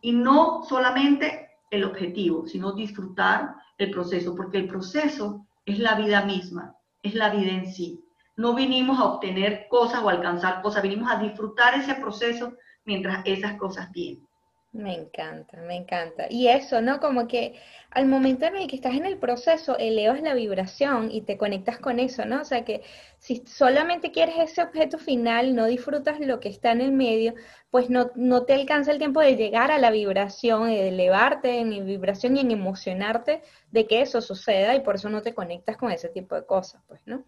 Y 0.00 0.12
no 0.12 0.64
solamente 0.68 1.41
el 1.72 1.84
objetivo, 1.84 2.46
sino 2.46 2.72
disfrutar 2.72 3.56
el 3.78 3.90
proceso, 3.90 4.36
porque 4.36 4.58
el 4.58 4.68
proceso 4.68 5.46
es 5.64 5.78
la 5.78 5.94
vida 5.94 6.24
misma, 6.24 6.76
es 7.02 7.14
la 7.14 7.30
vida 7.30 7.50
en 7.50 7.72
sí. 7.72 8.04
No 8.36 8.54
vinimos 8.54 8.98
a 8.98 9.06
obtener 9.06 9.66
cosas 9.68 10.02
o 10.02 10.08
alcanzar 10.08 10.62
cosas, 10.62 10.82
vinimos 10.82 11.10
a 11.10 11.18
disfrutar 11.18 11.74
ese 11.74 11.94
proceso 11.94 12.52
mientras 12.84 13.22
esas 13.24 13.56
cosas 13.56 13.90
vienen. 13.90 14.26
Me 14.72 14.94
encanta, 14.94 15.58
me 15.58 15.76
encanta. 15.76 16.26
Y 16.30 16.48
eso, 16.48 16.80
¿no? 16.80 16.98
Como 16.98 17.28
que 17.28 17.60
al 17.90 18.06
momento 18.06 18.46
en 18.46 18.56
el 18.56 18.68
que 18.68 18.76
estás 18.76 18.94
en 18.94 19.04
el 19.04 19.18
proceso, 19.18 19.76
elevas 19.76 20.22
la 20.22 20.32
vibración 20.32 21.10
y 21.12 21.20
te 21.20 21.36
conectas 21.36 21.78
con 21.78 22.00
eso, 22.00 22.24
¿no? 22.24 22.40
O 22.40 22.44
sea 22.46 22.64
que 22.64 22.82
si 23.18 23.42
solamente 23.46 24.12
quieres 24.12 24.36
ese 24.38 24.62
objeto 24.62 24.96
final, 24.96 25.54
no 25.54 25.66
disfrutas 25.66 26.20
lo 26.20 26.40
que 26.40 26.48
está 26.48 26.72
en 26.72 26.80
el 26.80 26.92
medio, 26.92 27.34
pues 27.70 27.90
no, 27.90 28.12
no 28.14 28.44
te 28.46 28.54
alcanza 28.54 28.92
el 28.92 28.98
tiempo 28.98 29.20
de 29.20 29.36
llegar 29.36 29.70
a 29.70 29.78
la 29.78 29.90
vibración, 29.90 30.68
de 30.68 30.88
elevarte 30.88 31.58
en 31.58 31.84
vibración 31.84 32.38
y 32.38 32.40
en 32.40 32.50
emocionarte 32.50 33.42
de 33.70 33.86
que 33.86 34.00
eso 34.00 34.22
suceda 34.22 34.74
y 34.74 34.80
por 34.80 34.94
eso 34.94 35.10
no 35.10 35.20
te 35.20 35.34
conectas 35.34 35.76
con 35.76 35.92
ese 35.92 36.08
tipo 36.08 36.34
de 36.34 36.46
cosas, 36.46 36.80
pues, 36.88 37.02
¿no? 37.04 37.24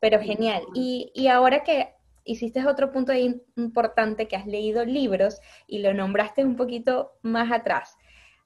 Pero 0.00 0.20
genial. 0.20 0.62
Y, 0.74 1.12
y 1.14 1.28
ahora 1.28 1.62
que 1.62 1.94
hiciste 2.28 2.64
otro 2.66 2.92
punto 2.92 3.12
importante 3.56 4.28
que 4.28 4.36
has 4.36 4.46
leído 4.46 4.84
libros 4.84 5.40
y 5.66 5.78
lo 5.78 5.94
nombraste 5.94 6.44
un 6.44 6.56
poquito 6.56 7.12
más 7.22 7.50
atrás. 7.50 7.96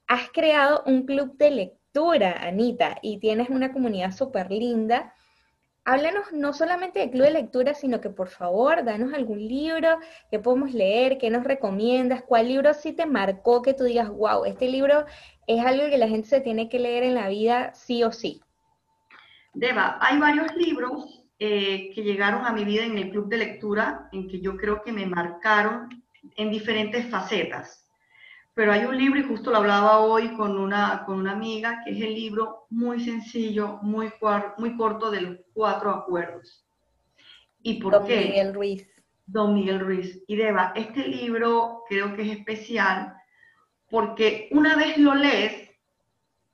Has 0.07 0.31
creado 0.31 0.83
un 0.87 1.05
club 1.05 1.37
de 1.37 1.51
lectura, 1.51 2.37
Anita, 2.43 2.99
y 3.03 3.19
tienes 3.19 3.51
una 3.51 3.73
comunidad 3.73 4.13
súper 4.13 4.51
linda. 4.51 5.15
Háblanos 5.85 6.33
no 6.33 6.53
solamente 6.53 7.01
del 7.01 7.11
club 7.11 7.25
de 7.25 7.33
lectura, 7.33 7.75
sino 7.75 8.01
que 8.01 8.11
por 8.11 8.29
favor, 8.29 8.85
danos 8.85 9.13
algún 9.15 9.41
libro 9.49 9.99
que 10.31 10.39
podemos 10.39 10.73
leer, 10.73 11.19
que 11.19 11.31
nos 11.31 11.43
recomiendas, 11.43 12.23
cuál 12.23 12.49
libro 12.49 12.73
sí 12.75 12.93
te 12.93 13.05
marcó 13.05 13.63
que 13.63 13.75
tú 13.75 13.83
digas, 13.83 14.09
wow, 14.09 14.45
este 14.45 14.69
libro 14.69 15.07
es 15.49 15.65
algo 15.65 15.91
que 15.91 15.99
la 15.99 16.07
gente 16.07 16.29
se 16.29 16.41
tiene 16.41 16.69
que 16.69 16.79
leer 16.79 17.03
en 17.03 17.15
la 17.15 17.29
vida 17.29 17.75
sí 17.75 18.05
o 18.05 18.13
sí. 18.13 18.41
Deba, 19.55 19.99
hay 20.01 20.19
varios 20.21 20.55
libros 20.55 21.22
eh, 21.45 21.91
que 21.93 22.05
llegaron 22.05 22.47
a 22.47 22.53
mi 22.53 22.65
vida 22.65 22.85
en 22.85 22.97
el 22.97 23.11
club 23.11 23.29
de 23.29 23.37
lectura, 23.37 24.09
en 24.13 24.29
que 24.29 24.41
yo 24.41 24.57
creo 24.57 24.81
que 24.81 24.93
me 24.93 25.07
marcaron 25.07 25.89
en 26.37 26.53
diferentes 26.53 27.11
facetas. 27.11 27.91
Pero 28.55 28.71
hay 28.71 28.85
un 28.85 28.97
libro, 28.97 29.19
y 29.19 29.25
justo 29.25 29.51
lo 29.51 29.57
hablaba 29.57 29.99
hoy 29.99 30.37
con 30.37 30.57
una, 30.57 31.03
con 31.05 31.19
una 31.19 31.33
amiga, 31.33 31.83
que 31.85 31.95
es 31.95 32.01
el 32.01 32.15
libro 32.15 32.67
muy 32.71 33.05
sencillo, 33.05 33.81
muy, 33.83 34.13
muy 34.57 34.77
corto 34.77 35.11
de 35.11 35.21
los 35.21 35.39
cuatro 35.53 35.91
acuerdos. 35.91 36.65
¿Y 37.61 37.83
por 37.83 37.95
Don 37.95 38.07
qué? 38.07 38.21
Miguel 38.21 38.55
Ruiz. 38.55 38.89
Don 39.27 39.53
Miguel 39.53 39.81
Ruiz. 39.81 40.23
Y 40.29 40.37
Deba, 40.37 40.73
este 40.77 41.09
libro 41.09 41.83
creo 41.89 42.15
que 42.15 42.23
es 42.23 42.39
especial 42.39 43.15
porque 43.91 44.49
una 44.53 44.77
vez 44.77 44.97
lo 44.97 45.17
lees, 45.17 45.71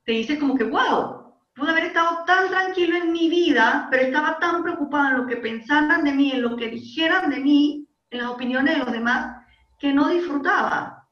te 0.07 0.13
dices 0.13 0.39
como 0.39 0.57
que, 0.57 0.65
wow, 0.65 1.18
pude 1.59 1.73
haber 1.73 1.87
estado 1.87 2.25
tan 2.25 2.49
tranquilo 2.49 2.97
en 2.97 3.13
mi 3.13 3.29
vida, 3.29 3.89
pero 3.91 4.05
estaba 4.05 4.39
tan 4.39 4.63
preocupada 4.63 5.11
en 5.11 5.19
lo 5.19 5.27
que 5.27 5.37
pensaran 5.37 6.05
de 6.05 6.13
mí, 6.13 6.31
en 6.31 6.43
lo 6.43 6.57
que 6.57 6.69
dijeran 6.69 7.31
de 7.31 7.41
mí, 7.41 7.89
en 8.11 8.19
las 8.21 8.31
opiniones 8.31 8.75
de 8.75 8.85
los 8.85 8.93
demás, 8.93 9.45
que 9.79 9.93
no 9.93 10.09
disfrutaba. 10.09 11.09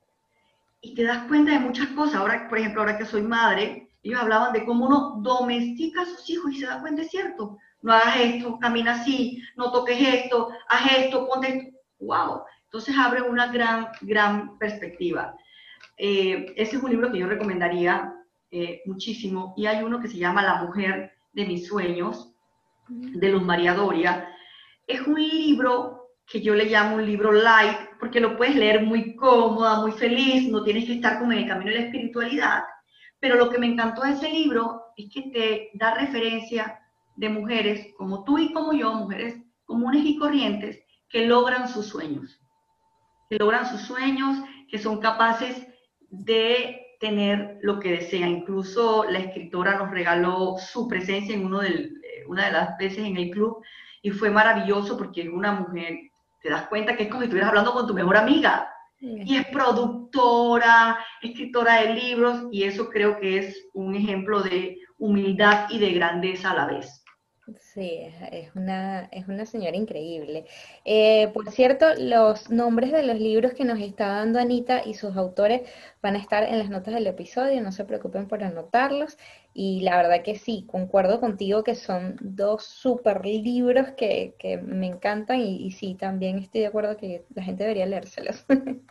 Y 0.81 0.95
te 0.95 1.03
das 1.03 1.27
cuenta 1.27 1.53
de 1.53 1.59
muchas 1.59 1.89
cosas. 1.89 2.17
Ahora, 2.17 2.49
por 2.49 2.59
ejemplo, 2.59 2.81
ahora 2.81 2.97
que 2.97 3.05
soy 3.05 3.23
madre, 3.23 3.91
ellos 4.03 4.21
hablaban 4.21 4.53
de 4.53 4.65
cómo 4.65 4.87
uno 4.87 5.17
domestica 5.19 6.03
a 6.03 6.07
sus 6.07 6.31
hijos 6.31 6.53
y 6.53 6.61
se 6.61 6.67
da 6.67 6.81
cuenta, 6.81 7.03
es 7.03 7.11
cierto, 7.11 7.59
no 7.83 7.93
hagas 7.93 8.17
esto, 8.21 8.59
camina 8.61 9.01
así, 9.01 9.43
no 9.57 9.73
toques 9.73 9.99
esto, 10.01 10.51
haz 10.69 10.93
esto, 10.93 11.27
ponte 11.27 11.49
esto. 11.49 11.77
¡Wow! 11.99 12.43
Entonces 12.65 12.95
abre 12.97 13.23
una 13.23 13.47
gran, 13.49 13.89
gran 14.03 14.59
perspectiva. 14.59 15.35
Eh, 15.97 16.53
ese 16.57 16.77
es 16.77 16.83
un 16.83 16.91
libro 16.91 17.11
que 17.11 17.19
yo 17.19 17.27
recomendaría 17.27 18.13
eh, 18.51 18.83
muchísimo, 18.87 19.55
y 19.57 19.67
hay 19.67 19.83
uno 19.83 20.01
que 20.01 20.09
se 20.09 20.19
llama 20.19 20.43
La 20.43 20.63
mujer 20.63 21.13
de 21.33 21.47
mis 21.47 21.67
sueños, 21.67 22.33
de 22.89 23.29
Luz 23.29 23.43
María 23.43 23.75
Doria. 23.75 24.29
Es 24.87 25.01
un 25.07 25.17
libro 25.17 26.15
que 26.27 26.41
yo 26.41 26.55
le 26.55 26.67
llamo 26.67 26.97
un 26.97 27.07
libro 27.07 27.33
light, 27.33 27.77
porque 28.01 28.21
lo 28.21 28.37
puedes 28.37 28.57
leer 28.57 28.83
muy 28.83 29.15
cómoda, 29.17 29.81
muy 29.81 29.93
feliz, 29.93 30.49
no 30.51 30.65
tienes 30.65 30.87
que 30.87 30.95
estar 30.95 31.19
con 31.19 31.33
el 31.33 31.47
camino 31.47 31.71
de 31.71 31.79
la 31.79 31.85
espiritualidad, 31.87 32.65
pero 33.21 33.37
lo 33.37 33.51
que 33.51 33.59
me 33.59 33.67
encantó 33.67 34.03
de 34.03 34.13
ese 34.13 34.31
libro 34.31 34.83
es 34.97 35.13
que 35.13 35.23
te 35.31 35.71
da 35.75 35.95
referencia 35.95 36.81
de 37.17 37.29
mujeres 37.29 37.95
como 37.97 38.25
tú 38.25 38.39
y 38.39 38.53
como 38.53 38.73
yo, 38.73 38.93
mujeres 38.93 39.43
comunes 39.65 40.05
y 40.05 40.17
corrientes, 40.17 40.81
que 41.09 41.27
logran 41.27 41.69
sus 41.69 41.87
sueños, 41.87 42.41
que 43.29 43.37
logran 43.37 43.67
sus 43.67 43.81
sueños, 43.81 44.39
que 44.69 44.79
son 44.79 45.01
capaces 45.01 45.67
de 46.11 46.86
tener 46.99 47.59
lo 47.63 47.79
que 47.79 47.93
desea. 47.93 48.29
Incluso 48.29 49.05
la 49.09 49.19
escritora 49.19 49.79
nos 49.79 49.91
regaló 49.91 50.57
su 50.59 50.89
presencia 50.89 51.35
en 51.35 51.45
uno 51.45 51.61
del, 51.61 52.01
eh, 52.05 52.25
una 52.27 52.47
de 52.47 52.53
las 52.53 52.77
veces 52.79 52.99
en 52.99 53.17
el 53.17 53.31
club 53.31 53.63
y 54.03 54.11
fue 54.11 54.31
maravilloso 54.31 54.97
porque 54.97 55.23
es 55.23 55.29
una 55.29 55.53
mujer, 55.53 55.99
te 56.43 56.51
das 56.51 56.69
cuenta 56.69 56.97
que 56.97 57.05
es 57.05 57.09
como 57.09 57.23
si 57.23 57.25
estuvieras 57.25 57.51
hablando 57.51 57.73
con 57.73 57.87
tu 57.87 57.95
mejor 57.95 58.17
amiga. 58.17 58.71
Y 58.99 59.37
es 59.37 59.47
productora, 59.49 60.99
escritora 61.21 61.83
de 61.83 61.95
libros 61.95 62.45
y 62.51 62.63
eso 62.63 62.89
creo 62.89 63.21
que 63.21 63.39
es 63.39 63.69
un 63.75 63.95
ejemplo 63.95 64.43
de 64.43 64.79
humildad 64.99 65.67
y 65.69 65.79
de 65.79 65.93
grandeza 65.93 66.53
a 66.53 66.55
la 66.55 66.67
vez. 66.67 67.05
Sí, 67.77 68.09
es 68.33 68.57
una, 68.57 69.05
es 69.13 69.29
una 69.29 69.45
señora 69.45 69.77
increíble. 69.77 70.47
Eh, 70.87 71.29
por 71.35 71.51
cierto, 71.53 71.85
los 71.99 72.51
nombres 72.51 72.91
de 72.91 73.03
los 73.03 73.21
libros 73.21 73.53
que 73.53 73.67
nos 73.67 73.79
está 73.81 74.07
dando 74.09 74.39
Anita 74.39 74.81
y 74.83 74.95
sus 74.95 75.15
autores 75.15 75.61
van 76.01 76.17
a 76.17 76.19
estar 76.19 76.45
en 76.45 76.59
las 76.59 76.71
notas 76.71 76.95
del 76.95 77.07
episodio, 77.07 77.61
no 77.61 77.73
se 77.73 77.85
preocupen 77.85 78.29
por 78.29 78.43
anotarlos. 78.43 79.19
Y 79.53 79.83
la 79.83 79.99
verdad 79.99 80.23
que 80.23 80.37
sí, 80.37 80.65
concuerdo 80.67 81.21
contigo 81.21 81.63
que 81.65 81.75
son 81.75 82.17
dos 82.23 82.65
super 82.65 83.27
libros 83.27 83.89
que, 83.95 84.35
que 84.39 84.57
me 84.57 84.87
encantan 84.87 85.41
y, 85.41 85.71
sí, 85.71 85.97
también 85.97 86.39
estoy 86.39 86.63
de 86.63 86.69
acuerdo 86.69 86.97
que 86.97 87.27
la 87.35 87.43
gente 87.43 87.65
debería 87.65 87.85
leérselos. 87.85 88.47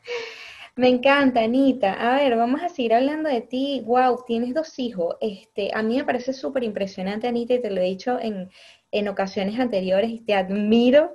Me 0.78 0.90
encanta, 0.90 1.42
Anita. 1.42 1.94
A 1.94 2.18
ver, 2.18 2.36
vamos 2.36 2.62
a 2.62 2.70
seguir 2.70 2.94
hablando 2.94 3.30
de 3.30 3.42
ti. 3.42 3.82
Wow, 3.86 4.24
tienes 4.28 4.54
dos 4.54 4.78
hijos. 4.80 5.16
Este, 5.22 5.72
a 5.74 5.82
mí 5.82 5.98
me 5.98 6.04
parece 6.04 6.34
súper 6.34 6.64
impresionante, 6.64 7.28
Anita, 7.28 7.54
y 7.54 7.62
te 7.62 7.72
lo 7.72 7.82
he 7.82 7.86
dicho 7.86 8.20
en, 8.20 8.50
en 8.92 9.08
ocasiones 9.08 9.60
anteriores, 9.60 10.10
y 10.12 10.22
te 10.22 10.34
admiro, 10.34 11.14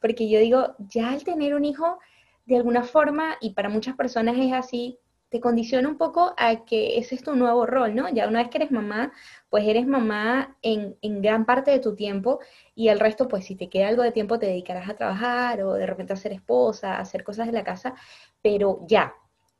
porque 0.00 0.28
yo 0.28 0.38
digo, 0.40 0.74
ya 0.78 1.10
al 1.10 1.24
tener 1.24 1.54
un 1.54 1.64
hijo, 1.64 1.98
de 2.46 2.56
alguna 2.56 2.82
forma, 2.84 3.36
y 3.40 3.50
para 3.54 3.68
muchas 3.68 3.96
personas 3.96 4.36
es 4.38 4.52
así, 4.52 4.98
te 5.32 5.40
condiciona 5.40 5.88
un 5.88 5.96
poco 5.96 6.34
a 6.36 6.66
que 6.66 6.98
ese 6.98 7.14
es 7.14 7.22
tu 7.22 7.34
nuevo 7.34 7.64
rol, 7.64 7.94
¿no? 7.94 8.06
Ya 8.10 8.28
una 8.28 8.40
vez 8.40 8.50
que 8.50 8.58
eres 8.58 8.70
mamá, 8.70 9.12
pues 9.48 9.66
eres 9.66 9.86
mamá 9.86 10.58
en, 10.60 10.94
en, 11.00 11.22
gran 11.22 11.46
parte 11.46 11.70
de 11.70 11.78
tu 11.78 11.94
tiempo 11.96 12.40
y 12.74 12.88
el 12.88 13.00
resto, 13.00 13.28
pues 13.28 13.46
si 13.46 13.56
te 13.56 13.70
queda 13.70 13.88
algo 13.88 14.02
de 14.02 14.12
tiempo, 14.12 14.38
te 14.38 14.46
dedicarás 14.46 14.90
a 14.90 14.94
trabajar 14.94 15.62
o 15.62 15.72
de 15.72 15.86
repente 15.86 16.12
a 16.12 16.16
ser 16.16 16.32
esposa, 16.32 16.96
a 16.96 17.00
hacer 17.00 17.24
cosas 17.24 17.46
de 17.46 17.52
la 17.54 17.64
casa, 17.64 17.94
pero 18.42 18.80
ya, 18.86 19.14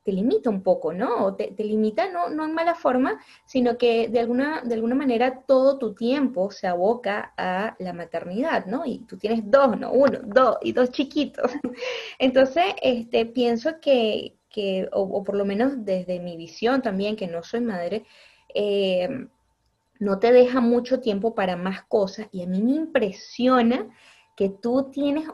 te 0.05 0.13
limita 0.13 0.51
un 0.51 0.63
poco, 0.63 0.93
¿no? 0.93 1.27
O 1.27 1.35
te, 1.35 1.53
te, 1.53 1.65
limita 1.65 2.11
no, 2.11 2.29
no 2.29 2.45
en 2.45 2.55
mala 2.55 2.75
forma, 2.75 3.21
sino 3.45 3.79
que 3.79 4.09
de 4.09 4.21
alguna, 4.21 4.63
de 4.63 4.75
alguna 4.75 4.95
manera 4.95 5.43
todo 5.47 5.79
tu 5.79 5.95
tiempo 5.95 6.51
se 6.51 6.67
aboca 6.67 7.33
a 7.37 7.77
la 7.79 7.93
maternidad, 7.93 8.67
¿no? 8.67 8.85
Y 8.85 9.01
tú 9.01 9.17
tienes 9.17 9.49
dos, 9.51 9.79
no 9.79 9.93
uno, 9.93 10.19
dos 10.25 10.59
y 10.63 10.73
dos 10.73 10.91
chiquitos. 10.91 11.51
Entonces, 12.19 12.65
este, 12.83 13.27
pienso 13.27 13.81
que, 13.81 14.37
que 14.49 14.89
o, 14.93 15.23
por 15.23 15.37
lo 15.37 15.45
menos 15.45 15.85
desde 15.85 16.19
mi 16.21 16.37
visión 16.37 16.83
también, 16.83 17.17
que 17.17 17.29
no 17.29 17.43
soy 17.43 17.61
madre, 17.61 18.05
eh, 18.55 19.09
no 20.01 20.19
te 20.19 20.33
deja 20.33 20.61
mucho 20.61 21.01
tiempo 21.01 21.35
para 21.35 21.57
más 21.57 21.85
cosas 21.85 22.27
y 22.33 22.43
a 22.43 22.47
mí 22.47 22.61
me 22.61 22.73
impresiona 22.73 23.89
que 24.37 24.49
tú 24.49 24.91
tienes 24.91 25.29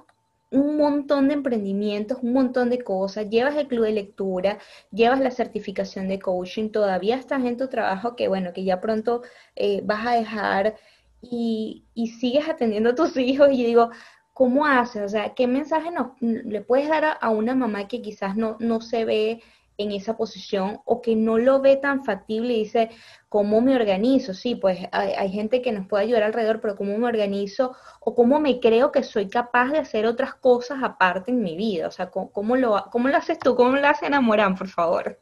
un 0.51 0.77
montón 0.77 1.29
de 1.29 1.35
emprendimientos, 1.35 2.19
un 2.23 2.33
montón 2.33 2.71
de 2.71 2.83
cosas, 2.83 3.29
llevas 3.29 3.57
el 3.57 3.69
club 3.69 3.85
de 3.85 3.93
lectura, 3.93 4.59
llevas 4.91 5.21
la 5.21 5.31
certificación 5.31 6.09
de 6.09 6.19
coaching, 6.19 6.71
todavía 6.71 7.17
estás 7.17 7.45
en 7.45 7.57
tu 7.57 7.69
trabajo 7.69 8.17
que 8.17 8.29
bueno, 8.29 8.53
que 8.53 8.65
ya 8.65 8.81
pronto 8.81 9.23
eh, 9.57 9.83
vas 9.85 10.07
a 10.07 10.13
dejar 10.13 10.77
y, 11.21 11.85
y, 11.95 12.09
sigues 12.09 12.49
atendiendo 12.49 12.91
a 12.91 12.95
tus 12.95 13.17
hijos 13.19 13.51
y 13.53 13.65
digo, 13.65 13.91
¿cómo 14.39 14.67
haces? 14.67 15.03
O 15.03 15.09
sea, 15.09 15.35
¿qué 15.35 15.49
mensaje 15.49 15.91
no, 15.91 16.15
le 16.21 16.61
puedes 16.63 16.89
dar 16.89 17.19
a, 17.21 17.31
una 17.31 17.55
mamá 17.57 17.89
que 17.89 18.01
quizás 18.01 18.37
no, 18.37 18.57
no 18.61 18.81
se 18.81 19.05
ve 19.05 19.43
en 19.79 19.93
esa 19.93 20.17
posición 20.17 20.81
o 20.85 21.01
que 21.01 21.15
no 21.15 21.39
lo 21.39 21.61
ve 21.61 21.77
tan 21.77 22.05
factible 22.05 22.53
y 22.53 22.65
dice, 22.65 22.91
¿cómo 23.29 23.61
me 23.61 23.77
organizo? 23.77 24.35
Sí, 24.35 24.57
pues 24.57 24.81
hay, 24.91 25.31
gente 25.31 25.63
que 25.63 25.73
nos 25.73 25.87
puede 25.87 26.05
ayudar 26.05 26.25
alrededor, 26.25 26.61
pero 26.61 26.77
¿cómo 26.77 26.99
me 26.99 27.07
organizo? 27.07 27.77
O 28.01 28.15
¿cómo 28.15 28.41
me 28.41 28.59
creo 28.59 28.91
que 28.91 29.05
soy 29.05 29.29
capaz 29.29 29.71
de 29.71 29.79
hacer 29.79 30.05
otras 30.05 30.35
cosas 30.35 30.83
aparte 30.83 31.31
en 31.31 31.43
mi 31.43 31.57
vida? 31.57 31.87
O 31.87 31.91
sea, 31.93 32.11
¿cómo, 32.11 32.57
lo, 32.57 32.85
cómo 32.91 33.09
lo 33.09 33.17
haces 33.17 33.39
tú? 33.39 33.55
¿Cómo 33.55 33.77
lo 33.77 33.87
hace 33.87 34.07
enamorar, 34.07 34.55
por 34.57 34.69
favor? 34.69 35.21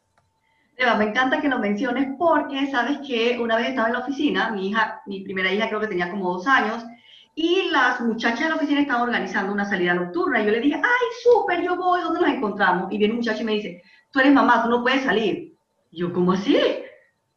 Eva, 0.75 0.95
me 0.95 1.05
encanta 1.05 1.39
que 1.39 1.49
lo 1.49 1.59
menciones 1.59 2.07
porque 2.17 2.69
sabes 2.71 2.99
que 3.07 3.39
una 3.39 3.57
vez 3.57 3.69
estaba 3.69 3.87
en 3.87 3.93
la 3.93 3.99
oficina, 3.99 4.51
mi 4.51 4.69
hija, 4.69 5.01
mi 5.05 5.21
primera 5.21 5.51
hija 5.51 5.67
creo 5.69 5.79
que 5.79 5.87
tenía 5.87 6.09
como 6.09 6.33
dos 6.33 6.47
años, 6.47 6.83
y 7.39 7.69
las 7.69 8.01
muchachas 8.01 8.39
de 8.39 8.49
la 8.49 8.55
oficina 8.55 8.81
estaban 8.81 9.03
organizando 9.03 9.53
una 9.53 9.63
salida 9.63 9.93
nocturna. 9.93 10.41
Y 10.41 10.45
yo 10.45 10.51
le 10.51 10.59
dije, 10.59 10.75
ay, 10.75 11.07
súper, 11.21 11.61
yo 11.61 11.75
voy, 11.75 12.01
¿dónde 12.01 12.21
nos 12.21 12.29
encontramos? 12.29 12.91
Y 12.91 12.97
viene 12.97 13.13
un 13.13 13.19
muchacho 13.19 13.43
y 13.43 13.45
me 13.45 13.51
dice, 13.51 13.83
tú 14.17 14.21
eres 14.21 14.33
mamá, 14.33 14.63
tú 14.63 14.69
no 14.69 14.81
puedes 14.81 15.03
salir. 15.03 15.53
Y 15.91 15.99
yo, 15.99 16.11
¿cómo 16.11 16.31
así? 16.31 16.57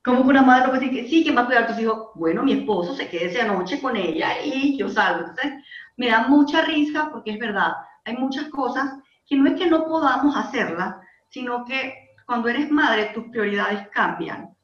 ¿Cómo 0.03 0.23
que 0.23 0.31
una 0.31 0.43
madre 0.43 0.65
no 0.65 0.71
puede 0.71 0.87
decir 0.87 1.03
que 1.03 1.11
sí, 1.11 1.23
¿quién 1.23 1.37
va 1.37 1.43
a 1.43 1.47
cuidar 1.47 1.65
a 1.65 1.67
tus 1.67 1.79
hijos? 1.79 2.09
Bueno, 2.15 2.43
mi 2.43 2.53
esposo 2.53 2.95
se 2.95 3.07
quede 3.07 3.27
esa 3.27 3.47
noche 3.47 3.83
con 3.83 3.97
ella 3.97 4.43
y 4.43 4.79
yo 4.79 4.89
salgo. 4.89 5.29
Entonces, 5.29 5.63
me 5.99 6.09
da 6.09 6.27
mucha 6.27 6.63
risa 6.63 7.11
porque 7.13 7.33
es 7.33 7.39
verdad, 7.39 7.73
hay 8.07 8.17
muchas 8.17 8.49
cosas 8.49 8.95
que 9.27 9.37
no 9.37 9.51
es 9.51 9.59
que 9.61 9.69
no 9.69 9.85
podamos 9.85 10.35
hacerlas, 10.35 10.97
sino 11.29 11.67
que 11.67 11.93
cuando 12.27 12.49
eres 12.49 12.71
madre 12.71 13.11
tus 13.13 13.25
prioridades 13.25 13.87
cambian. 13.89 14.57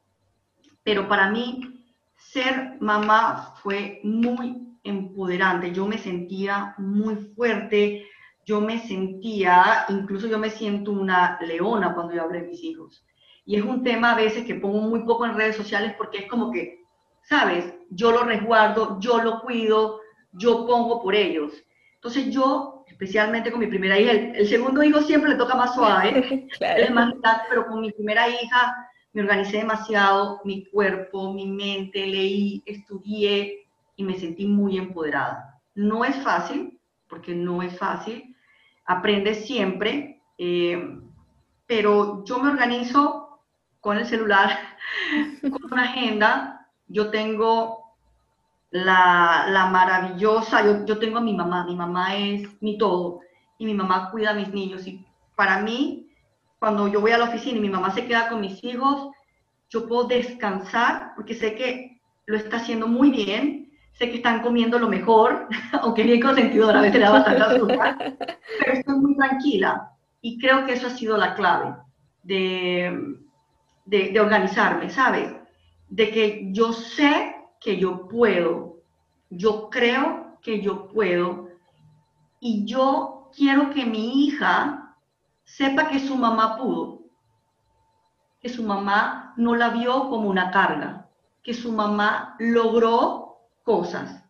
Pero 0.82 1.06
para 1.06 1.30
mí, 1.30 1.84
ser 2.16 2.78
mamá 2.80 3.54
fue 3.62 4.00
muy 4.04 4.56
empoderante, 4.84 5.70
yo 5.70 5.86
me 5.86 5.98
sentía 5.98 6.74
muy 6.78 7.16
fuerte, 7.36 8.06
yo 8.46 8.60
me 8.60 8.78
sentía, 8.78 9.84
incluso 9.88 10.28
yo 10.28 10.38
me 10.38 10.50
siento 10.50 10.92
una 10.92 11.38
leona 11.40 11.92
cuando 11.92 12.14
yo 12.14 12.22
hablo 12.22 12.38
de 12.38 12.46
mis 12.46 12.62
hijos. 12.62 13.04
Y 13.44 13.56
es 13.56 13.64
un 13.64 13.82
tema 13.82 14.12
a 14.12 14.16
veces 14.16 14.44
que 14.44 14.54
pongo 14.54 14.80
muy 14.80 15.00
poco 15.00 15.26
en 15.26 15.34
redes 15.34 15.56
sociales 15.56 15.94
porque 15.98 16.18
es 16.18 16.26
como 16.26 16.52
que, 16.52 16.84
¿sabes? 17.22 17.74
Yo 17.90 18.12
lo 18.12 18.22
resguardo, 18.22 18.98
yo 19.00 19.20
lo 19.20 19.40
cuido, 19.40 20.00
yo 20.32 20.64
pongo 20.64 21.02
por 21.02 21.16
ellos. 21.16 21.52
Entonces 21.96 22.32
yo, 22.32 22.84
especialmente 22.86 23.50
con 23.50 23.58
mi 23.58 23.66
primera 23.66 23.98
hija, 23.98 24.12
el, 24.12 24.46
segundo 24.46 24.80
hijo 24.84 25.00
siempre 25.00 25.30
le 25.30 25.36
toca 25.36 25.56
más 25.56 25.74
suave, 25.74 26.46
claro. 26.58 26.82
es 26.82 26.90
más 26.92 27.14
pero 27.50 27.66
con 27.66 27.80
mi 27.80 27.90
primera 27.90 28.28
hija 28.28 28.76
me 29.12 29.22
organicé 29.22 29.58
demasiado, 29.58 30.40
mi 30.44 30.66
cuerpo, 30.66 31.32
mi 31.32 31.46
mente, 31.46 32.06
leí, 32.06 32.62
estudié, 32.64 33.66
y 33.96 34.04
me 34.04 34.18
sentí 34.18 34.46
muy 34.46 34.78
empoderada. 34.78 35.58
No 35.74 36.04
es 36.04 36.14
fácil, 36.16 36.78
porque 37.08 37.34
no 37.34 37.62
es 37.62 37.76
fácil, 37.76 38.35
aprendes 38.86 39.46
siempre, 39.46 40.22
eh, 40.38 40.98
pero 41.66 42.24
yo 42.24 42.38
me 42.38 42.50
organizo 42.50 43.40
con 43.80 43.98
el 43.98 44.06
celular, 44.06 44.50
con 45.42 45.72
una 45.72 45.84
agenda, 45.84 46.68
yo 46.86 47.10
tengo 47.10 47.94
la, 48.70 49.46
la 49.48 49.66
maravillosa, 49.66 50.64
yo, 50.64 50.84
yo, 50.84 50.98
tengo 50.98 51.18
a 51.18 51.22
mi 51.22 51.34
mamá, 51.34 51.64
mi 51.64 51.76
mamá 51.76 52.16
es 52.16 52.48
mi 52.62 52.78
todo, 52.78 53.20
y 53.58 53.66
mi 53.66 53.74
mamá 53.74 54.10
cuida 54.10 54.30
a 54.30 54.34
mis 54.34 54.52
niños, 54.52 54.86
y 54.86 55.04
para 55.34 55.60
mí, 55.60 56.10
cuando 56.58 56.88
yo 56.88 57.00
voy 57.00 57.12
a 57.12 57.18
la 57.18 57.26
oficina 57.26 57.58
y 57.58 57.62
mi 57.62 57.68
mamá 57.68 57.90
se 57.92 58.06
queda 58.06 58.28
con 58.28 58.40
mis 58.40 58.62
hijos, 58.64 59.10
yo 59.68 59.86
puedo 59.86 60.04
descansar, 60.04 61.12
porque 61.16 61.34
sé 61.34 61.54
que 61.54 62.00
lo 62.26 62.36
está 62.36 62.56
haciendo 62.58 62.86
muy 62.86 63.10
bien, 63.10 63.65
sé 63.98 64.10
que 64.10 64.16
están 64.16 64.42
comiendo 64.42 64.78
lo 64.78 64.88
mejor, 64.88 65.48
aunque 65.80 66.02
bien 66.02 66.20
consentidora, 66.20 66.78
a 66.78 66.82
veces 66.82 67.00
da 67.00 67.10
bastante 67.10 67.42
azúcar, 67.42 67.96
pero 68.58 68.72
estoy 68.72 68.94
muy 68.96 69.16
tranquila 69.16 69.90
y 70.20 70.38
creo 70.38 70.66
que 70.66 70.74
eso 70.74 70.88
ha 70.88 70.90
sido 70.90 71.16
la 71.16 71.34
clave 71.34 71.74
de, 72.22 73.16
de, 73.84 74.10
de 74.10 74.20
organizarme, 74.20 74.90
¿sabes? 74.90 75.32
De 75.88 76.10
que 76.10 76.48
yo 76.52 76.72
sé 76.72 77.36
que 77.60 77.78
yo 77.78 78.06
puedo, 78.08 78.82
yo 79.30 79.70
creo 79.70 80.38
que 80.42 80.60
yo 80.60 80.88
puedo 80.88 81.48
y 82.40 82.66
yo 82.66 83.30
quiero 83.34 83.70
que 83.70 83.86
mi 83.86 84.26
hija 84.26 84.94
sepa 85.44 85.88
que 85.88 86.00
su 86.00 86.16
mamá 86.16 86.58
pudo, 86.58 87.04
que 88.40 88.48
su 88.48 88.62
mamá 88.62 89.32
no 89.36 89.54
la 89.54 89.70
vio 89.70 90.10
como 90.10 90.28
una 90.28 90.50
carga, 90.50 91.08
que 91.42 91.54
su 91.54 91.72
mamá 91.72 92.36
logró 92.38 93.25
cosas. 93.66 94.24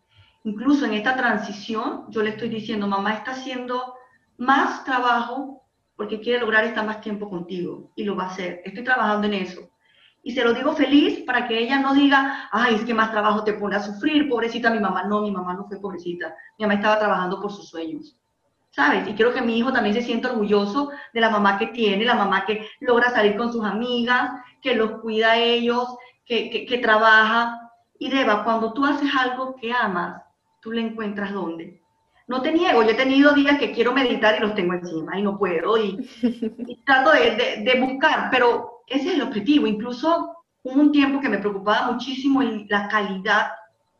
Incluso 0.45 0.87
en 0.87 0.95
esta 0.95 1.14
transición, 1.14 2.07
yo 2.09 2.22
le 2.22 2.30
estoy 2.30 2.49
diciendo, 2.49 2.89
mamá 2.89 3.12
está 3.12 3.32
haciendo 3.32 3.95
más 4.39 4.82
trabajo 4.84 5.62
porque 5.95 6.20
quiere 6.20 6.41
lograr 6.41 6.64
estar 6.64 6.87
más 6.87 7.03
tiempo 7.03 7.28
contigo 7.28 7.93
y 7.97 8.05
lo 8.05 8.16
va 8.16 8.24
a 8.24 8.28
hacer. 8.28 8.62
Estoy 8.64 8.82
trabajando 8.82 9.26
en 9.26 9.34
eso. 9.34 9.70
Y 10.22 10.32
se 10.32 10.43
lo 10.43 10.55
digo 10.55 10.72
feliz 10.72 11.22
para 11.26 11.47
que 11.47 11.59
ella 11.59 11.78
no 11.80 11.95
diga, 11.95 12.49
ay, 12.51 12.76
es 12.76 12.84
que 12.84 12.95
más 12.95 13.12
trabajo 13.12 13.45
te 13.45 13.53
pone 13.53 13.76
a 13.76 13.82
sufrir, 13.82 14.28
pobrecita 14.28 14.70
mi 14.70 14.80
mamá. 14.80 15.05
No, 15.05 15.20
mi 15.20 15.30
mamá 15.30 15.53
no 15.53 15.66
fue 15.66 15.80
pobrecita. 15.80 16.34
Mi 16.59 16.64
mamá 16.64 16.74
estaba 16.74 16.99
trabajando 16.99 17.41
por 17.41 17.53
sus 17.53 17.68
sueños. 17.68 18.16
¿Sabes? 18.70 19.07
Y 19.09 19.14
quiero 19.14 19.34
que 19.34 19.43
mi 19.43 19.59
hijo 19.59 19.72
también 19.72 19.95
se 19.95 20.03
sienta 20.03 20.32
orgulloso 20.32 20.91
de 21.12 21.20
la 21.20 21.30
mamá 21.30 21.59
que 21.59 21.68
tiene, 21.68 22.05
la 22.05 22.14
mamá 22.14 22.45
que 22.47 22.66
logra 22.80 23.11
salir 23.11 23.37
con 23.37 23.53
sus 23.53 23.64
amigas, 23.64 24.30
que 24.62 24.74
los 24.74 25.01
cuida 25.01 25.32
a 25.32 25.39
ellos, 25.39 25.97
que, 26.24 26.51
que, 26.51 26.66
que 26.66 26.78
trabaja 26.78 27.65
y 27.99 28.11
Deba, 28.11 28.44
cuando 28.44 28.72
tú 28.72 28.84
haces 28.84 29.11
algo 29.18 29.57
que 29.57 29.72
amas, 29.72 30.22
tú 30.61 30.72
le 30.72 30.80
encuentras 30.82 31.32
dónde. 31.32 31.80
No 32.28 32.42
te 32.42 32.53
niego, 32.53 32.82
yo 32.82 32.90
he 32.90 32.94
tenido 32.94 33.32
días 33.32 33.59
que 33.59 33.72
quiero 33.72 33.92
meditar 33.92 34.36
y 34.36 34.40
los 34.40 34.55
tengo 34.55 34.74
encima 34.74 35.18
y 35.18 35.22
no 35.22 35.38
puedo 35.38 35.78
y, 35.78 36.09
trato 36.84 37.12
de, 37.12 37.62
de, 37.64 37.80
buscar, 37.80 38.28
pero 38.32 38.82
ese 38.88 39.11
es 39.11 39.14
el 39.14 39.22
objetivo. 39.22 39.66
Incluso 39.66 40.34
hubo 40.64 40.80
un 40.80 40.90
tiempo 40.90 41.20
que 41.20 41.28
me 41.28 41.38
preocupaba 41.38 41.92
muchísimo 41.92 42.42
en 42.42 42.66
la 42.68 42.88
calidad 42.88 43.53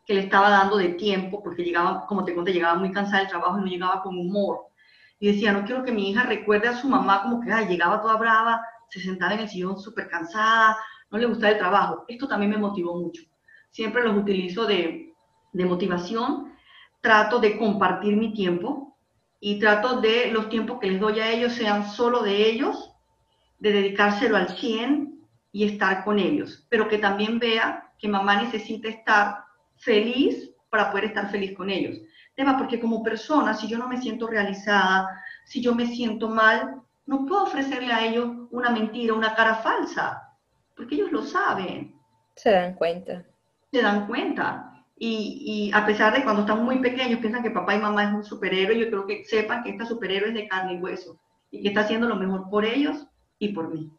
que 0.05 0.13
le 0.13 0.21
estaba 0.21 0.49
dando 0.49 0.77
de 0.77 0.89
tiempo, 0.89 1.41
porque 1.41 1.63
llegaba, 1.63 2.05
como 2.05 2.25
te 2.25 2.35
conté, 2.35 2.51
llegaba 2.51 2.75
muy 2.75 2.91
cansada 2.91 3.19
del 3.19 3.29
trabajo 3.29 3.59
y 3.59 3.61
no 3.61 3.67
llegaba 3.67 4.01
con 4.01 4.17
humor. 4.17 4.67
Y 5.19 5.31
decía, 5.31 5.53
no 5.53 5.63
quiero 5.63 5.83
que 5.83 5.91
mi 5.91 6.09
hija 6.09 6.23
recuerde 6.23 6.67
a 6.67 6.77
su 6.77 6.89
mamá 6.89 7.23
como 7.23 7.39
que 7.39 7.51
ay, 7.51 7.67
llegaba 7.67 8.01
toda 8.01 8.17
brava, 8.17 8.61
se 8.89 8.99
sentaba 8.99 9.33
en 9.33 9.41
el 9.41 9.49
sillón 9.49 9.79
súper 9.79 10.09
cansada, 10.09 10.77
no 11.09 11.17
le 11.17 11.27
gustaba 11.27 11.53
el 11.53 11.59
trabajo. 11.59 12.03
Esto 12.07 12.27
también 12.27 12.51
me 12.51 12.57
motivó 12.57 12.95
mucho 12.99 13.23
siempre 13.71 14.03
los 14.03 14.17
utilizo 14.17 14.65
de, 14.65 15.13
de 15.53 15.65
motivación, 15.65 16.53
trato 17.01 17.39
de 17.39 17.57
compartir 17.57 18.15
mi 18.15 18.33
tiempo 18.33 18.97
y 19.39 19.59
trato 19.59 20.01
de 20.01 20.31
los 20.31 20.49
tiempos 20.49 20.79
que 20.79 20.87
les 20.87 20.99
doy 20.99 21.19
a 21.19 21.31
ellos 21.31 21.53
sean 21.53 21.87
solo 21.89 22.21
de 22.21 22.49
ellos, 22.49 22.93
de 23.59 23.71
dedicárselo 23.71 24.37
al 24.37 24.49
100 24.49 25.19
y 25.51 25.63
estar 25.65 26.03
con 26.03 26.19
ellos, 26.19 26.65
pero 26.69 26.87
que 26.87 26.97
también 26.97 27.39
vea 27.39 27.91
que 27.97 28.07
mamá 28.07 28.41
necesita 28.41 28.89
estar 28.89 29.43
feliz 29.77 30.51
para 30.69 30.91
poder 30.91 31.05
estar 31.05 31.29
feliz 31.31 31.55
con 31.55 31.69
ellos. 31.69 31.97
Tema, 32.35 32.57
porque 32.57 32.79
como 32.79 33.01
persona, 33.01 33.53
si 33.53 33.67
yo 33.67 33.77
no 33.77 33.87
me 33.87 33.99
siento 33.99 34.27
realizada, 34.27 35.23
si 35.45 35.61
yo 35.61 35.73
me 35.73 35.87
siento 35.87 36.29
mal, 36.29 36.81
no 37.05 37.25
puedo 37.25 37.43
ofrecerle 37.43 37.91
a 37.91 38.05
ellos 38.05 38.29
una 38.51 38.69
mentira, 38.69 39.13
una 39.13 39.33
cara 39.33 39.55
falsa, 39.55 40.37
porque 40.75 40.95
ellos 40.95 41.11
lo 41.11 41.23
saben. 41.23 41.95
Se 42.35 42.51
dan 42.51 42.75
cuenta. 42.75 43.25
Se 43.71 43.81
dan 43.81 44.07
cuenta. 44.07 44.63
Y, 44.99 45.69
a 45.73 45.85
pesar 45.85 46.13
de 46.13 46.23
cuando 46.23 46.41
están 46.41 46.65
muy 46.65 46.79
pequeños 46.79 47.19
piensan 47.19 47.43
que 47.43 47.51
papá 47.51 47.75
y 47.75 47.79
mamá 47.79 48.05
es 48.05 48.13
un 48.13 48.23
superhéroe, 48.23 48.79
yo 48.79 48.89
creo 48.89 49.05
que 49.05 49.23
sepan 49.25 49.63
que 49.63 49.69
esta 49.69 49.85
superhéroe 49.85 50.29
es 50.29 50.35
de 50.35 50.47
carne 50.47 50.73
y 50.73 50.77
hueso 50.77 51.19
y 51.51 51.61
que 51.61 51.67
está 51.67 51.81
haciendo 51.81 52.07
lo 52.07 52.15
mejor 52.15 52.49
por 52.49 52.65
ellos 52.65 53.07
y 53.37 53.49
por 53.49 53.71
mí. 53.71 53.91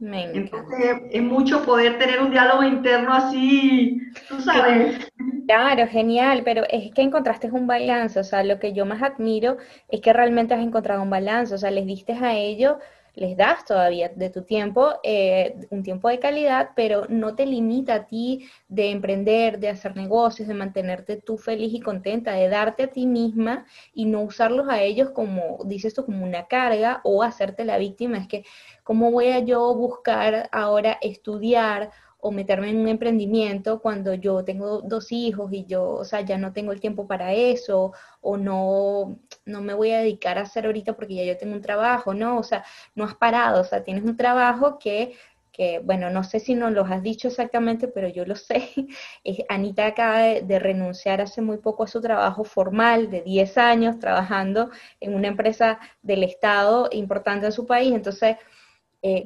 Entonces 0.00 1.02
es 1.10 1.22
mucho 1.22 1.64
poder 1.64 1.98
tener 1.98 2.20
un 2.20 2.30
diálogo 2.30 2.64
interno 2.64 3.14
así, 3.14 4.00
tú 4.28 4.40
sabes. 4.40 5.08
Claro, 5.46 5.86
genial, 5.86 6.42
pero 6.44 6.64
es 6.68 6.92
que 6.92 7.02
encontraste 7.02 7.50
un 7.50 7.66
balance, 7.66 8.18
o 8.18 8.24
sea, 8.24 8.42
lo 8.42 8.58
que 8.58 8.72
yo 8.72 8.86
más 8.86 9.02
admiro 9.02 9.56
es 9.88 10.00
que 10.00 10.12
realmente 10.12 10.54
has 10.54 10.62
encontrado 10.62 11.02
un 11.02 11.10
balance, 11.10 11.54
o 11.54 11.58
sea, 11.58 11.70
les 11.70 11.86
diste 11.86 12.12
a 12.12 12.34
ellos 12.34 12.76
les 13.14 13.36
das 13.36 13.64
todavía 13.64 14.08
de 14.08 14.30
tu 14.30 14.42
tiempo, 14.42 14.94
eh, 15.02 15.56
un 15.70 15.82
tiempo 15.82 16.08
de 16.08 16.18
calidad, 16.18 16.70
pero 16.74 17.06
no 17.08 17.34
te 17.34 17.46
limita 17.46 17.94
a 17.94 18.06
ti 18.06 18.48
de 18.68 18.90
emprender, 18.90 19.58
de 19.58 19.68
hacer 19.68 19.96
negocios, 19.96 20.48
de 20.48 20.54
mantenerte 20.54 21.16
tú 21.16 21.38
feliz 21.38 21.72
y 21.74 21.80
contenta, 21.80 22.32
de 22.32 22.48
darte 22.48 22.84
a 22.84 22.90
ti 22.90 23.06
misma 23.06 23.66
y 23.92 24.06
no 24.06 24.22
usarlos 24.22 24.68
a 24.68 24.82
ellos 24.82 25.10
como, 25.10 25.58
dices 25.64 25.94
tú, 25.94 26.04
como 26.04 26.24
una 26.24 26.46
carga 26.46 27.00
o 27.04 27.22
hacerte 27.22 27.64
la 27.64 27.78
víctima. 27.78 28.18
Es 28.18 28.28
que, 28.28 28.44
¿cómo 28.82 29.10
voy 29.10 29.28
a 29.28 29.38
yo 29.40 29.74
buscar 29.74 30.48
ahora 30.52 30.98
estudiar 31.00 31.90
o 32.26 32.30
meterme 32.32 32.70
en 32.70 32.78
un 32.78 32.88
emprendimiento 32.88 33.80
cuando 33.80 34.14
yo 34.14 34.42
tengo 34.44 34.80
dos 34.80 35.12
hijos 35.12 35.52
y 35.52 35.66
yo, 35.66 35.90
o 35.90 36.04
sea, 36.06 36.22
ya 36.22 36.38
no 36.38 36.54
tengo 36.54 36.72
el 36.72 36.80
tiempo 36.80 37.06
para 37.06 37.34
eso, 37.34 37.92
o 38.22 38.38
no, 38.38 39.18
no 39.44 39.60
me 39.60 39.74
voy 39.74 39.90
a 39.90 39.98
dedicar 39.98 40.38
a 40.38 40.42
hacer 40.42 40.64
ahorita 40.64 40.94
porque 40.94 41.16
ya 41.16 41.24
yo 41.24 41.36
tengo 41.36 41.54
un 41.54 41.60
trabajo, 41.60 42.14
¿no? 42.14 42.38
O 42.38 42.42
sea, 42.42 42.64
no 42.94 43.04
has 43.04 43.14
parado, 43.14 43.60
o 43.60 43.64
sea, 43.64 43.84
tienes 43.84 44.04
un 44.04 44.16
trabajo 44.16 44.78
que, 44.78 45.14
que 45.52 45.80
bueno, 45.80 46.08
no 46.08 46.24
sé 46.24 46.40
si 46.40 46.54
nos 46.54 46.72
lo 46.72 46.86
has 46.86 47.02
dicho 47.02 47.28
exactamente, 47.28 47.88
pero 47.88 48.08
yo 48.08 48.24
lo 48.24 48.36
sé. 48.36 48.70
Anita 49.50 49.84
acaba 49.86 50.20
de, 50.20 50.40
de 50.42 50.58
renunciar 50.58 51.20
hace 51.20 51.42
muy 51.42 51.58
poco 51.58 51.84
a 51.84 51.88
su 51.88 52.00
trabajo 52.00 52.44
formal 52.44 53.10
de 53.10 53.20
10 53.20 53.58
años 53.58 53.98
trabajando 53.98 54.70
en 54.98 55.14
una 55.14 55.28
empresa 55.28 55.78
del 56.00 56.22
Estado 56.22 56.88
importante 56.90 57.44
en 57.46 57.52
su 57.52 57.66
país, 57.66 57.92
entonces 57.92 58.38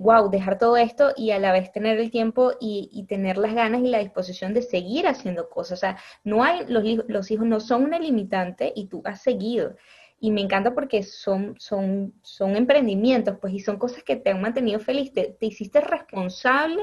wow, 0.00 0.26
eh, 0.26 0.28
dejar 0.30 0.58
todo 0.58 0.76
esto 0.76 1.12
y 1.16 1.30
a 1.30 1.38
la 1.38 1.52
vez 1.52 1.70
tener 1.72 1.98
el 1.98 2.10
tiempo 2.10 2.52
y, 2.60 3.04
tener 3.08 3.38
las 3.38 3.54
ganas 3.54 3.80
y 3.80 3.88
la 3.88 3.98
disposición 3.98 4.52
de 4.54 4.62
seguir 4.62 5.06
haciendo 5.06 5.48
cosas. 5.48 5.78
O 5.78 5.80
sea, 5.80 5.98
no 6.24 6.42
hay, 6.42 6.66
los, 6.66 6.84
los 7.06 7.30
hijos 7.30 7.46
no 7.46 7.60
son 7.60 7.84
una 7.84 7.98
limitante 7.98 8.72
y 8.74 8.86
tú 8.86 9.02
has 9.04 9.22
seguido. 9.22 9.76
Y 10.20 10.32
me 10.32 10.40
encanta 10.40 10.74
porque 10.74 11.04
son, 11.04 11.54
son, 11.58 12.12
son 12.22 12.56
emprendimientos, 12.56 13.36
pues, 13.40 13.54
y 13.54 13.60
son 13.60 13.78
cosas 13.78 14.02
que 14.02 14.16
te 14.16 14.30
han 14.30 14.40
mantenido 14.40 14.80
feliz. 14.80 15.12
Te, 15.12 15.36
te 15.38 15.46
hiciste 15.46 15.80
responsable 15.80 16.82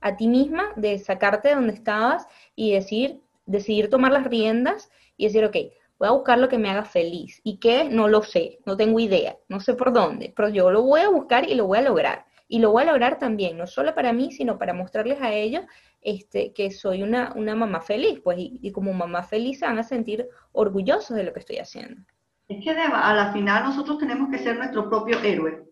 a 0.00 0.16
ti 0.16 0.26
misma 0.26 0.72
de 0.76 0.98
sacarte 0.98 1.48
de 1.48 1.54
donde 1.54 1.74
estabas 1.74 2.26
y 2.56 2.72
decir, 2.72 3.20
decidir 3.46 3.88
tomar 3.88 4.10
las 4.10 4.24
riendas 4.24 4.90
y 5.16 5.26
decir, 5.26 5.44
ok, 5.44 5.56
voy 5.96 6.08
a 6.08 6.12
buscar 6.12 6.38
lo 6.40 6.48
que 6.48 6.58
me 6.58 6.68
haga 6.68 6.84
feliz. 6.84 7.40
¿Y 7.44 7.58
qué? 7.58 7.84
No 7.84 8.08
lo 8.08 8.24
sé, 8.24 8.58
no 8.66 8.76
tengo 8.76 8.98
idea, 8.98 9.36
no 9.48 9.60
sé 9.60 9.74
por 9.74 9.92
dónde, 9.92 10.32
pero 10.34 10.48
yo 10.48 10.72
lo 10.72 10.82
voy 10.82 11.02
a 11.02 11.08
buscar 11.08 11.48
y 11.48 11.54
lo 11.54 11.66
voy 11.66 11.78
a 11.78 11.82
lograr. 11.82 12.26
Y 12.52 12.58
lo 12.58 12.70
voy 12.70 12.82
a 12.82 12.92
lograr 12.92 13.18
también, 13.18 13.56
no 13.56 13.66
solo 13.66 13.94
para 13.94 14.12
mí, 14.12 14.30
sino 14.30 14.58
para 14.58 14.74
mostrarles 14.74 15.22
a 15.22 15.32
ellos 15.32 15.64
este, 16.02 16.52
que 16.52 16.70
soy 16.70 17.02
una, 17.02 17.32
una 17.34 17.54
mamá 17.54 17.80
feliz, 17.80 18.20
pues, 18.22 18.36
y, 18.38 18.70
como 18.72 18.92
mamá 18.92 19.22
feliz 19.22 19.60
se 19.60 19.64
van 19.64 19.78
a 19.78 19.82
sentir 19.82 20.28
orgullosos 20.52 21.16
de 21.16 21.24
lo 21.24 21.32
que 21.32 21.38
estoy 21.38 21.56
haciendo. 21.56 22.02
Es 22.48 22.62
que 22.62 22.72
a 22.72 23.14
la 23.14 23.32
final 23.32 23.64
nosotros 23.64 23.96
tenemos 23.96 24.28
que 24.30 24.36
ser 24.36 24.58
nuestro 24.58 24.86
propio 24.90 25.18
héroe. 25.20 25.62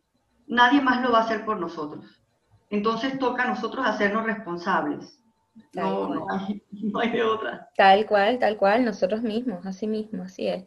Nadie 0.47 0.81
más 0.81 1.03
lo 1.03 1.13
va 1.13 1.19
a 1.19 1.25
hacer 1.25 1.45
por 1.45 1.61
nosotros. 1.61 2.23
Entonces 2.71 3.19
toca 3.19 3.43
a 3.43 3.49
nosotros 3.49 3.87
hacernos 3.87 4.25
responsables. 4.25 5.23
No, 5.75 6.09
no 6.09 6.27
hay, 6.31 6.63
no 6.71 6.99
hay, 6.99 7.11
de 7.11 7.23
otra. 7.23 7.69
Tal 7.77 8.07
cual, 8.07 8.39
tal 8.39 8.57
cual, 8.57 8.87
nosotros 8.87 9.21
mismos, 9.21 9.67
así 9.67 9.87
mismo, 9.87 10.23
así 10.23 10.49
es. 10.49 10.65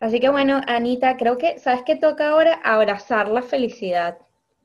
Así 0.00 0.18
que 0.18 0.30
bueno, 0.30 0.60
Anita, 0.66 1.16
creo 1.16 1.38
que, 1.38 1.60
¿sabes 1.60 1.84
qué 1.86 1.94
toca 1.94 2.30
ahora? 2.30 2.60
Abrazar 2.64 3.28
la 3.28 3.42
felicidad. 3.42 4.18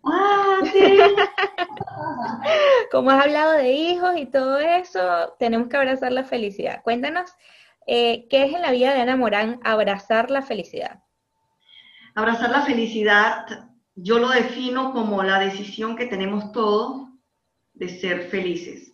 Ah, 0.03 0.48
Como 2.91 3.11
has 3.11 3.25
hablado 3.25 3.53
de 3.53 3.71
hijos 3.71 4.11
y 4.17 4.25
todo 4.25 4.59
eso, 4.59 5.35
tenemos 5.39 5.67
que 5.67 5.77
abrazar 5.77 6.11
la 6.11 6.23
felicidad. 6.23 6.81
Cuéntanos, 6.83 7.31
eh, 7.87 8.27
¿qué 8.29 8.45
es 8.45 8.53
en 8.53 8.61
la 8.61 8.71
vida 8.71 8.93
de 8.93 9.01
Ana 9.01 9.15
Morán 9.15 9.59
abrazar 9.63 10.31
la 10.31 10.41
felicidad? 10.41 11.03
Abrazar 12.15 12.51
la 12.51 12.61
felicidad, 12.61 13.45
yo 13.95 14.19
lo 14.19 14.29
defino 14.29 14.91
como 14.91 15.23
la 15.23 15.39
decisión 15.39 15.95
que 15.95 16.07
tenemos 16.07 16.51
todos 16.51 17.07
de 17.73 17.89
ser 17.89 18.29
felices. 18.29 18.93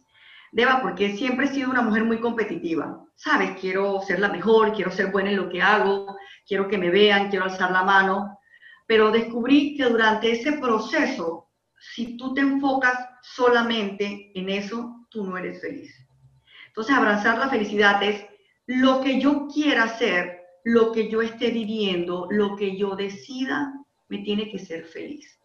Deba, 0.51 0.82
porque 0.82 1.18
siempre 1.18 1.47
he 1.47 1.49
sido 1.49 1.70
una 1.70 1.82
mujer 1.82 2.03
muy 2.03 2.20
competitiva. 2.20 3.01
¿Sabes? 3.18 3.57
Quiero 3.59 4.01
ser 4.01 4.20
la 4.20 4.28
mejor, 4.28 4.74
quiero 4.74 4.91
ser 4.91 5.09
buena 5.09 5.30
en 5.30 5.38
lo 5.38 5.49
que 5.49 5.61
hago, 5.61 6.18
quiero 6.45 6.68
que 6.68 6.78
me 6.78 6.89
vean, 6.89 7.30
quiero 7.30 7.45
alzar 7.45 7.72
la 7.72 7.84
mano 7.84 8.38
pero 8.88 9.11
descubrí 9.11 9.76
que 9.76 9.86
durante 9.86 10.32
ese 10.32 10.53
proceso, 10.53 11.45
si 11.80 12.17
tú 12.17 12.34
te 12.34 12.41
enfocas 12.41 12.97
solamente 13.21 14.32
en 14.36 14.49
eso, 14.49 15.07
tú 15.09 15.26
no 15.26 15.38
eres 15.38 15.61
feliz. 15.61 15.93
Entonces, 16.67 16.95
abrazar 16.95 17.38
la 17.38 17.49
felicidad 17.49 18.01
es 18.03 18.26
lo 18.65 19.01
que 19.01 19.19
yo 19.19 19.47
quiera 19.47 19.84
hacer, 19.84 20.41
lo 20.63 20.91
que 20.91 21.09
yo 21.09 21.21
esté 21.21 21.51
viviendo, 21.51 22.28
lo 22.30 22.55
que 22.55 22.76
yo 22.78 22.95
decida, 22.95 23.73
me 24.09 24.19
tiene 24.19 24.49
que 24.49 24.59
ser 24.59 24.86
feliz. 24.86 25.39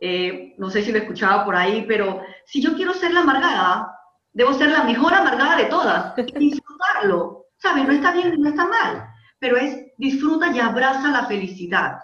Eh, 0.00 0.54
no 0.58 0.70
sé 0.70 0.82
si 0.82 0.92
lo 0.92 0.98
escuchaba 0.98 1.44
por 1.44 1.56
ahí, 1.56 1.84
pero 1.86 2.22
si 2.44 2.60
yo 2.60 2.74
quiero 2.74 2.92
ser 2.94 3.12
la 3.12 3.20
amargada, 3.20 3.94
debo 4.32 4.52
ser 4.54 4.70
la 4.70 4.84
mejor 4.84 5.14
amargada 5.14 5.56
de 5.56 5.64
todas 5.64 6.14
disfrutarlo. 6.34 7.46
¿Sabes? 7.56 7.86
No 7.86 7.92
está 7.92 8.12
bien, 8.12 8.40
no 8.40 8.48
está 8.48 8.66
mal, 8.66 9.08
pero 9.40 9.56
es 9.56 9.76
disfruta 9.96 10.54
y 10.54 10.60
abraza 10.60 11.10
la 11.10 11.26
felicidad 11.26 11.98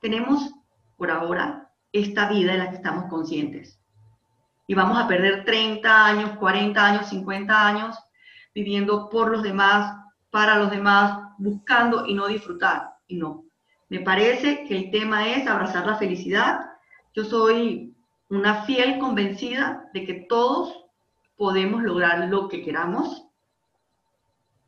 tenemos 0.00 0.54
por 0.96 1.10
ahora 1.10 1.65
esta 1.98 2.28
vida 2.28 2.52
en 2.52 2.58
la 2.58 2.70
que 2.70 2.76
estamos 2.76 3.06
conscientes. 3.10 3.78
Y 4.66 4.74
vamos 4.74 4.98
a 4.98 5.06
perder 5.06 5.44
30 5.44 6.06
años, 6.06 6.30
40 6.38 6.84
años, 6.84 7.08
50 7.08 7.66
años 7.66 7.96
viviendo 8.54 9.08
por 9.10 9.30
los 9.30 9.42
demás, 9.42 9.96
para 10.30 10.56
los 10.58 10.70
demás, 10.70 11.20
buscando 11.38 12.06
y 12.06 12.14
no 12.14 12.26
disfrutar. 12.26 12.94
Y 13.06 13.16
no. 13.16 13.44
Me 13.88 14.00
parece 14.00 14.64
que 14.64 14.76
el 14.76 14.90
tema 14.90 15.28
es 15.28 15.46
abrazar 15.46 15.86
la 15.86 15.96
felicidad. 15.96 16.60
Yo 17.14 17.24
soy 17.24 17.94
una 18.28 18.64
fiel 18.64 18.98
convencida 18.98 19.88
de 19.92 20.04
que 20.04 20.26
todos 20.28 20.86
podemos 21.36 21.82
lograr 21.82 22.28
lo 22.28 22.48
que 22.48 22.64
queramos, 22.64 23.26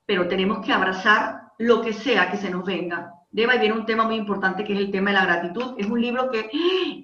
pero 0.07 0.29
tenemos 0.29 0.65
que 0.65 0.73
abrazar 0.73 1.53
lo 1.59 1.83
que 1.83 1.93
sea 1.93 2.31
que 2.31 2.37
se 2.37 2.51
nos 2.51 2.65
venga, 2.65 3.15
Deba, 3.39 3.55
y 3.55 3.61
viene 3.61 3.77
un 3.77 3.87
tema 3.87 4.03
muy 4.03 4.17
importante 4.17 4.65
que 4.65 4.73
es 4.73 4.81
el 4.81 4.91
tema 4.91 5.11
de 5.11 5.17
la 5.17 5.25
gratitud. 5.25 5.77
Es 5.79 5.87
un 5.87 6.01
libro 6.01 6.29
que 6.29 6.51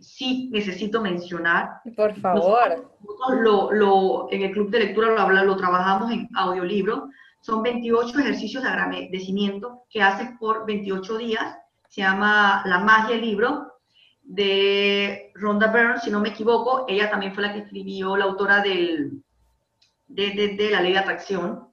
sí 0.00 0.48
necesito 0.50 1.00
mencionar. 1.00 1.80
Por 1.94 2.12
favor. 2.16 2.90
lo, 3.40 3.70
lo, 3.70 4.26
en 4.32 4.42
el 4.42 4.50
club 4.50 4.68
de 4.68 4.80
lectura 4.80 5.12
lo, 5.12 5.20
habla, 5.20 5.44
lo 5.44 5.56
trabajamos 5.56 6.10
en 6.10 6.28
audiolibro. 6.34 7.08
Son 7.40 7.62
28 7.62 8.18
ejercicios 8.18 8.64
de 8.64 8.68
agradecimiento 8.68 9.84
que 9.88 10.02
haces 10.02 10.30
por 10.40 10.66
28 10.66 11.18
días. 11.18 11.56
Se 11.88 12.00
llama 12.00 12.64
La 12.66 12.80
magia 12.80 13.14
del 13.14 13.24
libro 13.24 13.72
de 14.24 15.30
Rhonda 15.36 15.68
Byrne, 15.68 16.00
si 16.00 16.10
no 16.10 16.18
me 16.18 16.30
equivoco. 16.30 16.84
Ella 16.88 17.12
también 17.12 17.32
fue 17.32 17.44
la 17.44 17.52
que 17.52 17.60
escribió, 17.60 18.16
la 18.16 18.24
autora 18.24 18.60
del, 18.60 19.22
de, 20.08 20.30
de, 20.32 20.48
de 20.56 20.70
La 20.72 20.80
ley 20.80 20.94
de 20.94 20.98
atracción 20.98 21.68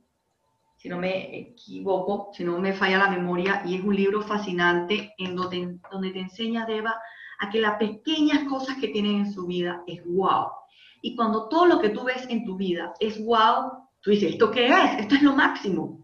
si 0.81 0.89
no 0.89 0.97
me 0.97 1.37
equivoco, 1.37 2.31
si 2.33 2.43
no 2.43 2.57
me 2.57 2.73
falla 2.73 2.97
la 2.97 3.11
memoria, 3.11 3.61
y 3.63 3.75
es 3.75 3.83
un 3.83 3.95
libro 3.95 4.23
fascinante 4.23 5.13
en 5.19 5.35
donde, 5.35 5.77
donde 5.91 6.09
te 6.09 6.21
enseña, 6.21 6.65
Deba, 6.65 6.99
a 7.37 7.51
que 7.51 7.61
las 7.61 7.77
pequeñas 7.77 8.49
cosas 8.49 8.77
que 8.77 8.87
tienen 8.87 9.17
en 9.17 9.31
su 9.31 9.45
vida 9.45 9.83
es 9.85 10.03
wow. 10.03 10.47
Y 11.03 11.15
cuando 11.15 11.47
todo 11.49 11.67
lo 11.67 11.79
que 11.79 11.89
tú 11.89 12.03
ves 12.03 12.25
en 12.29 12.45
tu 12.45 12.57
vida 12.57 12.95
es 12.99 13.23
wow, 13.23 13.89
tú 14.01 14.09
dices, 14.09 14.31
¿esto 14.31 14.49
qué 14.49 14.69
es? 14.69 15.01
Esto 15.01 15.13
es 15.13 15.21
lo 15.21 15.35
máximo. 15.35 15.99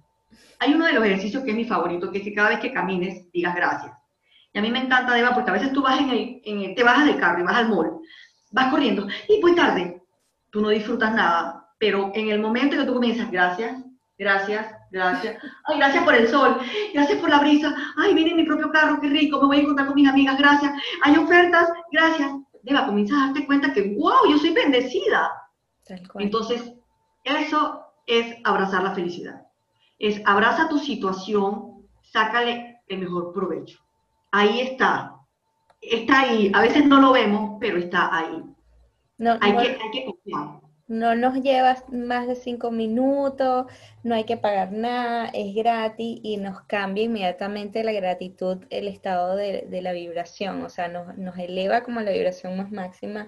Hay 0.59 0.75
uno 0.75 0.85
de 0.85 0.93
los 0.93 1.03
ejercicios 1.05 1.43
que 1.43 1.49
es 1.49 1.57
mi 1.57 1.65
favorito, 1.65 2.11
que 2.11 2.19
es 2.19 2.23
que 2.23 2.35
cada 2.35 2.49
vez 2.49 2.59
que 2.59 2.71
camines 2.71 3.31
digas 3.31 3.55
gracias. 3.55 3.93
Y 4.53 4.59
a 4.59 4.61
mí 4.61 4.69
me 4.69 4.83
encanta, 4.83 5.15
Deba, 5.15 5.33
porque 5.33 5.49
a 5.49 5.53
veces 5.53 5.73
tú 5.73 5.81
vas 5.81 5.99
en 5.99 6.11
el, 6.11 6.41
en 6.45 6.61
el, 6.61 6.75
te 6.75 6.83
bajas 6.83 7.07
del 7.07 7.19
carro 7.19 7.41
y 7.41 7.45
vas 7.45 7.55
al 7.55 7.69
mall, 7.69 7.99
vas 8.51 8.69
corriendo 8.69 9.07
y 9.27 9.41
voy 9.41 9.55
tarde. 9.55 10.03
Tú 10.51 10.61
no 10.61 10.69
disfrutas 10.69 11.15
nada, 11.15 11.67
pero 11.79 12.11
en 12.13 12.29
el 12.29 12.39
momento 12.39 12.77
que 12.77 12.85
tú 12.85 12.93
comienzas, 12.93 13.31
gracias, 13.31 13.86
Gracias, 14.17 14.75
gracias. 14.91 15.37
Ay, 15.65 15.77
gracias 15.77 16.03
por 16.03 16.15
el 16.15 16.27
sol, 16.27 16.57
gracias 16.93 17.19
por 17.19 17.29
la 17.29 17.39
brisa. 17.39 17.75
Ay, 17.97 18.15
viene 18.15 18.33
mi 18.33 18.45
propio 18.45 18.71
carro, 18.71 18.99
qué 18.99 19.09
rico, 19.09 19.39
me 19.41 19.47
voy 19.47 19.57
a 19.57 19.61
encontrar 19.61 19.87
con 19.87 19.95
mis 19.95 20.09
amigas, 20.09 20.37
gracias. 20.39 20.73
Hay 21.03 21.15
ofertas, 21.17 21.69
gracias. 21.91 22.31
Deba, 22.63 22.87
comienzas 22.87 23.17
a 23.17 23.25
darte 23.27 23.45
cuenta 23.45 23.73
que, 23.73 23.95
wow, 23.95 24.27
yo 24.29 24.37
soy 24.39 24.53
bendecida. 24.53 25.31
Entonces, 26.15 26.73
eso 27.23 27.83
es 28.07 28.35
abrazar 28.43 28.83
la 28.83 28.95
felicidad. 28.95 29.45
Es 29.99 30.21
abraza 30.25 30.67
tu 30.67 30.79
situación, 30.79 31.87
sácale 32.01 32.81
el 32.87 32.99
mejor 32.99 33.33
provecho. 33.33 33.79
Ahí 34.31 34.61
está. 34.61 35.15
Está 35.79 36.21
ahí. 36.21 36.51
A 36.55 36.61
veces 36.61 36.85
no 36.85 36.99
lo 36.99 37.11
vemos, 37.13 37.57
pero 37.59 37.77
está 37.77 38.15
ahí. 38.15 38.43
No, 39.19 39.37
hay, 39.41 39.51
que, 39.57 39.77
hay 39.81 39.91
que 39.91 40.05
confiar 40.05 40.66
no 40.87 41.15
nos 41.15 41.41
lleva 41.41 41.75
más 41.91 42.27
de 42.27 42.35
cinco 42.35 42.71
minutos, 42.71 43.65
no 44.03 44.15
hay 44.15 44.23
que 44.23 44.37
pagar 44.37 44.71
nada, 44.71 45.29
es 45.33 45.53
gratis 45.53 46.19
y 46.23 46.37
nos 46.37 46.61
cambia 46.61 47.03
inmediatamente 47.03 47.83
la 47.83 47.91
gratitud, 47.91 48.59
el 48.69 48.87
estado 48.87 49.35
de, 49.35 49.67
la 49.81 49.91
vibración, 49.91 50.63
o 50.63 50.69
sea, 50.69 50.87
nos, 50.87 51.37
eleva 51.37 51.81
como 51.81 51.99
la 52.01 52.11
vibración 52.11 52.57
más 52.57 52.71
máxima. 52.71 53.27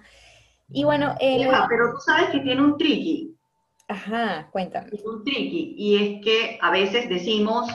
Y 0.71 0.83
bueno, 0.83 1.15
eh, 1.19 1.49
pero 1.67 1.93
tú 1.93 1.99
sabes 2.05 2.29
que 2.29 2.39
tiene 2.39 2.61
un 2.61 2.77
tricky. 2.77 3.35
Ajá, 3.87 4.47
cuéntame. 4.51 4.91
un 5.03 5.23
tricky, 5.23 5.73
y 5.77 5.95
es 5.95 6.23
que 6.23 6.59
a 6.61 6.71
veces 6.71 7.09
decimos, 7.09 7.67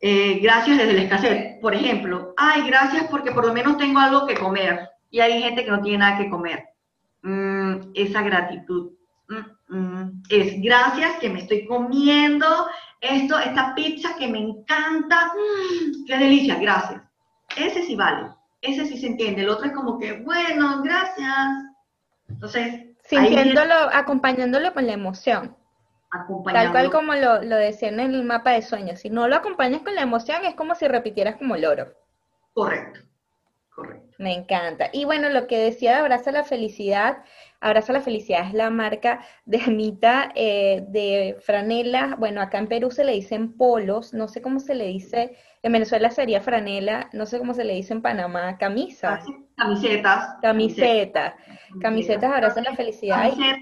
eh, 0.00 0.38
gracias 0.40 0.78
desde 0.78 0.92
la 0.92 1.02
escasez. 1.02 1.58
Por 1.60 1.74
ejemplo, 1.74 2.32
ay, 2.36 2.66
gracias 2.66 3.08
porque 3.10 3.32
por 3.32 3.46
lo 3.46 3.52
menos 3.52 3.76
tengo 3.76 3.98
algo 3.98 4.26
que 4.26 4.34
comer. 4.34 4.88
Y 5.10 5.20
hay 5.20 5.42
gente 5.42 5.64
que 5.64 5.70
no 5.70 5.80
tiene 5.80 5.98
nada 5.98 6.18
que 6.18 6.30
comer. 6.30 6.73
Mm, 7.24 7.92
esa 7.94 8.20
gratitud. 8.20 8.92
Mm, 9.28 9.74
mm, 9.74 10.22
es 10.28 10.60
gracias 10.60 11.18
que 11.20 11.30
me 11.30 11.40
estoy 11.40 11.66
comiendo 11.66 12.46
esto, 13.00 13.38
esta 13.38 13.74
pizza 13.74 14.14
que 14.18 14.28
me 14.28 14.40
encanta. 14.40 15.32
qué 16.06 16.18
delicia, 16.18 16.56
gracias. 16.56 17.00
Ese 17.56 17.82
sí 17.84 17.96
vale, 17.96 18.28
ese 18.60 18.84
sí 18.84 18.98
se 18.98 19.06
entiende. 19.06 19.40
El 19.40 19.48
otro 19.48 19.66
es 19.66 19.72
como 19.72 19.98
que, 19.98 20.20
bueno, 20.20 20.82
gracias. 20.82 21.34
Entonces, 22.28 22.88
sintiéndolo, 23.06 23.74
acompañándolo 23.92 24.74
con 24.74 24.86
la 24.86 24.92
emoción. 24.92 25.56
Tal 26.52 26.72
cual 26.72 26.90
como 26.90 27.14
lo, 27.14 27.42
lo 27.42 27.56
decía 27.56 27.88
en 27.88 28.00
el 28.00 28.22
mapa 28.22 28.52
de 28.52 28.62
sueños. 28.62 29.00
Si 29.00 29.08
no 29.08 29.28
lo 29.28 29.36
acompañas 29.36 29.80
con 29.80 29.94
la 29.94 30.02
emoción, 30.02 30.44
es 30.44 30.54
como 30.54 30.74
si 30.74 30.86
repitieras 30.86 31.36
como 31.36 31.56
loro. 31.56 31.92
Correcto. 32.52 33.00
Correcto. 33.74 34.14
Me 34.18 34.32
encanta. 34.32 34.88
Y 34.92 35.04
bueno, 35.04 35.28
lo 35.30 35.48
que 35.48 35.58
decía 35.58 35.92
de 35.92 35.96
Abraza 35.98 36.30
la 36.30 36.44
Felicidad, 36.44 37.24
Abraza 37.60 37.92
la 37.92 38.00
Felicidad 38.00 38.46
es 38.46 38.54
la 38.54 38.70
marca 38.70 39.24
de 39.46 39.60
Anita 39.62 40.30
eh, 40.36 40.84
de 40.88 41.36
franela. 41.40 42.14
Bueno, 42.18 42.40
acá 42.40 42.58
en 42.58 42.68
Perú 42.68 42.92
se 42.92 43.04
le 43.04 43.12
dicen 43.12 43.56
polos, 43.56 44.14
no 44.14 44.28
sé 44.28 44.40
cómo 44.42 44.60
se 44.60 44.76
le 44.76 44.86
dice, 44.86 45.36
en 45.62 45.72
Venezuela 45.72 46.10
sería 46.10 46.40
franela, 46.40 47.08
no 47.12 47.26
sé 47.26 47.38
cómo 47.38 47.54
se 47.54 47.64
le 47.64 47.74
dice 47.74 47.94
en 47.94 48.02
Panamá, 48.02 48.58
camisas. 48.58 49.24
Camisetas. 49.56 50.36
Camisetas. 50.40 51.34
Camisetas, 51.80 52.32
Abraza 52.32 52.60
la 52.60 52.76
Felicidad. 52.76 53.30
Camisetas, 53.30 53.58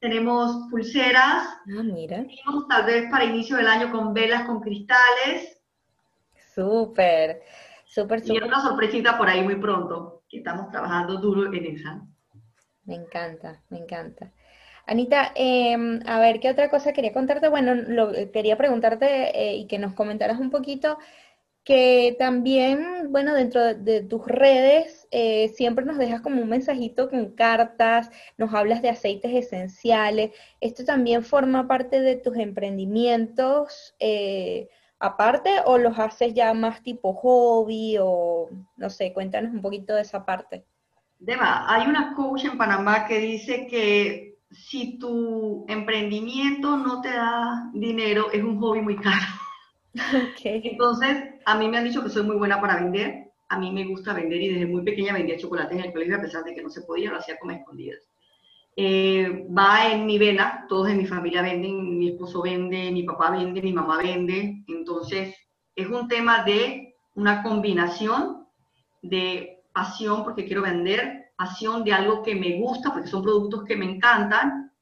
tenemos 0.00 0.68
pulseras. 0.70 1.46
Ah, 1.46 1.82
mira. 1.82 2.24
Tenemos 2.24 2.68
tal 2.68 2.86
vez 2.86 3.10
para 3.10 3.24
inicio 3.24 3.56
del 3.56 3.66
año 3.66 3.92
con 3.92 4.14
velas 4.14 4.44
con 4.44 4.60
cristales. 4.60 5.60
Súper. 6.54 7.42
Súper, 7.92 8.22
Y 8.24 8.38
una 8.38 8.62
sorpresita 8.62 9.18
por 9.18 9.28
ahí 9.28 9.42
muy 9.42 9.56
pronto, 9.56 10.22
que 10.26 10.38
estamos 10.38 10.70
trabajando 10.70 11.18
duro 11.18 11.52
en 11.52 11.66
esa. 11.76 12.00
Me 12.86 12.94
encanta, 12.94 13.62
me 13.68 13.80
encanta. 13.80 14.32
Anita, 14.86 15.32
em, 15.34 16.00
a 16.06 16.18
ver, 16.18 16.40
¿qué 16.40 16.48
otra 16.48 16.70
cosa 16.70 16.94
quería 16.94 17.12
contarte? 17.12 17.50
Bueno, 17.50 17.74
lo, 17.74 18.12
quería 18.32 18.56
preguntarte 18.56 19.38
eh, 19.38 19.56
y 19.56 19.66
que 19.66 19.78
nos 19.78 19.92
comentaras 19.92 20.40
un 20.40 20.50
poquito 20.50 20.96
que 21.64 22.16
también, 22.18 23.12
bueno, 23.12 23.34
dentro 23.34 23.74
de, 23.74 24.00
tus 24.00 24.26
redes 24.26 25.06
eh, 25.10 25.48
siempre 25.50 25.84
nos 25.84 25.98
dejas 25.98 26.22
como 26.22 26.40
un 26.40 26.48
mensajito 26.48 27.10
con 27.10 27.32
cartas, 27.32 28.10
nos 28.38 28.54
hablas 28.54 28.80
de 28.80 28.88
aceites 28.88 29.34
esenciales. 29.34 30.32
¿Esto 30.62 30.86
también 30.86 31.24
forma 31.24 31.68
parte 31.68 32.00
de 32.00 32.16
tus 32.16 32.38
emprendimientos? 32.38 33.94
Eh, 34.00 34.70
aparte 35.02 35.50
o 35.66 35.78
los 35.78 35.98
haces 35.98 36.32
ya 36.32 36.54
más 36.54 36.82
tipo 36.82 37.12
hobby 37.12 37.96
o 38.00 38.48
no 38.76 38.88
sé, 38.88 39.12
cuéntanos 39.12 39.52
un 39.52 39.60
poquito 39.60 39.94
de 39.94 40.02
esa 40.02 40.24
parte. 40.24 40.64
Deba, 41.18 41.66
hay 41.68 41.88
una 41.88 42.14
coach 42.14 42.44
en 42.44 42.56
Panamá 42.56 43.04
que 43.06 43.18
dice 43.18 43.66
que 43.66 44.38
si 44.50 44.98
tu 44.98 45.64
emprendimiento 45.68 46.76
no 46.76 47.00
te 47.00 47.10
da 47.10 47.70
dinero, 47.74 48.30
es 48.32 48.42
un 48.42 48.60
hobby 48.60 48.80
muy 48.80 48.96
caro. 48.96 49.26
Entonces, 50.44 51.34
a 51.44 51.56
mí 51.56 51.68
me 51.68 51.78
han 51.78 51.84
dicho 51.84 52.02
que 52.02 52.08
soy 52.08 52.22
muy 52.22 52.36
buena 52.36 52.60
para 52.60 52.76
vender. 52.76 53.32
A 53.48 53.58
mí 53.58 53.70
me 53.70 53.84
gusta 53.84 54.14
vender 54.14 54.40
y 54.40 54.48
desde 54.54 54.66
muy 54.66 54.82
pequeña 54.82 55.12
vendía 55.12 55.36
chocolate 55.36 55.74
en 55.74 55.84
el 55.84 55.92
colegio 55.92 56.16
a 56.16 56.20
pesar 56.20 56.44
de 56.44 56.54
que 56.54 56.62
no 56.62 56.70
se 56.70 56.82
podía, 56.82 57.10
lo 57.10 57.18
hacía 57.18 57.38
como 57.38 57.52
escondidas. 57.52 58.00
Eh, 58.74 59.46
va 59.56 59.92
en 59.92 60.06
mi 60.06 60.18
vena, 60.18 60.64
todos 60.66 60.88
en 60.88 60.96
mi 60.96 61.06
familia 61.06 61.42
venden, 61.42 61.98
mi 61.98 62.08
esposo 62.08 62.40
vende, 62.42 62.90
mi 62.90 63.02
papá 63.02 63.30
vende, 63.30 63.60
mi 63.60 63.72
mamá 63.72 63.98
vende, 63.98 64.64
entonces 64.66 65.36
es 65.76 65.88
un 65.88 66.08
tema 66.08 66.42
de 66.42 66.94
una 67.14 67.42
combinación 67.42 68.46
de 69.02 69.62
pasión 69.74 70.24
porque 70.24 70.46
quiero 70.46 70.62
vender, 70.62 71.32
pasión 71.36 71.84
de 71.84 71.92
algo 71.92 72.22
que 72.22 72.34
me 72.34 72.58
gusta 72.58 72.92
porque 72.92 73.08
son 73.08 73.22
productos 73.22 73.64
que 73.64 73.76
me 73.76 73.84
encantan 73.84 74.72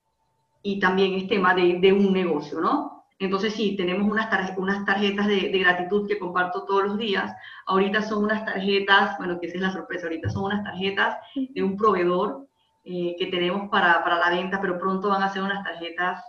y 0.63 0.79
también 0.79 1.15
es 1.15 1.27
tema 1.27 1.55
de, 1.55 1.93
un 1.93 2.13
negocio, 2.13 2.61
¿no? 2.61 3.07
Entonces 3.19 3.55
sí, 3.55 3.77
tenemos 3.77 4.09
unas, 4.09 4.31
tarjetas, 4.31 4.59
unas 4.59 4.85
tarjetas 4.85 5.27
de, 5.27 5.51
de, 5.51 5.59
gratitud 5.59 6.07
que 6.07 6.19
comparto 6.19 6.65
todos 6.65 6.85
los 6.85 6.99
días. 6.99 7.35
Ahorita 7.67 8.03
son 8.03 8.25
unas 8.25 8.45
tarjetas, 8.45 9.19
bueno, 9.19 9.39
que 9.41 9.47
esa 9.47 9.57
es 9.57 9.63
la 9.63 9.73
sorpresa, 9.73 10.07
ahorita 10.07 10.31
son 10.31 10.45
unas 10.45 10.65
tarjetas 10.65 11.19
de 11.35 11.63
un 11.63 11.77
proveedor 11.77 12.50
eh, 12.93 13.15
que 13.17 13.27
tenemos 13.27 13.69
para, 13.71 14.03
para, 14.03 14.19
la 14.19 14.31
venta, 14.31 14.61
pero 14.61 14.77
pronto 14.77 15.11
van 15.11 15.23
a 15.23 15.33
ser 15.33 15.43
unas 15.43 15.63
tarjetas 15.63 16.25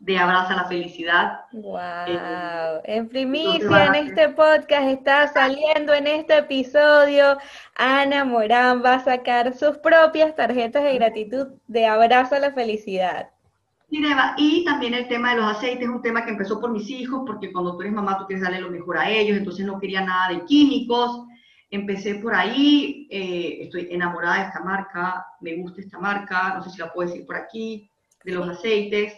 de 0.00 0.18
Abraza 0.18 0.56
la 0.56 0.64
Felicidad. 0.64 1.42
¡Wow! 1.52 1.78
Eh, 2.08 2.80
en 2.84 3.08
primicia 3.08 3.86
en 3.86 3.94
este 3.94 4.30
podcast 4.30 4.88
está 4.88 5.28
saliendo 5.28 5.94
en 5.94 6.08
este 6.08 6.38
episodio, 6.38 7.38
Ana 7.76 8.24
Morán 8.24 8.82
va 8.84 8.94
a 8.94 9.04
sacar 9.04 9.54
sus 9.54 9.78
propias 9.78 10.34
tarjetas 10.34 10.82
de 10.82 10.94
gratitud 10.94 11.46
de 11.68 11.86
Abraza 11.86 12.40
la 12.40 12.50
Felicidad. 12.50 13.30
Y 13.88 14.64
también 14.64 14.94
el 14.94 15.06
tema 15.06 15.30
de 15.30 15.40
los 15.40 15.56
aceites 15.56 15.82
es 15.82 15.88
un 15.88 16.02
tema 16.02 16.24
que 16.24 16.32
empezó 16.32 16.60
por 16.60 16.72
mis 16.72 16.90
hijos, 16.90 17.22
porque 17.24 17.52
cuando 17.52 17.76
tú 17.76 17.82
eres 17.82 17.92
mamá 17.92 18.18
tú 18.18 18.26
quieres 18.26 18.42
darle 18.42 18.60
lo 18.60 18.70
mejor 18.70 18.98
a 18.98 19.08
ellos, 19.08 19.36
entonces 19.36 19.64
no 19.64 19.78
quería 19.78 20.00
nada 20.00 20.30
de 20.30 20.44
químicos. 20.44 21.24
Empecé 21.70 22.16
por 22.16 22.34
ahí, 22.34 23.06
eh, 23.10 23.58
estoy 23.62 23.88
enamorada 23.90 24.40
de 24.40 24.46
esta 24.48 24.64
marca, 24.64 25.24
me 25.40 25.56
gusta 25.56 25.80
esta 25.80 25.98
marca, 25.98 26.54
no 26.54 26.64
sé 26.64 26.70
si 26.70 26.78
la 26.78 26.92
puedo 26.92 27.08
decir 27.08 27.24
por 27.24 27.36
aquí, 27.36 27.88
de 28.24 28.32
los 28.32 28.48
aceites, 28.48 29.14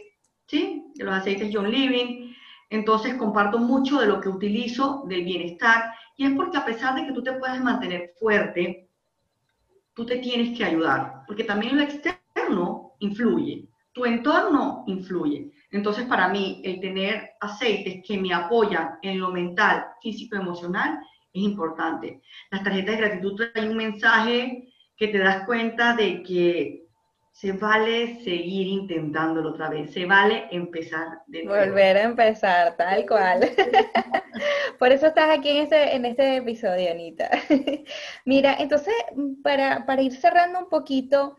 ¿sí? 0.46 0.84
De 0.94 1.04
los 1.04 1.14
aceites 1.14 1.50
John 1.52 1.70
Living. 1.70 2.34
Entonces 2.68 3.14
comparto 3.14 3.58
mucho 3.58 4.00
de 4.00 4.06
lo 4.06 4.20
que 4.20 4.28
utilizo, 4.28 5.04
del 5.06 5.24
bienestar, 5.24 5.92
y 6.16 6.26
es 6.26 6.32
porque 6.32 6.58
a 6.58 6.64
pesar 6.64 6.94
de 6.94 7.06
que 7.06 7.12
tú 7.12 7.22
te 7.22 7.32
puedes 7.32 7.60
mantener 7.60 8.12
fuerte, 8.18 8.88
tú 9.94 10.06
te 10.06 10.18
tienes 10.18 10.56
que 10.56 10.64
ayudar, 10.64 11.22
porque 11.26 11.44
también 11.44 11.76
lo 11.76 11.82
externo 11.82 12.92
influye, 13.00 13.68
tu 13.92 14.04
entorno 14.04 14.84
influye. 14.86 15.50
Entonces, 15.70 16.06
para 16.06 16.28
mí, 16.28 16.60
el 16.64 16.80
tener 16.80 17.30
aceites 17.40 18.02
que 18.06 18.18
me 18.18 18.32
apoyan 18.32 18.98
en 19.02 19.18
lo 19.18 19.30
mental, 19.30 19.84
físico, 20.02 20.36
emocional, 20.36 20.98
es 21.32 21.42
importante. 21.42 22.20
Las 22.50 22.62
tarjetas 22.62 22.96
de 22.96 23.00
gratitud 23.02 23.40
traen 23.52 23.70
un 23.70 23.76
mensaje 23.76 24.72
que 24.96 25.08
te 25.08 25.18
das 25.18 25.44
cuenta 25.46 25.94
de 25.94 26.22
que 26.22 26.82
se 27.32 27.52
vale 27.52 28.22
seguir 28.22 28.66
intentándolo 28.66 29.50
otra 29.50 29.70
vez, 29.70 29.92
se 29.92 30.04
vale 30.04 30.48
empezar 30.50 31.22
de 31.26 31.44
nuevo. 31.44 31.64
Volver 31.64 31.96
a 31.96 32.02
empezar, 32.02 32.76
tal 32.76 33.06
cual. 33.06 33.40
Por 34.78 34.92
eso 34.92 35.06
estás 35.06 35.38
aquí 35.38 35.48
en 35.48 35.56
este, 35.62 35.96
en 35.96 36.04
este 36.04 36.36
episodio, 36.36 36.90
Anita. 36.90 37.30
Mira, 38.26 38.56
entonces, 38.58 38.94
para, 39.42 39.86
para 39.86 40.02
ir 40.02 40.12
cerrando 40.12 40.58
un 40.58 40.68
poquito, 40.68 41.36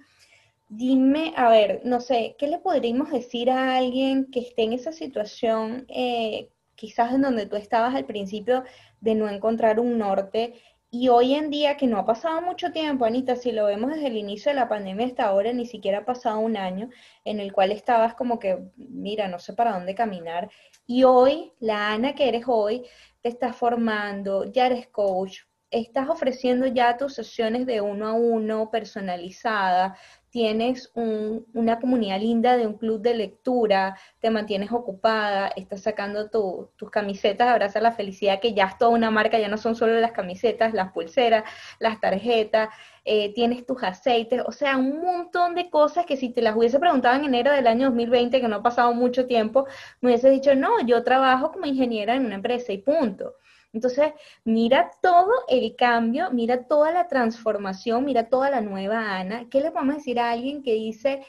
Dime, 0.76 1.34
a 1.36 1.50
ver, 1.50 1.82
no 1.84 2.02
sé, 2.02 2.36
¿qué 2.40 2.48
le 2.48 2.58
podríamos 2.58 3.12
decir 3.12 3.52
a 3.52 3.78
alguien 3.78 4.32
que 4.32 4.40
esté 4.40 4.64
en 4.64 4.74
esa 4.74 4.92
situación, 4.92 5.86
eh, 5.88 6.50
quizás 6.76 7.14
en 7.14 7.22
donde 7.22 7.46
tú 7.46 7.56
estabas 7.56 7.96
al 7.96 8.06
principio, 8.06 8.64
de 9.02 9.16
no 9.16 9.30
encontrar 9.30 9.80
un 9.80 9.98
norte. 9.98 10.54
Y 10.90 11.10
hoy 11.10 11.34
en 11.34 11.50
día, 11.50 11.76
que 11.76 11.88
no 11.88 11.98
ha 11.98 12.06
pasado 12.06 12.42
mucho 12.42 12.72
tiempo, 12.72 13.06
Anita, 13.06 13.36
si 13.36 13.52
lo 13.52 13.66
vemos 13.66 13.92
desde 13.92 14.08
el 14.08 14.18
inicio 14.18 14.52
de 14.52 14.56
la 14.56 14.70
pandemia 14.70 15.08
hasta 15.08 15.26
ahora, 15.26 15.52
ni 15.52 15.66
siquiera 15.66 16.00
ha 16.00 16.06
pasado 16.06 16.40
un 16.40 16.56
año 16.56 16.90
en 17.26 17.40
el 17.40 17.52
cual 17.52 17.72
estabas 17.72 18.14
como 18.14 18.38
que, 18.40 18.60
mira, 18.78 19.28
no 19.28 19.40
sé 19.40 19.54
para 19.54 19.74
dónde 19.74 19.96
caminar. 19.96 20.50
Y 20.86 21.04
hoy, 21.04 21.52
la 21.60 21.92
Ana 21.94 22.14
que 22.14 22.28
eres 22.28 22.44
hoy, 22.48 22.86
te 23.22 23.30
estás 23.30 23.56
formando, 23.56 24.52
ya 24.52 24.68
eres 24.68 24.88
coach, 24.88 25.40
estás 25.72 26.08
ofreciendo 26.10 26.68
ya 26.68 26.98
tus 26.98 27.16
sesiones 27.16 27.66
de 27.66 27.82
uno 27.82 28.08
a 28.08 28.14
uno, 28.14 28.70
personalizadas, 28.70 29.98
tienes 30.34 30.92
una 30.96 31.80
comunidad 31.80 32.20
linda 32.20 32.58
de 32.58 32.66
un 32.66 32.74
club 32.80 33.00
de 33.02 33.14
lectura, 33.14 33.96
te 34.20 34.32
mantienes 34.32 34.72
ocupada, 34.72 35.50
estás 35.56 35.82
sacando 35.84 36.32
tus 36.32 36.90
camisetas, 36.90 37.50
abraza 37.50 37.80
la 37.80 37.92
felicidad, 37.92 38.40
que 38.40 38.56
ya 38.56 38.66
es 38.66 38.80
toda 38.80 38.90
una 38.90 39.12
marca, 39.12 39.38
ya 39.38 39.48
no 39.48 39.58
son 39.58 39.76
solo 39.76 39.94
las 40.00 40.12
camisetas, 40.12 40.74
las 40.74 40.92
pulseras, 40.92 41.44
las 41.78 42.02
tarjetas, 42.02 42.70
eh, 43.06 43.32
tienes 43.36 43.64
tus 43.64 43.84
aceites, 43.84 44.42
o 44.44 44.52
sea, 44.52 44.76
un 44.78 45.04
montón 45.04 45.54
de 45.54 45.70
cosas 45.70 46.08
que 46.08 46.18
si 46.18 46.30
te 46.30 46.42
las 46.42 46.56
hubiese 46.56 46.80
preguntado 46.80 47.16
en 47.16 47.26
enero 47.26 47.52
del 47.52 47.68
año 47.68 47.86
2020, 47.90 48.42
que 48.42 48.48
no 48.48 48.56
ha 48.56 48.64
pasado 48.64 48.92
mucho 48.96 49.28
tiempo, 49.28 49.68
me 50.02 50.10
hubiese 50.10 50.32
dicho, 50.32 50.56
no, 50.56 50.84
yo 50.84 51.04
trabajo 51.04 51.52
como 51.52 51.68
ingeniera 51.68 52.16
en 52.16 52.26
una 52.26 52.36
empresa 52.36 52.74
y 52.74 52.80
punto. 52.80 53.36
Entonces, 53.74 54.14
mira 54.46 54.92
todo 55.02 55.32
el 55.50 55.76
cambio, 55.76 56.30
mira 56.32 56.64
toda 56.68 56.92
la 56.92 57.08
transformación, 57.08 58.06
mira 58.06 58.30
toda 58.30 58.52
la 58.52 58.62
nueva 58.62 59.18
Ana. 59.18 59.48
¿Qué 59.50 59.62
le 59.62 59.72
podemos 59.72 59.96
decir 59.96 60.20
a 60.20 60.30
alguien 60.32 60.62
que 60.62 60.74
dice, 60.74 61.26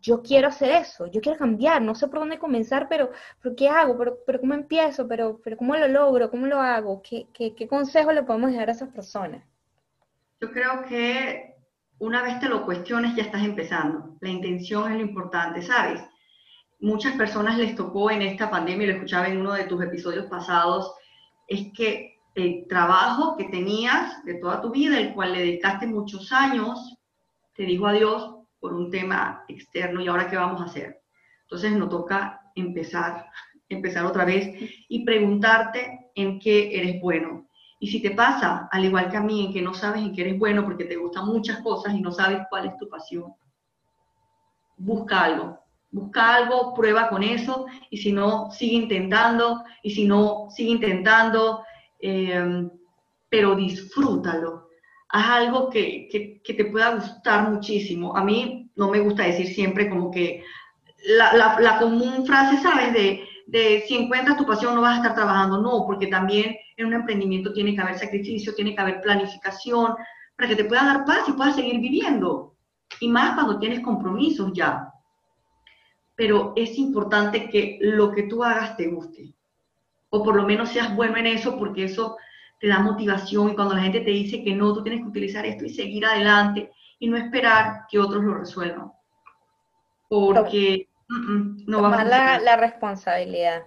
yo 0.00 0.22
quiero 0.22 0.48
hacer 0.48 0.70
eso, 0.70 1.06
yo 1.06 1.20
quiero 1.20 1.38
cambiar, 1.38 1.80
no 1.80 1.94
sé 1.94 2.08
por 2.08 2.18
dónde 2.18 2.38
comenzar, 2.38 2.88
pero, 2.88 3.10
pero 3.40 3.54
¿qué 3.54 3.68
hago? 3.68 3.96
¿Pero, 4.26 4.40
cómo 4.40 4.54
empiezo? 4.54 5.06
¿Pero, 5.06 5.40
pero 5.44 5.56
cómo 5.56 5.76
lo 5.76 5.86
logro? 5.86 6.30
¿Cómo 6.30 6.46
lo 6.46 6.60
hago? 6.60 7.02
¿Qué, 7.02 7.28
qué, 7.32 7.54
qué 7.54 7.68
consejo 7.68 8.10
le 8.10 8.24
podemos 8.24 8.52
dar 8.52 8.68
a 8.68 8.72
esas 8.72 8.88
personas? 8.88 9.44
Yo 10.40 10.50
creo 10.50 10.82
que 10.88 11.54
una 11.98 12.22
vez 12.22 12.40
te 12.40 12.48
lo 12.48 12.64
cuestiones 12.64 13.14
ya 13.14 13.22
estás 13.22 13.44
empezando. 13.44 14.16
La 14.20 14.28
intención 14.28 14.90
es 14.90 14.98
lo 14.98 15.04
importante, 15.04 15.62
¿sabes? 15.62 16.02
Muchas 16.80 17.14
personas 17.16 17.58
les 17.58 17.76
tocó 17.76 18.10
en 18.10 18.22
esta 18.22 18.50
pandemia, 18.50 18.84
y 18.84 18.86
lo 18.88 18.94
escuchaba 18.94 19.28
en 19.28 19.38
uno 19.38 19.52
de 19.52 19.66
tus 19.66 19.80
episodios 19.84 20.26
pasados, 20.26 20.96
es 21.46 21.72
que 21.72 22.18
el 22.34 22.66
trabajo 22.68 23.36
que 23.36 23.44
tenías 23.44 24.24
de 24.24 24.34
toda 24.34 24.60
tu 24.60 24.70
vida, 24.70 24.98
el 24.98 25.12
cual 25.12 25.32
le 25.32 25.40
dedicaste 25.40 25.86
muchos 25.86 26.32
años, 26.32 26.96
te 27.54 27.64
dijo 27.64 27.86
adiós 27.86 28.36
por 28.58 28.72
un 28.72 28.90
tema 28.90 29.44
externo 29.48 30.00
y 30.00 30.08
ahora 30.08 30.28
qué 30.28 30.36
vamos 30.36 30.60
a 30.60 30.64
hacer. 30.64 31.02
Entonces 31.42 31.72
nos 31.72 31.90
toca 31.90 32.40
empezar, 32.54 33.26
empezar 33.68 34.06
otra 34.06 34.24
vez 34.24 34.54
y 34.88 35.04
preguntarte 35.04 36.10
en 36.14 36.38
qué 36.38 36.78
eres 36.78 37.00
bueno. 37.00 37.48
Y 37.78 37.88
si 37.88 38.00
te 38.00 38.12
pasa, 38.12 38.68
al 38.70 38.84
igual 38.84 39.10
que 39.10 39.16
a 39.16 39.20
mí, 39.20 39.46
en 39.46 39.52
que 39.52 39.60
no 39.60 39.74
sabes 39.74 40.02
en 40.02 40.14
qué 40.14 40.22
eres 40.22 40.38
bueno 40.38 40.64
porque 40.64 40.84
te 40.84 40.96
gustan 40.96 41.26
muchas 41.26 41.60
cosas 41.62 41.94
y 41.94 42.00
no 42.00 42.12
sabes 42.12 42.46
cuál 42.48 42.66
es 42.66 42.76
tu 42.78 42.88
pasión, 42.88 43.34
busca 44.76 45.24
algo, 45.24 45.58
busca 45.92 46.34
algo, 46.34 46.74
prueba 46.74 47.08
con 47.08 47.22
eso, 47.22 47.66
y 47.90 47.98
si 47.98 48.12
no, 48.12 48.50
sigue 48.50 48.76
intentando, 48.76 49.62
y 49.82 49.90
si 49.90 50.06
no, 50.06 50.48
sigue 50.50 50.70
intentando, 50.72 51.62
em, 52.00 52.70
pero 53.28 53.54
disfrútalo. 53.54 54.68
Haz 55.10 55.28
algo 55.30 55.68
que, 55.68 56.08
que, 56.10 56.54
te 56.54 56.64
pueda 56.64 56.94
gustar 56.94 57.50
muchísimo. 57.50 58.16
A 58.16 58.24
mí 58.24 58.70
no 58.74 58.90
me 58.90 59.00
gusta 59.00 59.24
decir 59.24 59.46
siempre 59.48 59.88
como 59.90 60.10
que 60.10 60.42
la, 61.18 61.34
la, 61.34 61.60
la 61.60 61.78
común 61.78 62.26
frase, 62.26 62.56
¿sabes? 62.62 62.92
De, 62.94 63.24
de 63.46 63.84
si 63.86 63.96
encuentras 63.96 64.38
tu 64.38 64.46
pasión 64.46 64.74
no 64.74 64.80
vas 64.80 64.94
a 64.94 65.02
estar 65.02 65.14
trabajando. 65.14 65.60
No, 65.60 65.84
porque 65.86 66.06
también 66.06 66.56
en 66.78 66.86
un 66.86 66.94
emprendimiento 66.94 67.52
tiene 67.52 67.74
que 67.74 67.82
haber 67.82 67.98
sacrificio, 67.98 68.54
tiene 68.54 68.74
que 68.74 68.80
haber 68.80 69.00
planificación, 69.02 69.94
para 70.36 70.48
que 70.48 70.56
te 70.56 70.64
pueda 70.64 70.84
dar 70.84 71.04
paz 71.04 71.28
y 71.28 71.32
puedas 71.32 71.56
seguir 71.56 71.78
viviendo. 71.80 72.56
Y 73.00 73.08
más 73.08 73.34
cuando 73.34 73.58
tienes 73.58 73.80
compromisos 73.80 74.52
ya 74.54 74.91
pero 76.22 76.52
es 76.54 76.78
importante 76.78 77.50
que 77.50 77.78
lo 77.80 78.12
que 78.12 78.22
tú 78.22 78.44
hagas 78.44 78.76
te 78.76 78.86
guste. 78.86 79.34
O 80.08 80.22
por 80.22 80.36
lo 80.36 80.44
menos 80.44 80.68
seas 80.68 80.94
bueno 80.94 81.16
en 81.16 81.26
eso 81.26 81.58
porque 81.58 81.82
eso 81.82 82.16
te 82.60 82.68
da 82.68 82.78
motivación 82.78 83.50
y 83.50 83.54
cuando 83.56 83.74
la 83.74 83.82
gente 83.82 84.02
te 84.02 84.12
dice 84.12 84.44
que 84.44 84.54
no, 84.54 84.72
tú 84.72 84.84
tienes 84.84 85.02
que 85.02 85.08
utilizar 85.08 85.44
esto 85.44 85.64
y 85.64 85.70
seguir 85.70 86.06
adelante 86.06 86.70
y 87.00 87.08
no 87.08 87.16
esperar 87.16 87.86
que 87.90 87.98
otros 87.98 88.22
lo 88.22 88.34
resuelvan. 88.34 88.92
Porque 90.08 90.86
no 91.66 91.78
Tomar 91.78 92.06
la, 92.06 92.38
la 92.38 92.56
responsabilidad. 92.56 93.64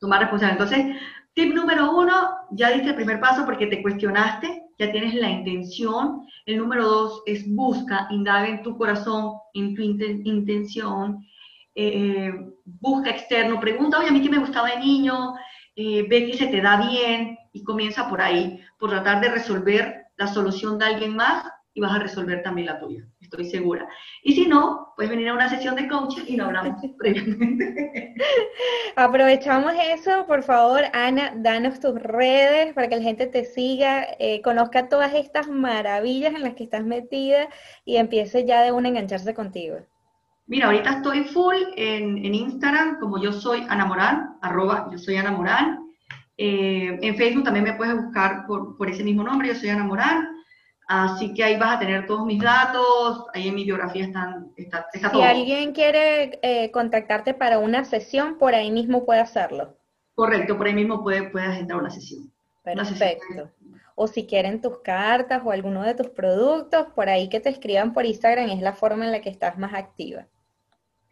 Tomar 0.00 0.22
responsabilidad. 0.22 0.60
Entonces, 0.60 1.02
tip 1.34 1.54
número 1.54 1.92
uno, 1.96 2.30
ya 2.50 2.72
diste 2.72 2.88
el 2.88 2.96
primer 2.96 3.20
paso 3.20 3.44
porque 3.44 3.68
te 3.68 3.80
cuestionaste, 3.80 4.64
ya 4.76 4.90
tienes 4.90 5.14
la 5.14 5.30
intención. 5.30 6.26
El 6.46 6.58
número 6.58 6.84
dos 6.84 7.22
es 7.26 7.48
busca, 7.54 8.08
indaga 8.10 8.48
en 8.48 8.64
tu 8.64 8.76
corazón, 8.76 9.34
en 9.54 9.76
tu 9.76 9.82
intención 9.82 11.24
eh, 11.76 12.32
busca 12.64 13.10
externo, 13.10 13.60
pregunta, 13.60 13.98
oye, 13.98 14.08
a 14.08 14.12
mí 14.12 14.22
qué 14.22 14.30
me 14.30 14.38
gustaba 14.38 14.70
de 14.70 14.78
niño, 14.78 15.34
eh, 15.76 16.06
ve 16.08 16.26
que 16.26 16.38
se 16.38 16.46
te 16.46 16.62
da 16.62 16.78
bien 16.88 17.38
y 17.52 17.62
comienza 17.62 18.08
por 18.08 18.22
ahí, 18.22 18.60
por 18.78 18.90
tratar 18.90 19.20
de 19.20 19.28
resolver 19.28 20.06
la 20.16 20.26
solución 20.26 20.78
de 20.78 20.86
alguien 20.86 21.14
más 21.14 21.44
y 21.74 21.80
vas 21.82 21.94
a 21.94 21.98
resolver 21.98 22.42
también 22.42 22.68
la 22.68 22.80
tuya, 22.80 23.06
estoy 23.20 23.44
segura. 23.44 23.86
Y 24.22 24.32
si 24.32 24.46
no, 24.46 24.94
puedes 24.96 25.10
venir 25.10 25.28
a 25.28 25.34
una 25.34 25.50
sesión 25.50 25.76
de 25.76 25.86
coaching 25.86 26.24
y 26.26 26.36
lo 26.36 26.46
hablamos 26.46 26.80
previamente. 26.98 28.14
Aprovechamos 28.96 29.74
eso, 29.92 30.26
por 30.26 30.42
favor, 30.42 30.84
Ana, 30.94 31.34
danos 31.36 31.78
tus 31.78 32.00
redes 32.00 32.72
para 32.72 32.88
que 32.88 32.96
la 32.96 33.02
gente 33.02 33.26
te 33.26 33.44
siga, 33.44 34.06
eh, 34.18 34.40
conozca 34.40 34.88
todas 34.88 35.12
estas 35.12 35.48
maravillas 35.48 36.34
en 36.34 36.42
las 36.42 36.54
que 36.54 36.64
estás 36.64 36.84
metida 36.84 37.50
y 37.84 37.98
empiece 37.98 38.46
ya 38.46 38.62
de 38.62 38.72
una 38.72 38.88
a 38.88 38.92
engancharse 38.92 39.34
contigo. 39.34 39.76
Mira, 40.48 40.66
ahorita 40.66 40.90
estoy 40.90 41.24
full 41.24 41.56
en, 41.76 42.24
Instagram, 42.34 43.00
como 43.00 43.20
yo 43.20 43.32
soy 43.32 43.66
Ana 43.68 43.84
Morán, 43.84 44.36
arroba 44.40 44.88
yo 44.92 44.98
soy 44.98 45.16
Ana 45.16 45.32
Morán. 45.32 45.80
Eh, 46.38 46.98
en 47.02 47.16
Facebook 47.16 47.44
también 47.44 47.64
me 47.64 47.72
puedes 47.72 47.96
buscar 47.96 48.46
por, 48.46 48.88
ese 48.88 49.02
mismo 49.02 49.24
nombre, 49.24 49.48
yo 49.48 49.54
soy 49.56 49.70
Ana 49.70 49.84
Morán. 49.84 50.28
Así 50.88 51.34
que 51.34 51.42
ahí 51.42 51.58
vas 51.58 51.76
a 51.76 51.78
tener 51.80 52.06
todos 52.06 52.24
mis 52.24 52.40
datos, 52.40 53.24
ahí 53.34 53.48
en 53.48 53.56
mi 53.56 53.64
biografía 53.64 54.04
están, 54.04 54.52
está, 54.56 54.86
todo. 55.10 55.20
Si 55.20 55.26
alguien 55.26 55.72
quiere 55.72 56.38
eh, 56.42 56.70
contactarte 56.70 57.34
para 57.34 57.58
una 57.58 57.84
sesión, 57.84 58.38
por 58.38 58.54
ahí 58.54 58.70
mismo 58.70 59.04
puede 59.04 59.18
hacerlo. 59.18 59.76
Correcto, 60.14 60.56
por 60.56 60.68
ahí 60.68 60.74
mismo 60.74 61.02
puede, 61.02 61.28
puede 61.30 61.46
agendar 61.46 61.78
una 61.78 61.90
sesión. 61.90 62.30
Perfecto. 62.62 63.50
o 63.94 64.06
si 64.08 64.26
quieren 64.26 64.60
tus 64.60 64.78
cartas 64.78 65.42
o 65.44 65.50
alguno 65.50 65.82
de 65.82 65.94
tus 65.94 66.08
productos, 66.08 66.86
por 66.94 67.08
ahí 67.08 67.28
que 67.28 67.40
te 67.40 67.48
escriban 67.48 67.92
por 67.92 68.06
Instagram 68.06 68.50
es 68.50 68.60
la 68.60 68.72
forma 68.72 69.04
en 69.04 69.12
la 69.12 69.20
que 69.20 69.30
estás 69.30 69.58
más 69.58 69.74
activa. 69.74 70.26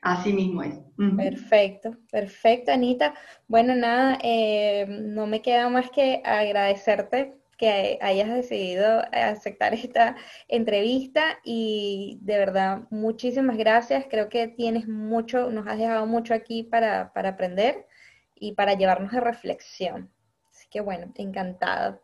Así 0.05 0.35
mismo 0.35 0.63
es. 0.63 0.75
Perfecto, 1.17 1.97
perfecto, 2.11 2.71
Anita. 2.71 3.15
Bueno, 3.49 3.75
nada, 3.75 4.19
eh, 4.23 4.85
no 4.87 5.27
me 5.27 5.41
queda 5.41 5.71
más 5.71 5.89
que 5.89 6.21
agradecerte 6.23 7.39
que 7.57 7.99
hayas 8.03 8.29
decidido 8.29 9.03
aceptar 9.13 9.73
esta 9.73 10.15
entrevista 10.47 11.39
y 11.43 12.19
de 12.21 12.37
verdad 12.37 12.83
muchísimas 12.91 13.57
gracias. 13.57 14.05
Creo 14.11 14.29
que 14.29 14.47
tienes 14.47 14.87
mucho, 14.87 15.51
nos 15.51 15.67
has 15.67 15.79
dejado 15.79 16.05
mucho 16.05 16.35
aquí 16.35 16.65
para, 16.65 17.11
para 17.15 17.31
aprender 17.31 17.87
y 18.35 18.53
para 18.53 18.75
llevarnos 18.75 19.15
a 19.15 19.21
reflexión. 19.21 20.11
Así 20.51 20.67
que 20.71 20.83
bueno, 20.83 21.11
encantada. 21.17 21.99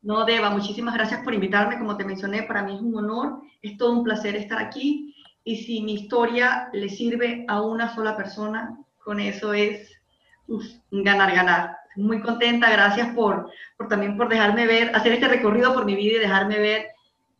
No, 0.00 0.24
Deba, 0.24 0.48
muchísimas 0.48 0.94
gracias 0.94 1.22
por 1.22 1.34
invitarme. 1.34 1.78
Como 1.78 1.94
te 1.98 2.06
mencioné, 2.06 2.44
para 2.44 2.62
mí 2.62 2.74
es 2.74 2.80
un 2.80 2.96
honor, 2.96 3.42
es 3.60 3.76
todo 3.76 3.92
un 3.92 4.02
placer 4.02 4.34
estar 4.34 4.58
aquí 4.58 5.13
y 5.44 5.56
si 5.56 5.82
mi 5.82 5.94
historia 5.94 6.70
le 6.72 6.88
sirve 6.88 7.44
a 7.48 7.60
una 7.60 7.94
sola 7.94 8.16
persona, 8.16 8.78
con 8.98 9.20
eso 9.20 9.52
es 9.52 9.90
un 10.46 11.04
ganar, 11.04 11.34
ganar. 11.34 11.76
Muy 11.96 12.20
contenta, 12.20 12.70
gracias 12.70 13.14
por, 13.14 13.50
por 13.76 13.88
también 13.88 14.16
por 14.16 14.28
dejarme 14.28 14.66
ver, 14.66 14.94
hacer 14.96 15.12
este 15.12 15.28
recorrido 15.28 15.72
por 15.74 15.84
mi 15.84 15.94
vida 15.94 16.16
y 16.16 16.20
dejarme 16.20 16.58
ver 16.58 16.86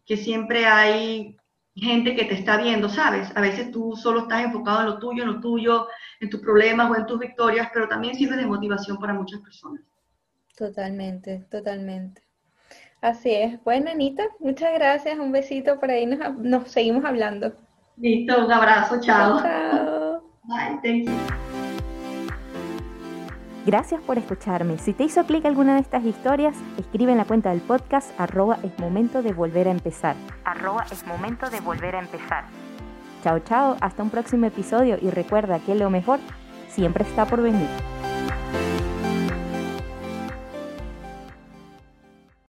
que 0.07 0.17
siempre 0.17 0.67
hay 0.67 1.37
gente 1.75 2.15
que 2.15 2.27
te 2.27 2.35
está 2.35 2.59
viendo, 2.59 2.89
¿sabes? 2.89 3.33
A 3.35 3.41
veces 3.41 3.73
tú 3.73 3.97
solo 3.97 4.21
estás 4.21 4.45
enfocado 4.45 4.81
en 4.81 4.87
lo 4.87 4.99
tuyo, 4.99 5.23
en 5.25 5.33
lo 5.33 5.41
tuyo, 5.41 5.89
en 6.21 6.31
tus 6.31 6.41
problemas 6.41 6.91
o 6.91 6.97
en 6.97 7.07
tus 7.07 7.19
victorias, 7.19 7.69
pero 7.73 7.89
también 7.89 8.15
sirve 8.15 8.37
de 8.37 8.47
motivación 8.47 8.99
para 8.99 9.15
muchas 9.15 9.41
personas. 9.41 9.81
Totalmente, 10.57 11.47
totalmente. 11.51 12.23
Así 13.01 13.33
es. 13.33 13.63
Bueno, 13.65 13.91
Anita, 13.91 14.25
muchas 14.39 14.73
gracias. 14.75 15.19
Un 15.19 15.33
besito 15.33 15.81
por 15.81 15.91
ahí. 15.91 16.07
Nos, 16.07 16.39
nos 16.39 16.71
seguimos 16.71 17.05
hablando. 17.05 17.53
Listo, 17.97 18.45
un 18.45 18.53
abrazo, 18.53 19.01
chao. 19.01 19.41
Bye, 20.45 20.79
thank 20.83 21.07
you. 21.07 21.45
Gracias 23.67 24.03
por 24.03 24.19
escucharme. 24.19 24.77
Si 24.77 24.93
te 24.93 25.05
hizo 25.05 25.25
clic 25.25 25.47
alguna 25.47 25.75
de 25.75 25.81
estas 25.81 26.05
historias, 26.05 26.55
escribe 26.77 27.13
en 27.13 27.19
la 27.19 27.25
cuenta 27.25 27.49
del 27.49 27.63
podcast 27.63 28.11
arroba 28.21 28.59
es 28.63 28.79
momento 28.79 29.23
de 29.23 29.33
volver 29.33 29.69
a 29.69 29.71
empezar. 29.71 30.17
Arroba 30.45 30.85
es 30.93 31.07
momento 31.07 31.49
de 31.49 31.61
volver 31.61 31.97
a 31.97 32.01
empezar. 32.01 32.45
Chao, 33.23 33.39
chao, 33.39 33.77
hasta 33.81 34.03
un 34.03 34.11
próximo 34.11 34.45
episodio 34.45 34.99
y 35.01 35.09
recuerda 35.09 35.61
que 35.61 35.75
lo 35.75 35.89
mejor 35.89 36.19
siempre 36.69 37.05
está 37.05 37.25
por 37.25 37.41
venir. 37.41 37.69